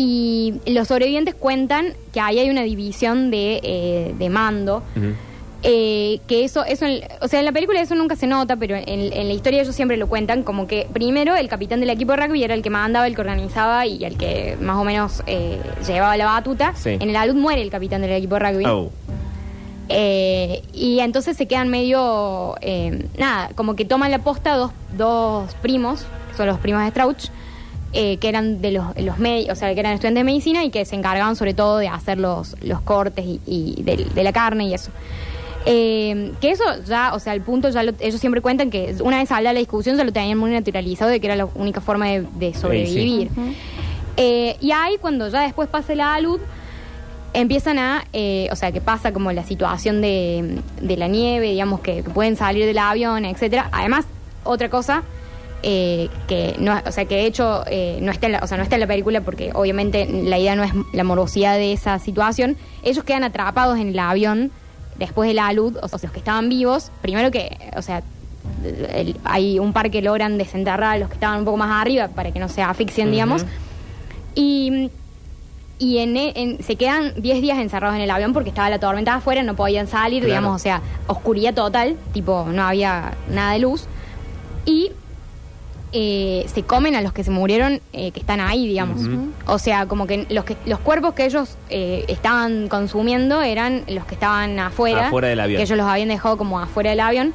Y 0.00 0.54
los 0.66 0.86
sobrevivientes 0.88 1.34
cuentan 1.34 1.92
que 2.12 2.20
ahí 2.20 2.38
hay 2.38 2.48
una 2.50 2.62
división 2.62 3.30
de, 3.32 3.60
eh, 3.62 4.14
de 4.16 4.30
mando. 4.30 4.82
eh, 5.64 6.20
que 6.28 6.44
eso, 6.44 6.64
eso 6.64 6.86
en- 6.86 7.00
o 7.20 7.26
sea, 7.26 7.40
en 7.40 7.44
la 7.44 7.50
película 7.50 7.80
eso 7.80 7.96
nunca 7.96 8.14
se 8.14 8.28
nota, 8.28 8.54
pero 8.54 8.76
en, 8.76 8.86
en 9.12 9.26
la 9.26 9.34
historia 9.34 9.60
ellos 9.62 9.74
siempre 9.74 9.96
lo 9.96 10.06
cuentan 10.06 10.44
como 10.44 10.68
que 10.68 10.86
primero 10.92 11.34
el 11.34 11.48
capitán 11.48 11.80
del 11.80 11.90
equipo 11.90 12.12
de 12.12 12.18
rugby 12.18 12.44
era 12.44 12.54
el 12.54 12.62
que 12.62 12.70
mandaba, 12.70 13.08
el 13.08 13.16
que 13.16 13.20
organizaba 13.22 13.84
y 13.84 14.04
el 14.04 14.16
que 14.16 14.56
más 14.60 14.76
o 14.76 14.84
menos 14.84 15.20
eh, 15.26 15.58
llevaba 15.84 16.16
la 16.16 16.26
batuta. 16.26 16.74
Sí. 16.76 16.90
En 16.90 17.10
el 17.10 17.16
alud 17.16 17.34
muere 17.34 17.60
el 17.60 17.70
capitán 17.70 18.02
del 18.02 18.12
equipo 18.12 18.36
de 18.36 18.40
rugby. 18.52 18.66
Oh. 18.66 18.92
Eh, 19.88 20.62
y 20.72 21.00
entonces 21.00 21.36
se 21.36 21.46
quedan 21.48 21.68
medio, 21.70 22.54
eh, 22.60 23.06
nada, 23.18 23.50
como 23.56 23.74
que 23.74 23.84
toman 23.84 24.12
la 24.12 24.20
posta 24.20 24.54
dos, 24.54 24.70
dos 24.96 25.52
primos, 25.56 26.04
que 26.30 26.36
son 26.36 26.46
los 26.46 26.58
primos 26.60 26.82
de 26.84 26.90
Strauch, 26.90 27.30
eh, 27.92 28.18
que 28.18 28.28
eran 28.28 28.60
de 28.60 28.72
los, 28.72 28.84
los 28.98 29.18
medios, 29.18 29.56
o 29.56 29.58
sea, 29.58 29.72
que 29.74 29.80
eran 29.80 29.92
estudiantes 29.94 30.20
de 30.20 30.24
medicina 30.24 30.64
y 30.64 30.70
que 30.70 30.84
se 30.84 30.94
encargaban 30.96 31.36
sobre 31.36 31.54
todo 31.54 31.78
de 31.78 31.88
hacer 31.88 32.18
los, 32.18 32.54
los 32.62 32.80
cortes 32.82 33.24
y, 33.24 33.40
y 33.46 33.82
del- 33.82 34.12
de, 34.14 34.22
la 34.24 34.32
carne 34.32 34.64
y 34.64 34.74
eso. 34.74 34.90
Eh, 35.66 36.32
que 36.40 36.50
eso 36.50 36.64
ya, 36.86 37.12
o 37.14 37.18
sea, 37.18 37.32
al 37.32 37.40
punto 37.42 37.68
ya 37.70 37.82
lo- 37.82 37.92
ellos 38.00 38.20
siempre 38.20 38.40
cuentan 38.40 38.70
que 38.70 38.94
una 39.02 39.18
vez 39.18 39.30
habla 39.32 39.52
la 39.52 39.58
discusión 39.58 39.96
ya 39.96 40.04
lo 40.04 40.12
tenían 40.12 40.38
muy 40.38 40.50
naturalizado 40.50 41.10
de 41.10 41.20
que 41.20 41.26
era 41.26 41.36
la 41.36 41.46
única 41.46 41.80
forma 41.80 42.06
de, 42.08 42.26
de 42.38 42.54
sobrevivir. 42.54 43.30
Eh, 44.16 44.56
y 44.60 44.72
ahí 44.72 44.96
cuando 45.00 45.28
ya 45.28 45.40
después 45.42 45.68
pase 45.68 45.94
la 45.94 46.18
luz, 46.20 46.40
empiezan 47.34 47.78
a, 47.78 48.04
eh, 48.12 48.48
o 48.50 48.56
sea, 48.56 48.72
que 48.72 48.80
pasa 48.80 49.12
como 49.12 49.30
la 49.32 49.44
situación 49.44 50.00
de, 50.00 50.58
de 50.80 50.96
la 50.96 51.08
nieve, 51.08 51.50
digamos, 51.50 51.80
que, 51.80 52.02
que 52.02 52.10
pueden 52.10 52.36
salir 52.36 52.64
del 52.66 52.78
avión, 52.78 53.24
etcétera. 53.24 53.68
Además, 53.72 54.06
otra 54.44 54.68
cosa 54.70 55.02
eh, 55.62 56.08
que 56.28 56.54
no, 56.58 56.80
o 56.86 56.92
sea, 56.92 57.04
que 57.06 57.16
de 57.16 57.26
hecho 57.26 57.64
eh, 57.66 57.98
no 58.00 58.12
está, 58.12 58.26
en 58.26 58.32
la, 58.32 58.38
o 58.40 58.46
sea, 58.46 58.56
no 58.56 58.62
está 58.62 58.76
en 58.76 58.80
la 58.80 58.86
película 58.86 59.20
porque 59.22 59.50
obviamente 59.54 60.06
la 60.06 60.38
idea 60.38 60.54
no 60.56 60.62
es 60.64 60.72
la 60.92 61.04
morosidad 61.04 61.56
de 61.56 61.72
esa 61.72 61.98
situación. 61.98 62.56
Ellos 62.82 63.04
quedan 63.04 63.24
atrapados 63.24 63.78
en 63.78 63.88
el 63.88 63.98
avión 63.98 64.50
después 64.98 65.28
de 65.28 65.34
la 65.34 65.52
luz, 65.52 65.74
o 65.82 65.88
sea, 65.88 65.98
los 66.02 66.12
que 66.12 66.18
estaban 66.18 66.48
vivos, 66.48 66.90
primero 67.02 67.30
que, 67.30 67.56
o 67.76 67.82
sea, 67.82 68.02
el- 68.94 69.16
hay 69.24 69.58
un 69.58 69.72
par 69.72 69.90
que 69.90 70.00
logran 70.02 70.38
desenterrar 70.38 70.94
a 70.94 70.98
los 70.98 71.08
que 71.08 71.14
estaban 71.14 71.40
un 71.40 71.44
poco 71.44 71.56
más 71.56 71.80
arriba 71.80 72.08
para 72.08 72.30
que 72.32 72.38
no 72.40 72.48
se 72.48 72.62
asfixien, 72.62 73.10
digamos. 73.10 73.44
Y, 74.34 74.90
y 75.78 75.98
en, 75.98 76.16
e- 76.16 76.32
en- 76.36 76.62
se 76.62 76.76
quedan 76.76 77.12
10 77.16 77.40
días 77.40 77.58
encerrados 77.58 77.96
en 77.96 78.02
el 78.02 78.10
avión 78.10 78.32
porque 78.32 78.48
estaba 78.50 78.70
la 78.70 78.78
tormenta 78.78 79.14
afuera, 79.14 79.42
no 79.42 79.54
podían 79.54 79.86
salir, 79.86 80.22
Claro. 80.22 80.40
digamos, 80.40 80.56
o 80.56 80.58
sea, 80.62 80.82
oscuridad 81.06 81.54
total, 81.54 81.96
tipo, 82.12 82.46
no 82.52 82.62
había 82.64 83.12
nada 83.30 83.52
de 83.52 83.58
luz. 83.60 83.86
Y 84.66 84.90
eh, 85.92 86.44
se 86.52 86.62
comen 86.62 86.94
a 86.94 87.00
los 87.00 87.12
que 87.12 87.24
se 87.24 87.30
murieron 87.30 87.80
eh, 87.92 88.10
que 88.10 88.20
están 88.20 88.40
ahí, 88.40 88.66
digamos. 88.66 89.00
O 89.46 89.58
sea, 89.58 89.86
como 89.86 90.06
que 90.06 90.26
los, 90.30 90.44
que 90.44 90.56
los 90.66 90.78
cuerpos 90.80 91.14
que 91.14 91.24
ellos 91.24 91.56
eh, 91.70 92.04
estaban 92.08 92.68
consumiendo 92.68 93.42
eran 93.42 93.84
los 93.88 94.04
que 94.04 94.14
estaban 94.14 94.58
afuera. 94.58 95.06
Afuera 95.08 95.28
del 95.28 95.40
avión. 95.40 95.56
Que 95.58 95.62
ellos 95.64 95.78
los 95.78 95.86
habían 95.86 96.08
dejado 96.08 96.36
como 96.36 96.60
afuera 96.60 96.90
del 96.90 97.00
avión. 97.00 97.34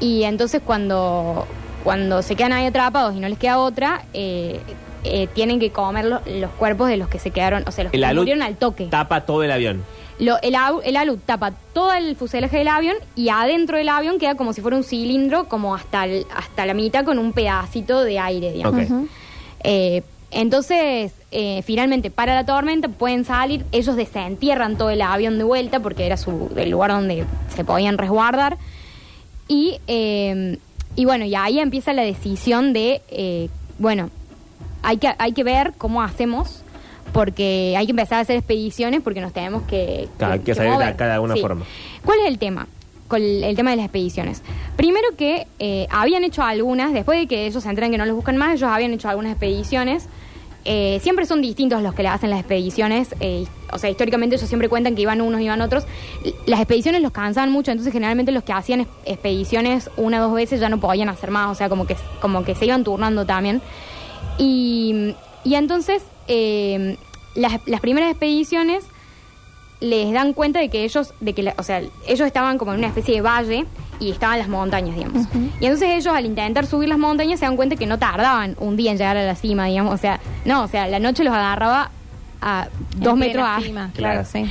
Y 0.00 0.24
entonces 0.24 0.60
cuando, 0.64 1.46
cuando 1.84 2.22
se 2.22 2.34
quedan 2.36 2.52
ahí 2.52 2.66
atrapados 2.66 3.14
y 3.14 3.20
no 3.20 3.28
les 3.28 3.38
queda 3.38 3.58
otra, 3.58 4.04
eh, 4.12 4.60
eh, 5.04 5.28
tienen 5.34 5.60
que 5.60 5.70
comer 5.70 6.04
lo- 6.06 6.20
los 6.26 6.50
cuerpos 6.52 6.88
de 6.88 6.96
los 6.96 7.08
que 7.08 7.18
se 7.20 7.30
quedaron, 7.30 7.62
o 7.66 7.70
sea, 7.70 7.84
los 7.84 7.92
que 7.92 7.96
El 7.96 8.02
se 8.02 8.06
alud 8.08 8.22
murieron 8.22 8.42
al 8.42 8.56
toque. 8.56 8.86
Tapa 8.86 9.20
todo 9.24 9.42
el 9.44 9.52
avión. 9.52 9.84
Lo- 10.18 10.40
el, 10.42 10.56
el 10.84 10.96
alud 10.96 11.18
tapa 11.26 11.52
todo 11.74 11.92
el 11.92 12.16
fuselaje 12.16 12.58
del 12.58 12.68
avión 12.68 12.96
y 13.16 13.28
adentro 13.28 13.76
del 13.76 13.88
avión 13.90 14.18
queda 14.18 14.34
como 14.34 14.52
si 14.54 14.60
fuera 14.62 14.76
un 14.76 14.84
cilindro, 14.84 15.48
como 15.48 15.74
hasta, 15.74 16.04
el- 16.06 16.26
hasta 16.34 16.64
la 16.66 16.72
mitad 16.74 17.04
con 17.04 17.18
un 17.18 17.32
pedacito 17.32 18.02
de 18.02 18.18
aire, 18.18 18.52
digamos. 18.52 18.80
Eh, 19.64 20.02
entonces, 20.30 21.12
eh, 21.30 21.62
finalmente, 21.64 22.10
para 22.10 22.34
la 22.34 22.44
tormenta 22.44 22.88
pueden 22.88 23.24
salir, 23.24 23.64
ellos 23.72 23.94
desentierran 23.96 24.76
todo 24.76 24.90
el 24.90 25.00
avión 25.02 25.38
de 25.38 25.44
vuelta 25.44 25.80
porque 25.80 26.04
era 26.06 26.16
su, 26.16 26.50
el 26.56 26.70
lugar 26.70 26.90
donde 26.90 27.24
se 27.54 27.64
podían 27.64 27.96
resguardar. 27.98 28.56
Y, 29.48 29.78
eh, 29.86 30.58
y 30.96 31.04
bueno, 31.04 31.24
y 31.24 31.34
ahí 31.34 31.58
empieza 31.60 31.92
la 31.92 32.02
decisión 32.02 32.72
de, 32.72 33.02
eh, 33.08 33.48
bueno, 33.78 34.10
hay 34.82 34.96
que, 34.98 35.14
hay 35.18 35.32
que 35.32 35.44
ver 35.44 35.74
cómo 35.78 36.02
hacemos, 36.02 36.62
porque 37.16 37.74
hay 37.76 37.86
que 37.86 37.90
empezar 37.90 38.18
a 38.18 38.20
hacer 38.20 38.36
expediciones 38.36 39.00
porque 39.02 39.20
nos 39.20 39.32
tenemos 39.32 39.62
que... 39.64 40.08
Claro, 40.18 40.34
hay 40.34 40.40
que 40.40 40.54
salir 40.54 40.76
de 40.76 40.84
acá 40.84 41.06
de 41.06 41.12
alguna 41.12 41.34
forma. 41.36 41.64
¿Cuál 42.04 42.20
es 42.20 42.26
el 42.26 42.38
tema? 42.38 42.68
Con 43.08 43.22
el, 43.22 43.42
el 43.44 43.56
tema 43.56 43.70
de 43.70 43.76
las 43.76 43.86
expediciones. 43.86 44.42
Primero 44.76 45.08
que 45.16 45.46
eh, 45.58 45.86
habían 45.90 46.24
hecho 46.24 46.42
algunas, 46.42 46.92
después 46.92 47.18
de 47.18 47.26
que 47.26 47.46
ellos 47.46 47.62
se 47.62 47.68
enteran 47.68 47.90
que 47.90 47.98
no 47.98 48.04
los 48.06 48.14
buscan 48.16 48.36
más, 48.36 48.54
ellos 48.56 48.68
habían 48.70 48.92
hecho 48.92 49.08
algunas 49.08 49.32
expediciones. 49.32 50.08
Eh, 50.68 50.98
siempre 51.00 51.26
son 51.26 51.40
distintos 51.42 51.80
los 51.82 51.94
que 51.94 52.02
le 52.02 52.08
hacen 52.08 52.28
las 52.30 52.40
expediciones. 52.40 53.14
eh, 53.20 53.46
o 53.72 53.78
sea, 53.78 53.88
históricamente 53.88 54.34
ellos 54.36 54.48
siempre 54.48 54.68
cuentan 54.68 54.96
que 54.96 55.02
iban 55.02 55.20
unos, 55.20 55.40
iban 55.40 55.60
otros. 55.60 55.84
Las 56.46 56.58
expediciones 56.60 57.00
los 57.02 57.12
cansaban 57.12 57.52
mucho, 57.52 57.70
entonces 57.70 57.92
generalmente 57.92 58.32
los 58.32 58.42
que 58.42 58.52
hacían 58.52 58.80
es- 58.80 58.88
expediciones 59.04 59.88
una 59.96 60.18
o 60.20 60.24
dos 60.28 60.34
veces 60.34 60.58
ya 60.60 60.68
no 60.68 60.80
podían 60.80 61.08
hacer 61.08 61.30
más. 61.30 61.50
O 61.52 61.54
sea, 61.54 61.68
como 61.68 61.86
que, 61.86 61.96
como 62.20 62.42
que 62.44 62.54
se 62.56 62.66
iban 62.66 62.82
turnando 62.82 63.24
también. 63.24 63.62
Y, 64.38 65.14
y 65.46 65.54
entonces, 65.54 66.02
eh, 66.28 66.96
las, 67.34 67.60
las 67.66 67.80
primeras 67.80 68.10
expediciones 68.10 68.84
les 69.80 70.10
dan 70.12 70.32
cuenta 70.32 70.58
de 70.58 70.70
que 70.70 70.84
ellos, 70.84 71.12
de 71.20 71.34
que 71.34 71.42
la- 71.42 71.54
o 71.58 71.62
sea, 71.62 71.82
ellos 72.06 72.26
estaban 72.26 72.56
como 72.58 72.72
en 72.72 72.78
una 72.78 72.88
especie 72.88 73.14
de 73.16 73.20
valle 73.20 73.66
y 74.00 74.10
estaban 74.10 74.38
las 74.38 74.48
montañas, 74.48 74.96
digamos. 74.96 75.26
Y 75.60 75.66
entonces 75.66 75.90
ellos 75.90 76.14
al 76.14 76.24
intentar 76.24 76.66
subir 76.66 76.88
las 76.88 76.98
montañas 76.98 77.38
se 77.40 77.46
dan 77.46 77.56
cuenta 77.56 77.76
que 77.76 77.86
no 77.86 77.98
tardaban 77.98 78.56
un 78.58 78.76
día 78.76 78.90
en 78.90 78.96
llegar 78.98 79.16
a 79.18 79.24
la 79.24 79.34
cima, 79.34 79.66
digamos. 79.66 79.92
O 79.94 79.98
sea, 79.98 80.18
no, 80.46 80.62
o 80.64 80.68
sea, 80.68 80.86
la 80.88 80.98
noche 80.98 81.24
los 81.24 81.34
agarraba 81.34 81.90
a 82.40 82.68
dos 82.96 83.12
En 83.14 83.18
metros 83.18 83.44
a- 83.46 83.60
cima, 83.60 83.90
claro, 83.94 84.24
sí. 84.24 84.44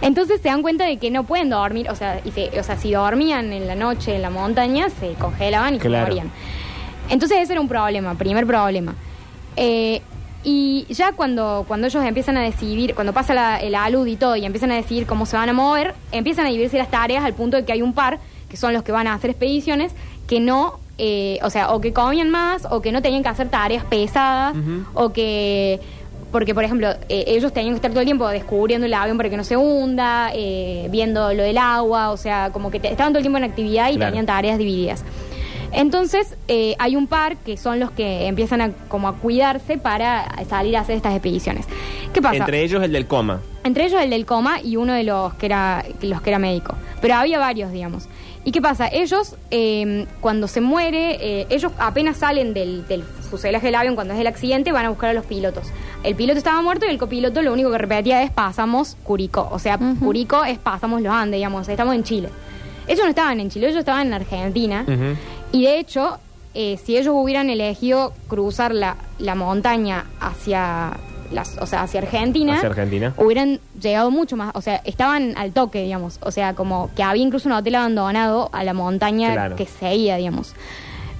entonces 0.00 0.40
se 0.42 0.48
dan 0.48 0.62
cuenta 0.62 0.84
de 0.84 0.96
que 0.98 1.10
no 1.10 1.24
pueden 1.24 1.50
dormir, 1.50 1.88
o 1.90 1.94
sea, 1.96 2.20
y 2.24 2.30
se- 2.32 2.58
o 2.58 2.62
sea, 2.62 2.76
si 2.76 2.92
dormían 2.92 3.52
en 3.52 3.66
la 3.68 3.74
noche 3.76 4.14
en 4.16 4.22
la 4.22 4.30
montaña, 4.30 4.88
se 4.90 5.14
congelaban 5.14 5.74
y 5.74 5.78
Claro. 5.78 6.06
se 6.06 6.10
morían. 6.12 6.30
Entonces 7.08 7.38
ese 7.40 7.52
era 7.52 7.60
un 7.60 7.68
problema, 7.68 8.14
primer 8.14 8.46
problema. 8.46 8.94
Eh, 9.56 10.02
y 10.44 10.86
ya 10.88 11.12
cuando, 11.12 11.64
cuando 11.68 11.86
ellos 11.86 12.04
empiezan 12.04 12.36
a 12.36 12.42
decidir, 12.42 12.94
cuando 12.94 13.12
pasa 13.12 13.32
la, 13.34 13.58
el 13.60 13.74
alud 13.74 14.06
y 14.06 14.16
todo, 14.16 14.36
y 14.36 14.44
empiezan 14.44 14.72
a 14.72 14.74
decidir 14.76 15.06
cómo 15.06 15.26
se 15.26 15.36
van 15.36 15.48
a 15.48 15.52
mover, 15.52 15.94
empiezan 16.10 16.46
a 16.46 16.48
dividirse 16.48 16.78
las 16.78 16.90
tareas 16.90 17.24
al 17.24 17.34
punto 17.34 17.56
de 17.56 17.64
que 17.64 17.72
hay 17.72 17.82
un 17.82 17.92
par, 17.92 18.18
que 18.48 18.56
son 18.56 18.72
los 18.72 18.82
que 18.82 18.92
van 18.92 19.06
a 19.06 19.14
hacer 19.14 19.30
expediciones, 19.30 19.92
que 20.26 20.40
no, 20.40 20.78
eh, 20.98 21.38
o 21.42 21.50
sea, 21.50 21.70
o 21.72 21.80
que 21.80 21.92
comían 21.92 22.30
más, 22.30 22.66
o 22.70 22.80
que 22.82 22.92
no 22.92 23.02
tenían 23.02 23.22
que 23.22 23.28
hacer 23.28 23.48
tareas 23.48 23.84
pesadas, 23.84 24.54
o 24.94 25.12
que 25.12 25.80
porque 26.32 26.54
por 26.54 26.64
ejemplo 26.64 26.88
eh, 27.10 27.24
ellos 27.26 27.52
tenían 27.52 27.74
que 27.74 27.76
estar 27.76 27.90
todo 27.90 28.00
el 28.00 28.06
tiempo 28.06 28.26
descubriendo 28.26 28.86
el 28.86 28.94
avión 28.94 29.18
para 29.18 29.28
que 29.28 29.36
no 29.36 29.44
se 29.44 29.54
hunda 29.54 30.30
eh, 30.32 30.88
viendo 30.90 31.30
lo 31.34 31.42
del 31.42 31.58
agua 31.58 32.10
o 32.10 32.16
sea 32.16 32.48
como 32.54 32.70
que 32.70 32.80
te- 32.80 32.88
estaban 32.90 33.12
todo 33.12 33.18
el 33.18 33.22
tiempo 33.22 33.36
en 33.36 33.44
actividad 33.44 33.90
y 33.90 33.96
Claro. 33.96 34.12
tenían 34.12 34.24
tareas 34.24 34.56
divididas 34.56 35.04
Entonces 35.72 36.36
eh, 36.48 36.74
hay 36.78 36.96
un 36.96 37.06
par 37.06 37.36
que 37.38 37.56
son 37.56 37.80
los 37.80 37.90
que 37.90 38.26
empiezan 38.26 38.60
a 38.60 38.70
como 38.88 39.08
a 39.08 39.14
cuidarse 39.14 39.78
para 39.78 40.44
salir 40.48 40.76
a 40.76 40.80
hacer 40.80 40.96
estas 40.96 41.14
expediciones. 41.14 41.66
¿Qué 42.12 42.20
pasa? 42.20 42.36
Entre 42.36 42.62
ellos 42.62 42.82
el 42.82 42.92
del 42.92 43.06
coma. 43.06 43.40
Entre 43.64 43.86
ellos 43.86 44.00
el 44.00 44.10
del 44.10 44.26
coma 44.26 44.60
y 44.60 44.76
uno 44.76 44.92
de 44.92 45.04
los 45.04 45.34
que 45.34 45.46
era, 45.46 45.84
los 46.02 46.20
que 46.20 46.30
era 46.30 46.38
médico. 46.38 46.74
Pero 47.00 47.14
había 47.14 47.38
varios, 47.38 47.72
digamos. 47.72 48.08
¿Y 48.44 48.50
qué 48.50 48.60
pasa? 48.60 48.88
Ellos, 48.88 49.36
eh, 49.52 50.06
cuando 50.20 50.48
se 50.48 50.60
muere, 50.60 51.16
eh, 51.20 51.46
ellos 51.48 51.70
apenas 51.78 52.16
salen 52.16 52.54
del, 52.54 52.86
del 52.88 53.04
fuselaje 53.04 53.66
del 53.66 53.76
avión, 53.76 53.94
cuando 53.94 54.14
es 54.14 54.20
el 54.20 54.26
accidente, 54.26 54.72
van 54.72 54.84
a 54.84 54.88
buscar 54.88 55.10
a 55.10 55.12
los 55.14 55.24
pilotos. 55.26 55.68
El 56.02 56.16
piloto 56.16 56.38
estaba 56.38 56.60
muerto 56.60 56.84
y 56.86 56.90
el 56.90 56.98
copiloto 56.98 57.40
lo 57.42 57.52
único 57.52 57.70
que 57.70 57.78
repetía 57.78 58.22
es 58.24 58.32
pasamos 58.32 58.96
Curicó. 59.04 59.48
O 59.52 59.60
sea, 59.60 59.78
Curicó 60.00 60.44
es 60.44 60.58
pasamos 60.58 61.00
los 61.00 61.12
Andes, 61.12 61.38
digamos, 61.38 61.68
estamos 61.68 61.94
en 61.94 62.02
Chile. 62.02 62.28
Ellos 62.88 63.04
no 63.04 63.10
estaban 63.10 63.38
en 63.38 63.48
Chile, 63.48 63.68
ellos 63.68 63.78
estaban 63.78 64.08
en 64.08 64.14
Argentina. 64.14 64.84
Y 65.52 65.62
de 65.64 65.78
hecho, 65.78 66.18
eh, 66.54 66.78
si 66.82 66.96
ellos 66.96 67.14
hubieran 67.16 67.50
elegido 67.50 68.12
cruzar 68.28 68.74
la, 68.74 68.96
la 69.18 69.34
montaña 69.34 70.06
hacia, 70.20 70.92
las, 71.30 71.56
o 71.58 71.66
sea, 71.66 71.82
hacia 71.82 72.00
Argentina, 72.00 72.54
Hacia 72.56 72.68
Argentina. 72.70 73.14
hubieran 73.18 73.60
llegado 73.80 74.10
mucho 74.10 74.36
más. 74.36 74.50
O 74.54 74.60
sea, 74.62 74.76
estaban 74.84 75.34
al 75.36 75.52
toque, 75.52 75.82
digamos. 75.82 76.18
O 76.22 76.30
sea, 76.30 76.54
como 76.54 76.90
que 76.96 77.02
había 77.02 77.22
incluso 77.22 77.48
un 77.48 77.54
hotel 77.54 77.74
abandonado 77.74 78.48
a 78.52 78.64
la 78.64 78.72
montaña 78.74 79.32
Claro. 79.32 79.56
que 79.56 79.66
seguía, 79.66 80.16
digamos. 80.16 80.54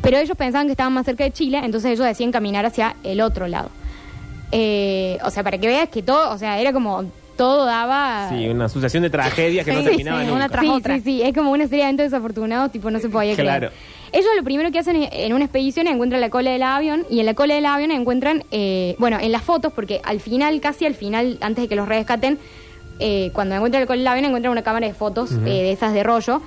Pero 0.02 0.18
ellos 0.18 0.36
pensaban 0.36 0.66
que 0.66 0.72
estaban 0.72 0.92
más 0.92 1.06
cerca 1.06 1.24
de 1.24 1.30
Chile, 1.30 1.60
entonces 1.62 1.92
ellos 1.92 2.04
decían 2.06 2.32
caminar 2.32 2.66
hacia 2.66 2.96
el 3.04 3.20
otro 3.20 3.46
lado. 3.46 3.68
Eh, 4.50 5.18
o 5.24 5.30
sea, 5.30 5.42
para 5.42 5.58
que 5.58 5.66
veas 5.66 5.88
que 5.88 6.02
todo, 6.02 6.30
o 6.32 6.38
sea, 6.38 6.58
era 6.60 6.72
como 6.72 7.04
todo 7.36 7.64
daba... 7.64 8.28
Sí, 8.28 8.48
una 8.48 8.68
sucesión 8.68 9.02
de 9.02 9.10
tragedias 9.10 9.64
que 9.64 9.72
no 9.72 9.78
Sí, 9.80 9.84
terminaba 9.86 10.18
sí, 10.20 10.24
nunca. 10.26 10.36
una 10.36 10.48
tras 10.48 10.64
sí, 10.64 10.70
otra. 10.70 10.94
sí, 10.96 11.00
sí, 11.02 11.22
es 11.22 11.32
como 11.34 11.50
una 11.52 11.64
serie 11.64 11.78
de 11.78 11.82
eventos 11.84 12.04
desafortunados, 12.10 12.70
tipo 12.72 12.90
no 12.90 12.98
se 12.98 13.08
podía 13.08 13.34
Claro. 13.34 13.68
creer. 13.68 13.72
Ellos 14.12 14.28
lo 14.36 14.44
primero 14.44 14.70
que 14.70 14.78
hacen 14.78 14.96
es, 14.96 15.08
en 15.12 15.32
una 15.32 15.44
expedición 15.44 15.86
encuentran 15.86 16.20
la 16.20 16.28
cola 16.30 16.50
del 16.50 16.62
avión 16.62 17.04
y 17.10 17.20
en 17.20 17.26
la 17.26 17.34
cola 17.34 17.54
del 17.54 17.64
avión 17.66 17.90
encuentran, 17.90 18.44
eh, 18.50 18.94
bueno, 18.98 19.18
en 19.20 19.32
las 19.32 19.42
fotos, 19.42 19.72
porque 19.72 20.00
al 20.04 20.20
final, 20.20 20.60
casi 20.60 20.84
al 20.84 20.94
final, 20.94 21.38
antes 21.40 21.62
de 21.62 21.68
que 21.68 21.76
los 21.76 21.88
rescaten, 21.88 22.38
eh, 22.98 23.30
cuando 23.32 23.54
encuentran 23.54 23.82
la 23.82 23.86
cola 23.86 23.98
del 23.98 24.06
avión 24.08 24.24
encuentran 24.26 24.52
una 24.52 24.62
cámara 24.62 24.86
de 24.86 24.92
fotos 24.94 25.32
eh, 25.32 25.36
de 25.44 25.72
esas 25.72 25.92
de 25.94 26.02
rollo 26.02 26.40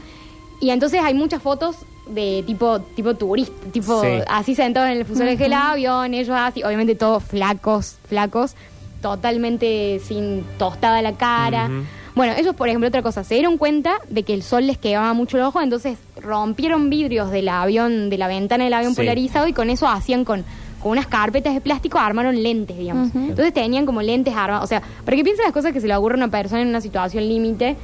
y 0.61 0.69
entonces 0.69 1.01
hay 1.03 1.13
muchas 1.13 1.41
fotos 1.41 1.75
de 2.07 2.43
tipo 2.45 2.79
tipo 2.95 3.15
turista, 3.15 3.51
tipo 3.71 3.99
Sí. 4.01 4.07
así 4.27 4.53
sentados 4.55 4.89
en 4.91 4.97
el 4.97 5.05
fuselaje 5.05 5.37
del 5.37 5.53
avión, 5.53 6.13
ellos 6.13 6.35
así, 6.39 6.63
obviamente 6.63 6.93
todos 6.95 7.23
flacos, 7.23 7.97
flacos, 8.07 8.55
totalmente 9.01 9.99
sin 10.03 10.43
tostada 10.57 11.01
la 11.01 11.13
cara. 11.13 11.69
Bueno, 12.15 12.33
ellos, 12.37 12.55
por 12.55 12.69
ejemplo, 12.69 12.87
otra 12.87 13.01
cosa, 13.01 13.23
se 13.25 13.33
dieron 13.35 13.57
cuenta 13.57 13.95
de 14.09 14.23
que 14.23 14.33
el 14.33 14.41
sol 14.41 14.65
les 14.67 14.77
quemaba 14.77 15.13
mucho 15.13 15.35
el 15.37 15.43
ojo, 15.43 15.61
entonces 15.61 15.97
rompieron 16.21 16.89
vidrios 16.89 17.29
del 17.29 17.49
avión, 17.49 18.09
de 18.09 18.17
la 18.17 18.27
ventana 18.27 18.63
del 18.63 18.73
avión 18.73 18.95
Sí. 18.95 19.01
polarizado 19.01 19.47
y 19.47 19.53
con 19.53 19.69
eso 19.69 19.85
hacían 19.87 20.23
con, 20.23 20.45
con 20.81 20.91
unas 20.93 21.07
carpetas 21.07 21.53
de 21.53 21.59
plástico, 21.61 21.99
armaron 21.99 22.41
lentes, 22.41 22.77
digamos. 22.77 23.09
Ujú. 23.09 23.19
Entonces 23.19 23.53
tenían 23.53 23.85
como 23.85 24.01
lentes 24.01 24.33
armados. 24.33 24.63
O 24.63 24.67
sea, 24.67 24.81
para 25.03 25.17
que 25.17 25.23
piensen 25.23 25.43
las 25.43 25.53
cosas 25.53 25.73
que 25.73 25.81
se 25.81 25.87
le 25.87 25.95
ocurre 25.95 26.13
a 26.15 26.17
una 26.17 26.29
persona 26.29 26.61
en 26.61 26.69
una 26.69 26.79
situación 26.79 27.27
límite, 27.27 27.75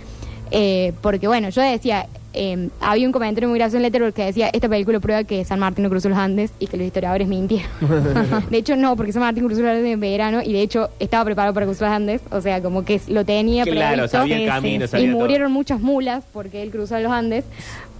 eh, 0.52 0.94
porque 1.02 1.28
bueno, 1.28 1.50
yo 1.50 1.62
decía, 1.62 2.08
eh, 2.34 2.70
había 2.80 3.06
un 3.08 3.12
comentario 3.12 3.50
muy 3.50 3.58
gracioso 3.60 3.78
en 3.78 3.84
Letterboxd 3.84 4.16
que 4.16 4.26
decía, 4.26 4.50
esta 4.54 4.70
película 4.70 5.00
prueba 5.00 5.24
que 5.24 5.44
San 5.46 5.60
Martín 5.60 5.84
no 5.84 5.90
cruzó 5.90 6.10
los 6.10 6.18
Andes 6.18 6.52
y 6.60 6.68
que 6.68 6.78
los 6.78 6.86
historiadores 6.86 7.28
mintieron. 7.28 7.70
de 8.50 8.58
hecho, 8.58 8.76
no, 8.76 8.96
porque 8.96 9.12
San 9.14 9.22
Martín 9.22 9.46
cruzó 9.46 9.62
los 9.62 9.70
Andes 9.72 9.86
en 9.94 10.00
verano 10.00 10.42
y 10.44 10.54
de 10.54 10.62
hecho 10.62 10.90
estaba 11.00 11.26
preparado 11.26 11.54
para 11.54 11.66
cruzar 11.66 11.90
los 11.90 11.96
Andes, 11.96 12.22
o 12.32 12.42
sea, 12.42 12.62
como 12.62 12.86
que 12.86 13.02
lo 13.08 13.26
tenía 13.26 13.64
Claro, 13.64 13.94
previsto. 13.96 14.18
sabía 14.18 14.46
camino, 14.48 14.88
sabía 14.88 15.08
Y 15.08 15.10
todo. 15.12 15.20
murieron 15.22 15.52
muchas 15.52 15.80
mulas 15.82 16.24
porque 16.34 16.62
él 16.64 16.72
cruzó 16.72 17.00
los 17.00 17.12
Andes. 17.12 17.44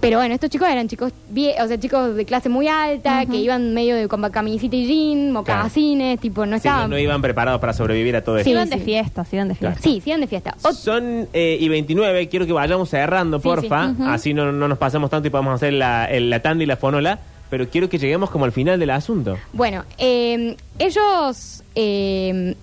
Pero 0.00 0.18
bueno, 0.18 0.34
estos 0.34 0.50
chicos 0.50 0.68
eran 0.68 0.88
chicos, 0.88 1.12
vie- 1.32 1.54
o 1.62 1.68
sea, 1.68 1.78
chicos 1.78 2.16
de 2.16 2.24
clase 2.24 2.48
muy 2.48 2.66
alta, 2.66 3.24
que 3.24 3.36
iban 3.36 3.72
medio 3.72 3.94
de 3.94 4.08
con 4.08 4.20
camisita 4.32 4.74
y 4.74 4.86
jean, 4.88 5.30
mocasines, 5.30 6.18
tipo, 6.18 6.40
no 6.40 6.46
Sí, 6.46 6.50
no, 6.50 6.56
estaban... 6.56 6.90
no 6.90 6.98
iban 6.98 7.22
preparados 7.22 7.60
para 7.60 7.72
sobrevivir 7.72 8.16
a 8.16 8.24
todo 8.24 8.36
esto. 8.36 8.46
Sí, 8.46 8.50
iban 8.50 8.68
de 8.68 8.78
fiesta, 8.78 9.24
sí, 9.24 9.36
iban 9.36 9.46
de 9.46 9.54
fiesta. 9.54 9.80
Sí, 9.80 10.00
sí, 10.02 10.10
iban 10.10 10.20
de 10.20 10.26
fiesta. 10.26 10.56
Ot- 10.62 10.72
Son 10.72 11.28
eh, 11.32 11.56
y 11.60 11.68
29, 11.68 12.28
quiero 12.28 12.46
que 12.46 12.52
vayamos 12.52 12.88
cerrando, 12.90 13.38
Sí, 13.38 13.44
porfa. 13.44 13.94
Así 14.22 14.34
no, 14.34 14.52
no 14.52 14.68
nos 14.68 14.78
pasamos 14.78 15.10
tanto 15.10 15.26
y 15.26 15.30
podemos 15.32 15.52
hacer 15.52 15.72
la, 15.72 16.04
el- 16.04 16.30
la 16.30 16.38
tanda 16.40 16.62
y 16.62 16.66
la 16.68 16.76
fonola. 16.76 17.18
Pero 17.50 17.68
quiero 17.68 17.88
que 17.88 17.98
lleguemos 17.98 18.30
como 18.30 18.44
al 18.44 18.52
final 18.52 18.78
del 18.78 18.90
asunto. 18.90 19.36
Bueno, 19.52 19.84
eh, 19.98 20.56
ellos, 20.78 21.64
eh, 21.74 22.54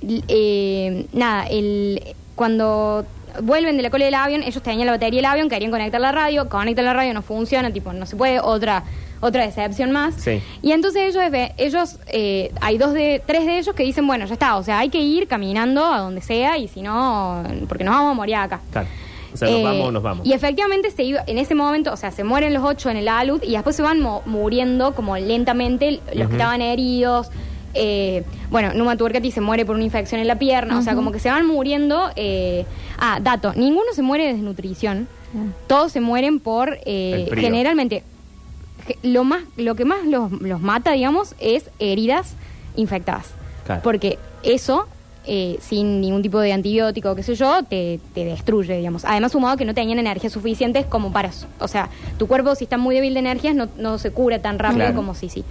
l- 0.00 0.22
eh, 0.28 1.06
nada, 1.12 1.46
el, 1.48 2.00
cuando 2.36 3.04
vuelven 3.42 3.76
de 3.76 3.82
la 3.82 3.90
cola 3.90 4.04
del 4.04 4.14
avión, 4.14 4.42
ellos 4.44 4.62
tenían 4.62 4.86
la 4.86 4.92
batería 4.92 5.18
del 5.18 5.24
avión, 5.26 5.48
querían 5.48 5.72
conectar 5.72 6.00
la 6.00 6.12
radio, 6.12 6.48
conectan 6.48 6.84
la 6.84 6.92
radio, 6.94 7.12
no 7.14 7.22
funciona, 7.22 7.72
tipo, 7.72 7.92
no 7.92 8.06
se 8.06 8.14
puede, 8.16 8.38
otra 8.40 8.84
otra 9.20 9.44
decepción 9.44 9.90
más. 9.90 10.14
Sí. 10.14 10.40
Y 10.62 10.70
entonces 10.70 11.02
ellos, 11.14 11.28
ve- 11.32 11.52
ellos 11.58 11.96
eh, 12.06 12.52
hay 12.60 12.78
dos 12.78 12.92
de, 12.94 13.20
tres 13.26 13.44
de 13.46 13.58
ellos 13.58 13.74
que 13.74 13.82
dicen, 13.82 14.06
bueno, 14.06 14.24
ya 14.26 14.34
está, 14.34 14.56
o 14.56 14.62
sea, 14.62 14.78
hay 14.78 14.90
que 14.90 15.00
ir 15.00 15.26
caminando 15.26 15.84
a 15.84 15.98
donde 15.98 16.20
sea 16.22 16.56
y 16.56 16.68
si 16.68 16.80
no, 16.82 17.42
porque 17.68 17.82
nos 17.82 17.94
vamos 17.96 18.12
a 18.12 18.14
morir 18.14 18.36
acá. 18.36 18.60
Claro. 18.70 18.86
O 19.38 19.46
sea, 19.46 19.50
nos 19.50 19.60
Eh, 19.60 19.64
vamos 19.64 19.86
o 19.88 19.92
nos 19.92 20.02
vamos. 20.02 20.26
Y 20.26 20.32
efectivamente 20.32 20.90
se 20.90 21.02
iba, 21.04 21.22
en 21.26 21.38
ese 21.38 21.54
momento, 21.54 21.92
o 21.92 21.96
sea, 21.96 22.10
se 22.10 22.24
mueren 22.24 22.52
los 22.54 22.64
ocho 22.64 22.90
en 22.90 22.96
el 22.96 23.08
alud 23.08 23.42
y 23.42 23.52
después 23.52 23.76
se 23.76 23.82
van 23.82 24.00
muriendo 24.26 24.94
como 24.94 25.16
lentamente 25.16 26.00
los 26.14 26.26
que 26.28 26.34
estaban 26.34 26.60
heridos. 26.60 27.28
Eh, 27.74 28.24
bueno, 28.50 28.72
Numa 28.74 28.96
Turcati 28.96 29.30
se 29.30 29.40
muere 29.40 29.64
por 29.64 29.76
una 29.76 29.84
infección 29.84 30.20
en 30.20 30.26
la 30.26 30.38
pierna, 30.38 30.78
o 30.78 30.82
sea, 30.82 30.94
como 30.94 31.12
que 31.12 31.20
se 31.20 31.30
van 31.30 31.46
muriendo. 31.46 32.10
eh, 32.16 32.64
ah, 32.98 33.18
dato, 33.22 33.52
ninguno 33.54 33.92
se 33.92 34.02
muere 34.02 34.26
de 34.26 34.32
desnutrición. 34.34 35.06
Todos 35.66 35.92
se 35.92 36.00
mueren 36.00 36.40
por, 36.40 36.78
eh, 36.86 37.28
generalmente, 37.34 38.02
ge- 38.86 38.98
lo, 39.02 39.22
más, 39.24 39.42
lo 39.56 39.74
que 39.74 39.84
más 39.84 40.04
los, 40.06 40.32
los 40.32 40.60
mata, 40.60 40.92
digamos, 40.92 41.34
es 41.38 41.70
heridas 41.78 42.34
infectadas. 42.76 43.26
Claro. 43.66 43.82
Porque 43.84 44.18
eso, 44.42 44.86
eh, 45.30 45.58
sin 45.60 46.00
ningún 46.00 46.22
tipo 46.22 46.40
de 46.40 46.52
antibiótico, 46.52 47.14
qué 47.14 47.22
sé 47.22 47.34
yo, 47.34 47.62
te, 47.62 48.00
te 48.14 48.24
destruye, 48.24 48.76
digamos. 48.78 49.04
Además, 49.04 49.32
sumado 49.32 49.56
que 49.58 49.64
no 49.66 49.74
tenían 49.74 49.98
energías 49.98 50.32
suficientes 50.32 50.86
como 50.86 51.12
para... 51.12 51.30
O 51.60 51.68
sea, 51.68 51.90
tu 52.18 52.26
cuerpo, 52.26 52.54
si 52.54 52.64
está 52.64 52.78
muy 52.78 52.94
débil 52.94 53.12
de 53.14 53.20
energías, 53.20 53.54
no, 53.54 53.68
no 53.76 53.98
se 53.98 54.10
cura 54.10 54.40
tan 54.40 54.58
rápido 54.58 54.78
Claro. 54.86 54.96
como 54.96 55.14
si 55.14 55.28
sí. 55.28 55.44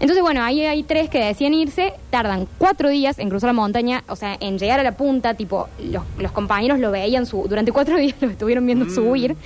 Entonces, 0.00 0.22
bueno, 0.22 0.42
ahí 0.42 0.60
hay 0.62 0.82
tres 0.82 1.08
que 1.08 1.18
decían 1.24 1.54
irse, 1.54 1.94
tardan 2.10 2.46
cuatro 2.58 2.88
días 2.90 3.18
en 3.18 3.30
cruzar 3.30 3.48
la 3.48 3.52
montaña, 3.54 4.04
o 4.08 4.16
sea, 4.16 4.36
en 4.40 4.58
llegar 4.58 4.78
a 4.78 4.82
la 4.82 4.92
punta, 4.96 5.34
tipo, 5.34 5.68
los, 5.82 6.02
los 6.18 6.32
compañeros 6.32 6.78
lo 6.78 6.90
veían, 6.90 7.24
su, 7.26 7.46
durante 7.48 7.72
cuatro 7.72 7.96
días 7.98 8.16
lo 8.20 8.28
estuvieron 8.28 8.66
viendo 8.66 8.90
subir. 8.90 9.36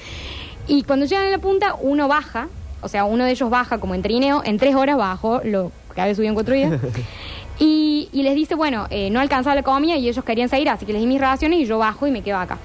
Y 0.67 0.83
cuando 0.83 1.07
llegan 1.07 1.27
a 1.27 1.31
la 1.31 1.39
punta, 1.39 1.77
uno 1.81 2.09
baja, 2.09 2.49
o 2.83 2.89
sea, 2.89 3.05
uno 3.05 3.25
de 3.25 3.31
ellos 3.31 3.49
baja 3.51 3.79
como 3.79 3.95
en 3.95 4.03
trineo, 4.03 4.43
en 4.45 4.59
tres 4.59 4.75
horas 4.75 4.97
bajó, 4.97 5.41
lo 5.45 5.71
que 5.95 6.01
había 6.01 6.15
subido 6.15 6.31
en 6.31 6.35
cuatro 6.35 6.55
días. 6.55 6.73
Y, 7.59 8.09
y 8.13 8.23
les 8.23 8.35
dice, 8.35 8.55
bueno, 8.55 8.87
eh, 8.91 9.11
no 9.11 9.21
alcanzaba 9.21 9.57
la 9.57 9.63
comida 9.63 9.97
y 9.97 10.09
ellos 10.09 10.25
querían 10.25 10.49
salir, 10.49 10.69
así 10.69 10.87
que 10.87 10.93
les 10.93 11.03
di 11.03 11.09
mis 11.09 11.21
raciones 11.21 11.61
y 11.61 11.67
yo 11.67 11.79
bajo 11.79 12.07
y 12.07 12.11
me 12.11 12.23
quedo 12.23 12.39
acá. 12.39 12.59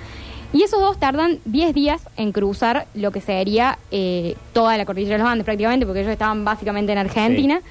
Y 0.53 0.61
esos 0.61 0.79
dos 0.79 0.99
tardan 0.99 1.39
10 1.45 1.73
días 1.73 2.07
en 2.15 2.31
cruzar 2.31 2.85
lo 2.93 3.09
que 3.11 3.21
sería 3.21 3.79
eh, 3.89 4.35
toda 4.53 4.77
la 4.77 4.85
cordillera 4.85 5.17
de 5.17 5.23
los 5.23 5.31
Andes 5.31 5.45
prácticamente, 5.45 5.87
porque 5.87 6.01
ellos 6.01 6.11
estaban 6.11 6.45
básicamente 6.45 6.91
en 6.91 6.99
Argentina, 6.99 7.61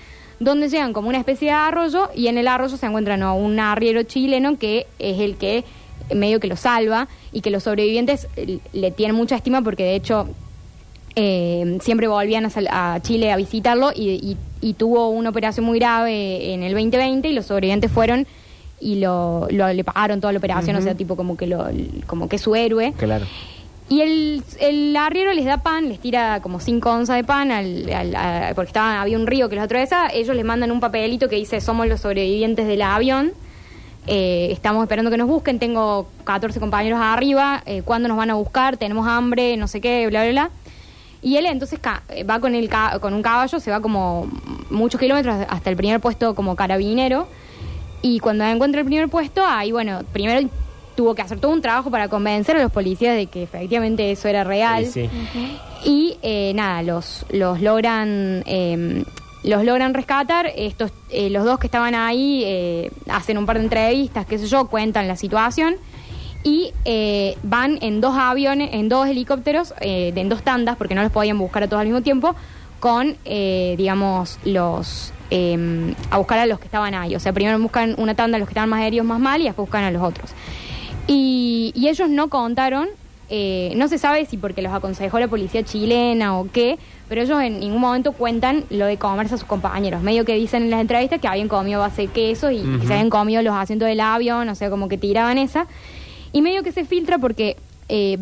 donde 0.41 0.69
llegan 0.69 0.93
como 0.93 1.09
una 1.09 1.19
especie 1.19 1.49
de 1.49 1.55
arroyo 1.55 2.11
y 2.13 2.27
en 2.27 2.39
el 2.39 2.49
arroyo 2.49 2.77
se 2.77 2.87
encuentran 2.87 3.21
¿no? 3.21 3.37
un 3.37 3.61
arriero 3.61 4.03
chileno 4.03 4.59
que 4.59 4.89
es 4.99 5.21
el 5.21 5.37
que 5.37 5.65
medio 6.13 6.41
que 6.41 6.49
lo 6.49 6.57
salva 6.57 7.07
y 7.31 7.41
que 7.41 7.51
los 7.51 7.63
sobrevivientes 7.63 8.27
eh, 8.37 8.59
le 8.73 8.91
tienen 8.91 9.15
mucha 9.15 9.37
estima 9.37 9.63
porque 9.63 9.85
de 9.85 9.95
hecho 9.95 10.29
eh, 11.15 11.79
siempre 11.83 12.09
volvían 12.09 12.47
a, 12.47 12.51
sal- 12.51 12.69
a 12.71 12.99
Chile 13.03 13.31
a 13.33 13.37
visitarlo 13.37 13.91
y, 13.95 14.11
y- 14.11 14.37
y 14.61 14.75
tuvo 14.75 15.09
una 15.11 15.31
operación 15.31 15.67
muy 15.67 15.79
grave 15.79 16.53
en 16.55 16.63
el 16.63 16.73
2020 16.73 17.29
y 17.29 17.33
los 17.33 17.47
sobrevivientes 17.47 17.91
fueron 17.91 18.27
y 18.81 18.97
lo, 18.97 19.47
lo- 19.51 19.73
le 19.73 19.85
pagaron 19.85 20.21
toda 20.21 20.33
la 20.33 20.39
operación, 20.39 20.77
o 20.77 20.81
sea, 20.83 20.95
tipo 20.95 21.15
como 21.17 21.37
que 21.37 21.47
lo, 21.47 21.67
como 22.07 22.29
que 22.29 22.37
es 22.37 22.43
su 22.43 22.55
héroe. 22.57 22.93
Claro. 22.97 23.27
Y 23.89 24.01
el, 24.01 24.43
el 24.61 24.97
arriero 24.97 25.33
les 25.35 25.45
da 25.45 25.59
pan, 25.59 25.89
les 25.89 25.99
tira 25.99 26.41
como 26.41 26.61
5 26.61 26.91
onzas 26.91 27.17
de 27.17 27.25
pan, 27.25 27.51
al, 27.53 27.93
al- 27.93 28.17
a- 28.17 28.53
porque 28.55 28.69
estaba, 28.69 29.03
había 29.03 29.19
un 29.19 29.27
río 29.27 29.49
que 29.49 29.57
los 29.57 29.65
atravesaba. 29.65 30.09
Ellos 30.09 30.35
les 30.35 30.45
mandan 30.45 30.71
un 30.73 30.81
papelito 30.81 31.29
que 31.29 31.37
dice: 31.37 31.61
Somos 31.61 31.87
los 31.89 32.01
sobrevivientes 32.01 32.67
del 32.67 32.81
avión. 32.83 33.33
eh, 34.07 34.49
estamos 34.51 34.83
esperando 34.83 35.11
que 35.11 35.17
nos 35.19 35.29
busquen. 35.29 35.59
Tengo 35.59 36.09
14 36.25 36.59
compañeros 36.59 36.99
arriba. 37.03 37.63
Eh, 37.67 37.83
¿Cuándo 37.83 38.09
nos 38.09 38.17
van 38.17 38.31
a 38.31 38.35
buscar? 38.35 38.77
Tenemos 38.79 39.07
hambre, 39.07 39.57
no 39.59 39.69
sé 39.69 39.81
qué, 39.81 40.07
bla, 40.09 40.23
bla, 40.23 40.31
bla. 40.31 40.51
Y 41.23 41.37
él 41.37 41.47
entonces 41.47 41.79
eh, 42.09 42.25
va 42.25 42.41
con, 42.41 42.55
el 42.55 42.69
con 43.01 43.15
un 43.15 43.23
caballo, 43.23 43.61
se 43.61 43.71
va 43.71 43.81
como 43.81 44.29
muchos 44.71 45.01
kilómetros 45.01 45.47
hasta 45.49 45.71
el 45.71 45.77
primer 45.77 46.01
puesto 46.01 46.35
como 46.35 46.57
carabinero. 46.57 47.29
Y 48.03 48.19
cuando 48.19 48.45
encuentra 48.45 48.81
el 48.81 48.87
primer 48.87 49.09
puesto, 49.09 49.47
ahí, 49.47 49.71
bueno, 49.71 50.03
primero 50.13 50.49
tuvo 50.97 51.15
que 51.15 51.23
hacer 51.23 51.39
todo 51.39 51.53
un 51.53 51.63
trabajo 51.63 51.91
para 51.91 52.09
convencer 52.09 52.57
a 52.57 52.63
los 52.63 52.73
policías 52.73 53.17
de 53.17 53.27
que 53.27 53.45
efectivamente 53.45 54.11
eso 54.11 54.29
era 54.29 54.43
real. 54.45 54.87
Sí, 54.87 55.09
sí. 55.33 55.59
Y 55.85 56.19
eh, 56.23 56.53
nada, 56.55 56.83
los, 56.83 57.25
los 57.31 57.61
logran 57.61 58.43
eh, 58.47 59.05
los 59.45 59.65
logran 59.65 59.95
rescatar. 59.95 60.51
Estos, 60.55 60.93
eh, 61.11 61.31
los 61.31 61.45
dos 61.45 61.59
que 61.59 61.67
estaban 61.67 61.95
ahí 61.95 62.43
eh, 62.45 62.91
hacen 63.09 63.39
un 63.39 63.47
par 63.47 63.59
de 63.59 63.65
entrevistas, 63.65 64.27
qué 64.27 64.39
sé 64.39 64.47
yo, 64.47 64.67
cuentan 64.67 65.09
la 65.09 65.17
situación. 65.17 65.77
Y 66.45 66.73
eh, 66.85 67.37
van 67.43 67.79
en 67.83 68.01
dos 68.01 68.17
aviones, 68.17 68.71
en 68.73 68.89
dos 68.89 69.07
helicópteros, 69.07 69.75
eh, 69.81 70.13
en 70.15 70.29
dos 70.29 70.43
tandas, 70.43 70.77
porque 70.77 70.95
no 70.95 71.03
los 71.03 71.13
podían 71.13 71.39
buscar 71.39 71.63
a 71.63 71.69
todos 71.69 71.81
al 71.81 71.87
mismo 71.87 72.03
tiempo, 72.03 72.35
con, 72.81 73.17
eh, 73.25 73.75
digamos, 73.79 74.39
los... 74.45 75.13
eh, 75.31 75.95
a 76.11 76.19
buscar 76.19 76.41
a 76.41 76.47
los 76.47 76.59
que 76.59 76.65
estaban 76.65 76.95
ahí. 76.95 77.15
O 77.15 77.21
sea, 77.21 77.33
primero 77.33 77.59
buscan 77.61 77.95
una 77.97 78.15
tanda 78.15 78.37
a 78.37 78.39
los 78.41 78.49
que 78.49 78.53
estaban 78.53 78.69
más 78.69 78.83
heridos, 78.83 79.07
más 79.07 79.21
mal, 79.21 79.41
y 79.41 79.45
después 79.45 79.69
buscan 79.69 79.85
a 79.85 79.91
los 79.93 80.03
otros. 80.03 80.31
Y, 81.07 81.73
y 81.77 81.89
ellos 81.89 82.09
no 82.09 82.29
contaron, 82.29 82.89
eh, 83.29 83.73
no 83.77 83.87
se 83.87 83.99
sabe 83.99 84.27
si 84.27 84.37
porque 84.37 84.63
los 84.63 84.73
aconsejó 84.73 85.21
la 85.21 85.29
policía 85.29 85.63
chilena 85.63 86.39
o 86.39 86.49
qué, 86.53 86.79
pero 87.09 87.23
ellos 87.23 87.41
en 87.41 87.61
ningún 87.61 87.81
momento 87.81 88.13
cuentan 88.13 88.65
lo 88.69 88.87
de 88.87 88.97
comerse 88.99 89.37
a 89.37 89.39
sus 89.39 89.47
compañeros. 89.47 90.03
Medio 90.03 90.25
que 90.25 90.35
dicen 90.35 90.65
en 90.65 90.71
las 90.71 90.81
entrevistas 90.81 91.21
que 91.21 91.29
habían 91.29 91.49
comido 91.49 91.81
base 91.81 92.03
de 92.03 92.09
queso 92.09 92.51
y 92.51 92.63
que 92.81 92.87
se 92.87 92.93
habían 92.93 93.11
comido 93.11 93.43
los 93.43 93.55
asientos 93.55 93.87
del 93.87 94.01
avión, 94.01 94.49
o 94.49 94.55
sea, 94.55 94.71
como 94.71 94.89
que 94.89 94.99
tiraban 94.99 95.39
esa. 95.39 95.67
Y 96.33 96.43
medio 96.43 96.63
que 96.63 96.73
se 96.73 96.85
filtra 96.85 97.19
porque 97.19 97.57
eh, 97.89 98.19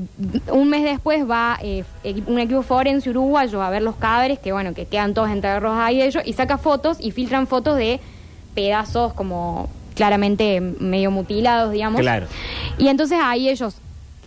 un 0.50 0.68
mes 0.68 0.82
después 0.82 1.28
va 1.28 1.58
eh, 1.62 1.84
un 2.26 2.38
equipo 2.38 2.62
forense 2.62 3.11
uruguayo 3.11 3.62
a 3.62 3.70
ver 3.70 3.82
los 3.82 3.94
cadáveres, 3.96 4.38
que 4.38 4.52
bueno, 4.52 4.74
que 4.74 4.86
quedan 4.86 5.14
todos 5.14 5.30
enterrados 5.30 5.78
ahí 5.78 5.98
de 5.98 6.06
ellos, 6.06 6.22
y 6.26 6.32
saca 6.32 6.58
fotos 6.58 6.96
y 7.00 7.12
filtran 7.12 7.46
fotos 7.46 7.76
de 7.76 8.00
pedazos 8.54 9.12
como 9.12 9.68
claramente 9.94 10.61
medio 10.61 11.11
mutilados, 11.11 11.72
digamos. 11.72 12.00
Claro. 12.00 12.26
Y 12.78 12.88
entonces 12.88 13.18
ahí 13.22 13.48
ellos, 13.48 13.76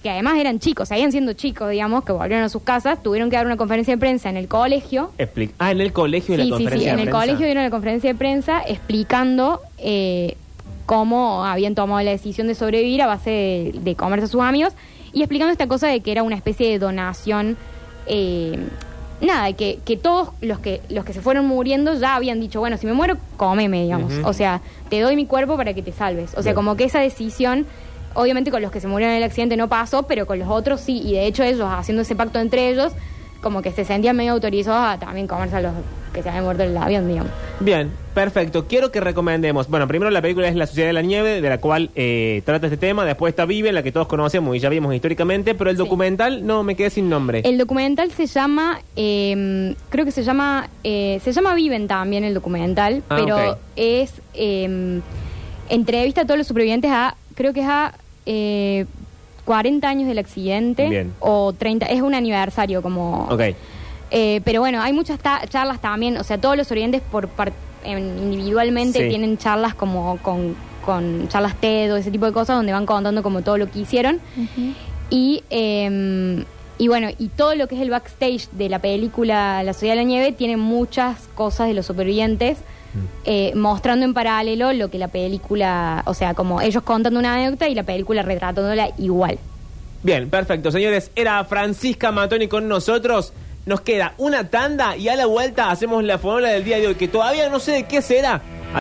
que 0.01 0.09
además 0.09 0.37
eran 0.37 0.59
chicos, 0.59 0.87
seguían 0.87 1.11
siendo 1.11 1.33
chicos, 1.33 1.69
digamos, 1.71 2.05
que 2.05 2.11
volvieron 2.11 2.45
a 2.45 2.49
sus 2.49 2.61
casas, 2.61 3.01
tuvieron 3.01 3.29
que 3.29 3.35
dar 3.35 3.45
una 3.45 3.57
conferencia 3.57 3.95
de 3.95 3.97
prensa 3.97 4.29
en 4.29 4.37
el 4.37 4.47
colegio. 4.47 5.11
Explica. 5.17 5.53
Ah, 5.59 5.71
en 5.71 5.81
el 5.81 5.91
colegio, 5.91 6.35
en 6.35 6.39
la 6.39 6.45
Sí, 6.45 6.51
sí, 6.51 6.57
sí, 6.57 6.63
conferencia 6.63 6.91
en 6.91 6.97
de 6.97 7.03
el 7.03 7.09
colegio 7.09 7.45
dieron 7.45 7.63
la 7.63 7.69
conferencia 7.69 8.13
de 8.13 8.17
prensa 8.17 8.61
explicando 8.67 9.61
eh, 9.77 10.37
cómo 10.85 11.45
habían 11.45 11.75
tomado 11.75 12.01
la 12.01 12.11
decisión 12.11 12.47
de 12.47 12.55
sobrevivir 12.55 13.01
a 13.01 13.07
base 13.07 13.29
de, 13.29 13.79
de 13.81 13.95
comerse 13.95 14.25
a 14.25 14.27
sus 14.29 14.41
amigos 14.41 14.73
y 15.13 15.21
explicando 15.21 15.51
esta 15.51 15.67
cosa 15.67 15.87
de 15.87 16.01
que 16.01 16.11
era 16.11 16.23
una 16.23 16.35
especie 16.35 16.69
de 16.69 16.79
donación. 16.79 17.57
eh, 18.07 18.57
nada, 19.21 19.53
que, 19.53 19.79
que 19.85 19.95
todos 19.95 20.29
los 20.41 20.59
que 20.59 20.81
los 20.89 21.05
que 21.05 21.13
se 21.13 21.21
fueron 21.21 21.45
muriendo 21.45 21.93
ya 21.93 22.15
habían 22.15 22.41
dicho, 22.41 22.59
bueno, 22.59 22.77
si 22.77 22.85
me 22.85 22.93
muero, 22.93 23.17
cómeme, 23.37 23.83
digamos. 23.83 24.13
O 24.25 24.33
sea, 24.33 24.61
te 24.89 24.99
doy 24.99 25.15
mi 25.15 25.25
cuerpo 25.25 25.55
para 25.55 25.73
que 25.73 25.81
te 25.81 25.93
salves. 25.93 26.31
O 26.31 26.43
sea, 26.43 26.51
Bien. 26.51 26.55
como 26.55 26.75
que 26.75 26.83
esa 26.83 26.99
decisión, 26.99 27.65
obviamente 28.15 28.51
con 28.51 28.61
los 28.61 28.69
que 28.71 28.81
se 28.81 28.87
murieron 28.87 29.13
en 29.15 29.19
el 29.19 29.23
accidente 29.23 29.55
no 29.55 29.69
pasó, 29.69 30.03
pero 30.03 30.25
con 30.27 30.39
los 30.39 30.49
otros 30.49 30.81
sí. 30.81 31.01
Y 31.05 31.13
de 31.13 31.25
hecho 31.25 31.43
ellos, 31.43 31.69
haciendo 31.71 32.01
ese 32.01 32.15
pacto 32.15 32.39
entre 32.39 32.69
ellos, 32.69 32.91
como 33.41 33.61
que 33.61 33.71
se 33.71 33.85
sentían 33.85 34.17
medio 34.17 34.33
autorizados 34.33 34.95
a 34.95 34.99
también 34.99 35.27
comerse 35.27 35.55
a 35.55 35.61
los 35.61 35.73
que 36.13 36.21
se 36.23 36.29
habían 36.29 36.43
muerto 36.45 36.63
el 36.63 36.77
avión, 36.77 37.07
digamos. 37.07 37.31
Bien, 37.59 37.91
perfecto. 38.13 38.67
Quiero 38.67 38.91
que 38.91 38.99
recomendemos. 38.99 39.67
Bueno, 39.67 39.87
primero 39.87 40.11
la 40.11 40.21
película 40.21 40.47
es 40.47 40.55
La 40.55 40.67
Sociedad 40.67 40.87
de 40.89 40.93
la 40.93 41.01
Nieve, 41.01 41.41
de 41.41 41.49
la 41.49 41.57
cual 41.59 41.89
eh, 41.95 42.41
trata 42.45 42.67
este 42.67 42.77
tema. 42.77 43.03
Después 43.05 43.31
está 43.31 43.45
Vive, 43.45 43.71
la 43.71 43.81
que 43.83 43.91
todos 43.91 44.07
conocemos 44.07 44.55
y 44.55 44.59
ya 44.59 44.69
vimos 44.69 44.93
históricamente. 44.93 45.55
Pero 45.55 45.69
el 45.69 45.75
Sí. 45.75 45.79
documental 45.83 46.45
no 46.45 46.63
me 46.63 46.75
quedé 46.75 46.89
sin 46.89 47.09
nombre. 47.09 47.41
El 47.43 47.57
documental 47.57 48.11
se 48.11 48.27
llama, 48.27 48.79
eh, 48.95 49.75
creo 49.89 50.05
que 50.05 50.11
se 50.11 50.23
llama, 50.23 50.69
eh, 50.83 51.19
se 51.23 51.31
llama 51.33 51.55
Viven 51.55 51.87
también 51.87 52.23
el 52.23 52.33
documental, 52.33 53.01
Ah, 53.09 53.15
pero 53.19 53.51
ok. 53.53 53.57
es 53.75 54.13
eh, 54.35 54.99
entrevista 55.69 56.21
a 56.21 56.25
todos 56.25 56.37
los 56.37 56.47
supervivientes 56.47 56.91
a, 56.91 57.15
creo 57.35 57.53
que 57.53 57.61
es 57.61 57.67
a 57.67 57.93
eh, 58.25 58.85
40 59.45 59.89
años 59.89 60.07
del 60.07 60.17
accidente 60.19 60.87
Bien. 60.89 61.11
o 61.19 61.53
30, 61.53 61.85
es 61.87 62.01
un 62.01 62.13
aniversario 62.15 62.81
como... 62.81 63.27
Ok. 63.29 63.41
Eh, 64.15 64.41
pero 64.45 64.59
bueno, 64.59 64.79
hay 64.79 64.93
muchas 64.93 65.17
ta- 65.19 65.41
charlas 65.49 65.81
también, 65.81 66.17
o 66.17 66.23
sea, 66.23 66.37
todos 66.37 66.55
los 66.55 66.67
sobrevivientes 66.67 67.01
por 67.11 67.27
individualmente 67.85 68.99
Sí. 69.03 69.09
tienen 69.09 69.37
charlas 69.37 69.73
como 69.73 70.17
con, 70.19 70.55
con 70.85 71.27
charlas 71.29 71.55
TED 71.59 71.93
o 71.93 71.97
ese 71.97 72.11
tipo 72.11 72.25
de 72.25 72.31
cosas 72.31 72.55
donde 72.55 72.71
van 72.71 72.85
contando 72.85 73.23
como 73.23 73.41
todo 73.41 73.57
lo 73.57 73.69
que 73.69 73.79
hicieron. 73.79 74.19
Y, 75.09 75.43
eh, 75.49 76.43
y 76.77 76.87
bueno, 76.87 77.09
y 77.17 77.27
todo 77.29 77.55
lo 77.55 77.67
que 77.67 77.75
es 77.75 77.81
el 77.81 77.89
backstage 77.89 78.49
de 78.51 78.69
la 78.69 78.79
película 78.79 79.63
La 79.63 79.73
Sociedad 79.73 79.93
de 79.95 80.01
la 80.01 80.07
Nieve 80.07 80.31
tiene 80.31 80.57
muchas 80.57 81.27
cosas 81.35 81.67
de 81.67 81.73
los 81.73 81.85
supervivientes, 81.85 82.57
eh, 83.25 83.51
mostrando 83.55 84.05
en 84.05 84.13
paralelo 84.13 84.71
lo 84.73 84.89
que 84.89 84.97
la 84.99 85.07
película, 85.07 86.03
o 86.05 86.13
sea, 86.13 86.35
como 86.35 86.61
ellos 86.61 86.83
contando 86.83 87.19
una 87.19 87.33
anécdota 87.33 87.67
y 87.67 87.75
la 87.75 87.83
película 87.83 88.21
retratándola 88.21 88.91
igual. 88.97 89.39
Bien, 90.03 90.29
perfecto. 90.29 90.71
Señores, 90.71 91.09
era 91.15 91.43
Francisca 91.45 92.11
Matoni 92.11 92.47
con 92.47 92.67
nosotros. 92.67 93.33
Nos 93.65 93.81
queda 93.81 94.13
una 94.17 94.49
tanda 94.49 94.97
y 94.97 95.07
a 95.07 95.15
la 95.15 95.25
vuelta 95.25 95.71
hacemos 95.71 96.03
la 96.03 96.17
fórmula 96.17 96.49
del 96.49 96.65
día 96.65 96.79
de 96.79 96.87
hoy, 96.87 96.95
que 96.95 97.07
todavía 97.07 97.47
no 97.49 97.59
sé 97.59 97.71
de 97.71 97.83
qué 97.83 98.01
será, 98.01 98.41